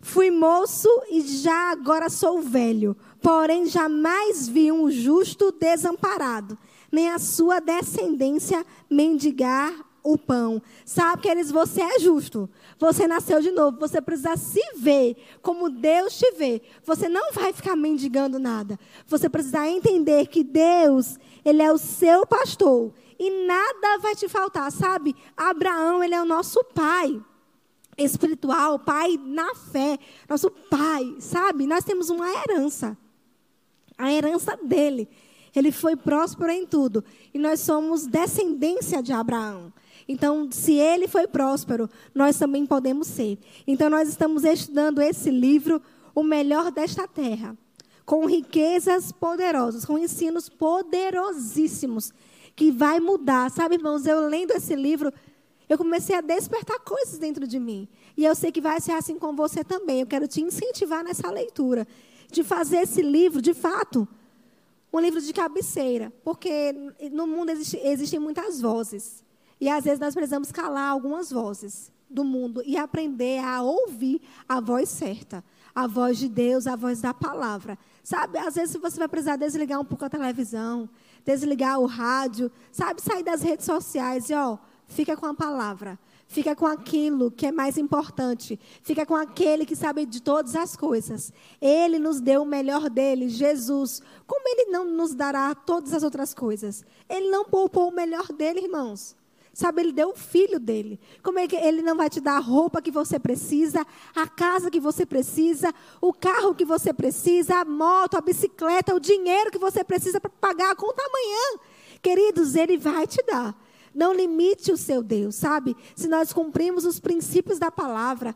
Fui 0.00 0.30
moço 0.30 0.88
e 1.08 1.20
já 1.22 1.70
agora 1.70 2.10
sou 2.10 2.42
velho, 2.42 2.96
porém 3.22 3.66
jamais 3.66 4.48
vi 4.48 4.72
um 4.72 4.90
justo 4.90 5.52
desamparado, 5.52 6.58
nem 6.90 7.08
a 7.08 7.18
sua 7.18 7.60
descendência 7.60 8.66
mendigar 8.90 9.72
o 10.02 10.18
pão. 10.18 10.60
Sabe, 10.84 11.22
queridos, 11.22 11.50
você 11.50 11.80
é 11.80 11.98
justo. 11.98 12.50
Você 12.78 13.06
nasceu 13.06 13.40
de 13.40 13.50
novo. 13.52 13.78
Você 13.78 14.00
precisa 14.00 14.36
se 14.36 14.60
ver 14.76 15.16
como 15.40 15.70
Deus 15.70 16.18
te 16.18 16.30
vê. 16.32 16.60
Você 16.84 17.08
não 17.08 17.32
vai 17.32 17.52
ficar 17.52 17.76
mendigando 17.76 18.38
nada. 18.38 18.78
Você 19.06 19.28
precisa 19.28 19.66
entender 19.68 20.26
que 20.26 20.42
Deus, 20.42 21.18
Ele 21.44 21.62
é 21.62 21.72
o 21.72 21.78
seu 21.78 22.26
pastor. 22.26 22.92
E 23.18 23.46
nada 23.46 23.98
vai 23.98 24.16
te 24.16 24.28
faltar, 24.28 24.72
sabe? 24.72 25.14
Abraão, 25.36 26.02
ele 26.02 26.14
é 26.14 26.20
o 26.20 26.26
nosso 26.26 26.64
pai 26.64 27.22
espiritual, 27.96 28.78
pai 28.78 29.18
na 29.22 29.54
fé. 29.54 29.98
Nosso 30.28 30.50
pai, 30.50 31.16
sabe? 31.20 31.66
Nós 31.66 31.84
temos 31.84 32.10
uma 32.10 32.28
herança. 32.28 32.98
A 34.02 34.12
herança 34.12 34.56
dele. 34.56 35.08
Ele 35.54 35.70
foi 35.70 35.94
próspero 35.94 36.50
em 36.50 36.66
tudo. 36.66 37.04
E 37.32 37.38
nós 37.38 37.60
somos 37.60 38.04
descendência 38.04 39.00
de 39.00 39.12
Abraão. 39.12 39.72
Então, 40.08 40.50
se 40.50 40.72
ele 40.72 41.06
foi 41.06 41.28
próspero, 41.28 41.88
nós 42.12 42.36
também 42.36 42.66
podemos 42.66 43.06
ser. 43.06 43.38
Então, 43.64 43.88
nós 43.88 44.08
estamos 44.08 44.42
estudando 44.42 45.00
esse 45.00 45.30
livro, 45.30 45.80
O 46.14 46.24
Melhor 46.24 46.72
desta 46.72 47.06
Terra, 47.06 47.56
com 48.04 48.26
riquezas 48.26 49.12
poderosas, 49.12 49.84
com 49.84 49.96
ensinos 49.96 50.48
poderosíssimos, 50.48 52.12
que 52.56 52.72
vai 52.72 52.98
mudar. 52.98 53.48
Sabe, 53.50 53.76
irmãos, 53.76 54.04
eu 54.04 54.26
lendo 54.26 54.50
esse 54.50 54.74
livro, 54.74 55.12
eu 55.68 55.78
comecei 55.78 56.16
a 56.16 56.20
despertar 56.20 56.80
coisas 56.80 57.18
dentro 57.18 57.46
de 57.46 57.60
mim. 57.60 57.88
E 58.16 58.24
eu 58.24 58.34
sei 58.34 58.50
que 58.50 58.60
vai 58.60 58.80
ser 58.80 58.92
assim 58.92 59.16
com 59.16 59.34
você 59.36 59.62
também. 59.62 60.00
Eu 60.00 60.06
quero 60.06 60.26
te 60.26 60.42
incentivar 60.42 61.04
nessa 61.04 61.30
leitura, 61.30 61.86
de 62.32 62.42
fazer 62.42 62.78
esse 62.78 63.02
livro, 63.02 63.40
de 63.40 63.54
fato, 63.54 64.08
um 64.92 65.00
livro 65.00 65.20
de 65.20 65.32
cabeceira. 65.32 66.12
Porque 66.24 66.72
no 67.12 67.26
mundo 67.26 67.50
existe, 67.50 67.76
existem 67.78 68.18
muitas 68.18 68.60
vozes. 68.60 69.24
E 69.60 69.68
às 69.68 69.84
vezes 69.84 70.00
nós 70.00 70.14
precisamos 70.14 70.50
calar 70.50 70.90
algumas 70.90 71.30
vozes 71.30 71.92
do 72.10 72.24
mundo 72.24 72.62
e 72.66 72.76
aprender 72.76 73.38
a 73.38 73.62
ouvir 73.62 74.20
a 74.48 74.60
voz 74.60 74.88
certa, 74.88 75.42
a 75.74 75.86
voz 75.86 76.18
de 76.18 76.28
Deus, 76.28 76.66
a 76.66 76.76
voz 76.76 77.00
da 77.00 77.14
palavra. 77.14 77.78
Sabe, 78.02 78.38
às 78.38 78.56
vezes 78.56 78.76
você 78.76 78.98
vai 78.98 79.08
precisar 79.08 79.36
desligar 79.36 79.80
um 79.80 79.84
pouco 79.84 80.04
a 80.04 80.10
televisão, 80.10 80.88
desligar 81.24 81.78
o 81.78 81.86
rádio, 81.86 82.50
sabe, 82.70 83.00
sair 83.00 83.22
das 83.22 83.42
redes 83.42 83.64
sociais 83.64 84.28
e 84.28 84.34
ó, 84.34 84.58
fica 84.86 85.16
com 85.16 85.26
a 85.26 85.34
palavra. 85.34 85.98
Fica 86.32 86.56
com 86.56 86.66
aquilo 86.66 87.30
que 87.30 87.46
é 87.46 87.52
mais 87.52 87.76
importante. 87.76 88.58
Fica 88.82 89.04
com 89.04 89.14
aquele 89.14 89.66
que 89.66 89.76
sabe 89.76 90.06
de 90.06 90.22
todas 90.22 90.56
as 90.56 90.74
coisas. 90.74 91.30
Ele 91.60 91.98
nos 91.98 92.22
deu 92.22 92.40
o 92.40 92.46
melhor 92.46 92.88
dele, 92.88 93.28
Jesus. 93.28 94.00
Como 94.26 94.48
ele 94.48 94.70
não 94.70 94.82
nos 94.82 95.14
dará 95.14 95.54
todas 95.54 95.92
as 95.92 96.02
outras 96.02 96.32
coisas? 96.32 96.86
Ele 97.06 97.28
não 97.28 97.44
poupou 97.44 97.90
o 97.90 97.94
melhor 97.94 98.32
dele, 98.32 98.60
irmãos. 98.60 99.14
Sabe, 99.52 99.82
ele 99.82 99.92
deu 99.92 100.08
o 100.08 100.16
filho 100.16 100.58
dele. 100.58 100.98
Como 101.22 101.38
é 101.38 101.46
que 101.46 101.54
ele 101.54 101.82
não 101.82 101.98
vai 101.98 102.08
te 102.08 102.18
dar 102.18 102.38
a 102.38 102.40
roupa 102.40 102.80
que 102.80 102.90
você 102.90 103.18
precisa, 103.18 103.86
a 104.16 104.26
casa 104.26 104.70
que 104.70 104.80
você 104.80 105.04
precisa, 105.04 105.70
o 106.00 106.14
carro 106.14 106.54
que 106.54 106.64
você 106.64 106.94
precisa, 106.94 107.56
a 107.56 107.64
moto, 107.66 108.16
a 108.16 108.22
bicicleta, 108.22 108.94
o 108.94 109.00
dinheiro 109.00 109.50
que 109.50 109.58
você 109.58 109.84
precisa 109.84 110.18
para 110.18 110.30
pagar 110.30 110.70
a 110.70 110.74
conta 110.74 111.02
amanhã? 111.02 111.60
Queridos, 112.00 112.54
ele 112.54 112.78
vai 112.78 113.06
te 113.06 113.22
dar. 113.22 113.54
Não 113.94 114.14
limite 114.14 114.72
o 114.72 114.76
seu 114.76 115.02
Deus, 115.02 115.34
sabe? 115.34 115.76
Se 115.94 116.08
nós 116.08 116.32
cumprimos 116.32 116.84
os 116.84 116.98
princípios 116.98 117.58
da 117.58 117.70
palavra, 117.70 118.34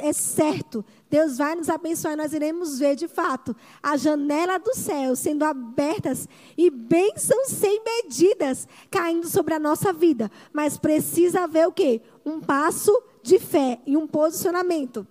é 0.00 0.12
certo, 0.12 0.84
Deus 1.08 1.38
vai 1.38 1.54
nos 1.54 1.68
abençoar 1.68 2.14
e 2.14 2.16
nós 2.16 2.32
iremos 2.32 2.78
ver 2.78 2.94
de 2.96 3.08
fato 3.08 3.54
a 3.82 3.96
janela 3.96 4.58
do 4.58 4.74
céu 4.74 5.16
sendo 5.16 5.44
abertas 5.44 6.28
e 6.56 6.70
bênçãos 6.70 7.48
sem 7.48 7.82
medidas 7.84 8.68
caindo 8.90 9.28
sobre 9.28 9.54
a 9.54 9.58
nossa 9.58 9.92
vida. 9.92 10.30
Mas 10.52 10.76
precisa 10.76 11.44
haver 11.44 11.66
o 11.66 11.72
quê? 11.72 12.00
Um 12.24 12.40
passo 12.40 12.92
de 13.22 13.38
fé 13.38 13.80
e 13.86 13.96
um 13.96 14.06
posicionamento. 14.06 15.06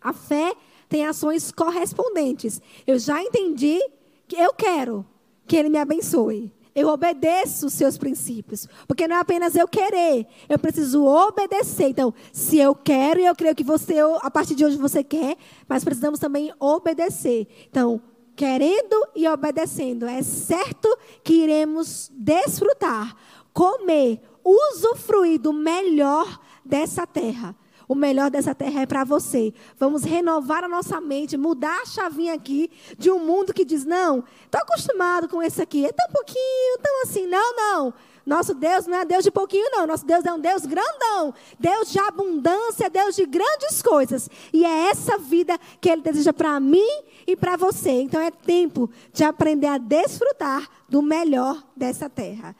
A 0.00 0.12
fé 0.12 0.54
tem 0.88 1.06
ações 1.06 1.50
correspondentes. 1.50 2.60
Eu 2.86 2.98
já 2.98 3.22
entendi 3.22 3.80
que 4.28 4.36
eu 4.36 4.52
quero 4.52 5.06
que 5.46 5.56
Ele 5.56 5.68
me 5.68 5.78
abençoe. 5.78 6.52
Eu 6.76 6.88
obedeço 6.88 7.68
os 7.68 7.72
seus 7.72 7.96
princípios. 7.96 8.68
Porque 8.86 9.08
não 9.08 9.16
é 9.16 9.20
apenas 9.20 9.56
eu 9.56 9.66
querer, 9.66 10.26
eu 10.46 10.58
preciso 10.58 11.06
obedecer. 11.06 11.88
Então, 11.88 12.12
se 12.30 12.58
eu 12.58 12.74
quero, 12.74 13.18
eu 13.18 13.34
creio 13.34 13.54
que 13.54 13.64
você, 13.64 13.94
a 14.20 14.30
partir 14.30 14.54
de 14.54 14.62
hoje 14.62 14.76
você 14.76 15.02
quer, 15.02 15.38
mas 15.66 15.82
precisamos 15.82 16.20
também 16.20 16.52
obedecer. 16.60 17.48
Então, 17.70 18.02
querendo 18.36 19.08
e 19.14 19.26
obedecendo, 19.26 20.04
é 20.04 20.22
certo 20.22 20.94
que 21.24 21.32
iremos 21.32 22.12
desfrutar, 22.14 23.16
comer, 23.54 24.20
usufruir 24.44 25.40
do 25.40 25.54
melhor 25.54 26.38
dessa 26.62 27.06
terra. 27.06 27.56
O 27.88 27.94
melhor 27.94 28.30
dessa 28.30 28.54
terra 28.54 28.82
é 28.82 28.86
para 28.86 29.04
você. 29.04 29.52
Vamos 29.78 30.02
renovar 30.02 30.64
a 30.64 30.68
nossa 30.68 31.00
mente, 31.00 31.36
mudar 31.36 31.82
a 31.82 31.86
chavinha 31.86 32.34
aqui 32.34 32.70
de 32.98 33.10
um 33.10 33.18
mundo 33.18 33.54
que 33.54 33.64
diz: 33.64 33.84
não, 33.84 34.24
estou 34.44 34.60
acostumado 34.60 35.28
com 35.28 35.42
esse 35.42 35.62
aqui, 35.62 35.86
é 35.86 35.92
tão 35.92 36.08
pouquinho, 36.12 36.78
tão 36.82 37.02
assim. 37.02 37.26
Não, 37.26 37.56
não. 37.56 37.94
Nosso 38.26 38.54
Deus 38.54 38.88
não 38.88 38.98
é 38.98 39.04
Deus 39.04 39.22
de 39.22 39.30
pouquinho, 39.30 39.70
não. 39.70 39.86
Nosso 39.86 40.04
Deus 40.04 40.24
é 40.24 40.32
um 40.32 40.40
Deus 40.40 40.66
grandão. 40.66 41.32
Deus 41.60 41.92
de 41.92 42.00
abundância, 42.00 42.90
Deus 42.90 43.14
de 43.14 43.24
grandes 43.24 43.80
coisas. 43.80 44.28
E 44.52 44.64
é 44.64 44.88
essa 44.88 45.16
vida 45.16 45.56
que 45.80 45.88
Ele 45.88 46.02
deseja 46.02 46.32
para 46.32 46.58
mim 46.58 46.88
e 47.24 47.36
para 47.36 47.56
você. 47.56 47.90
Então 47.90 48.20
é 48.20 48.32
tempo 48.32 48.90
de 49.12 49.22
aprender 49.22 49.68
a 49.68 49.78
desfrutar 49.78 50.68
do 50.88 51.00
melhor 51.00 51.62
dessa 51.76 52.10
terra. 52.10 52.56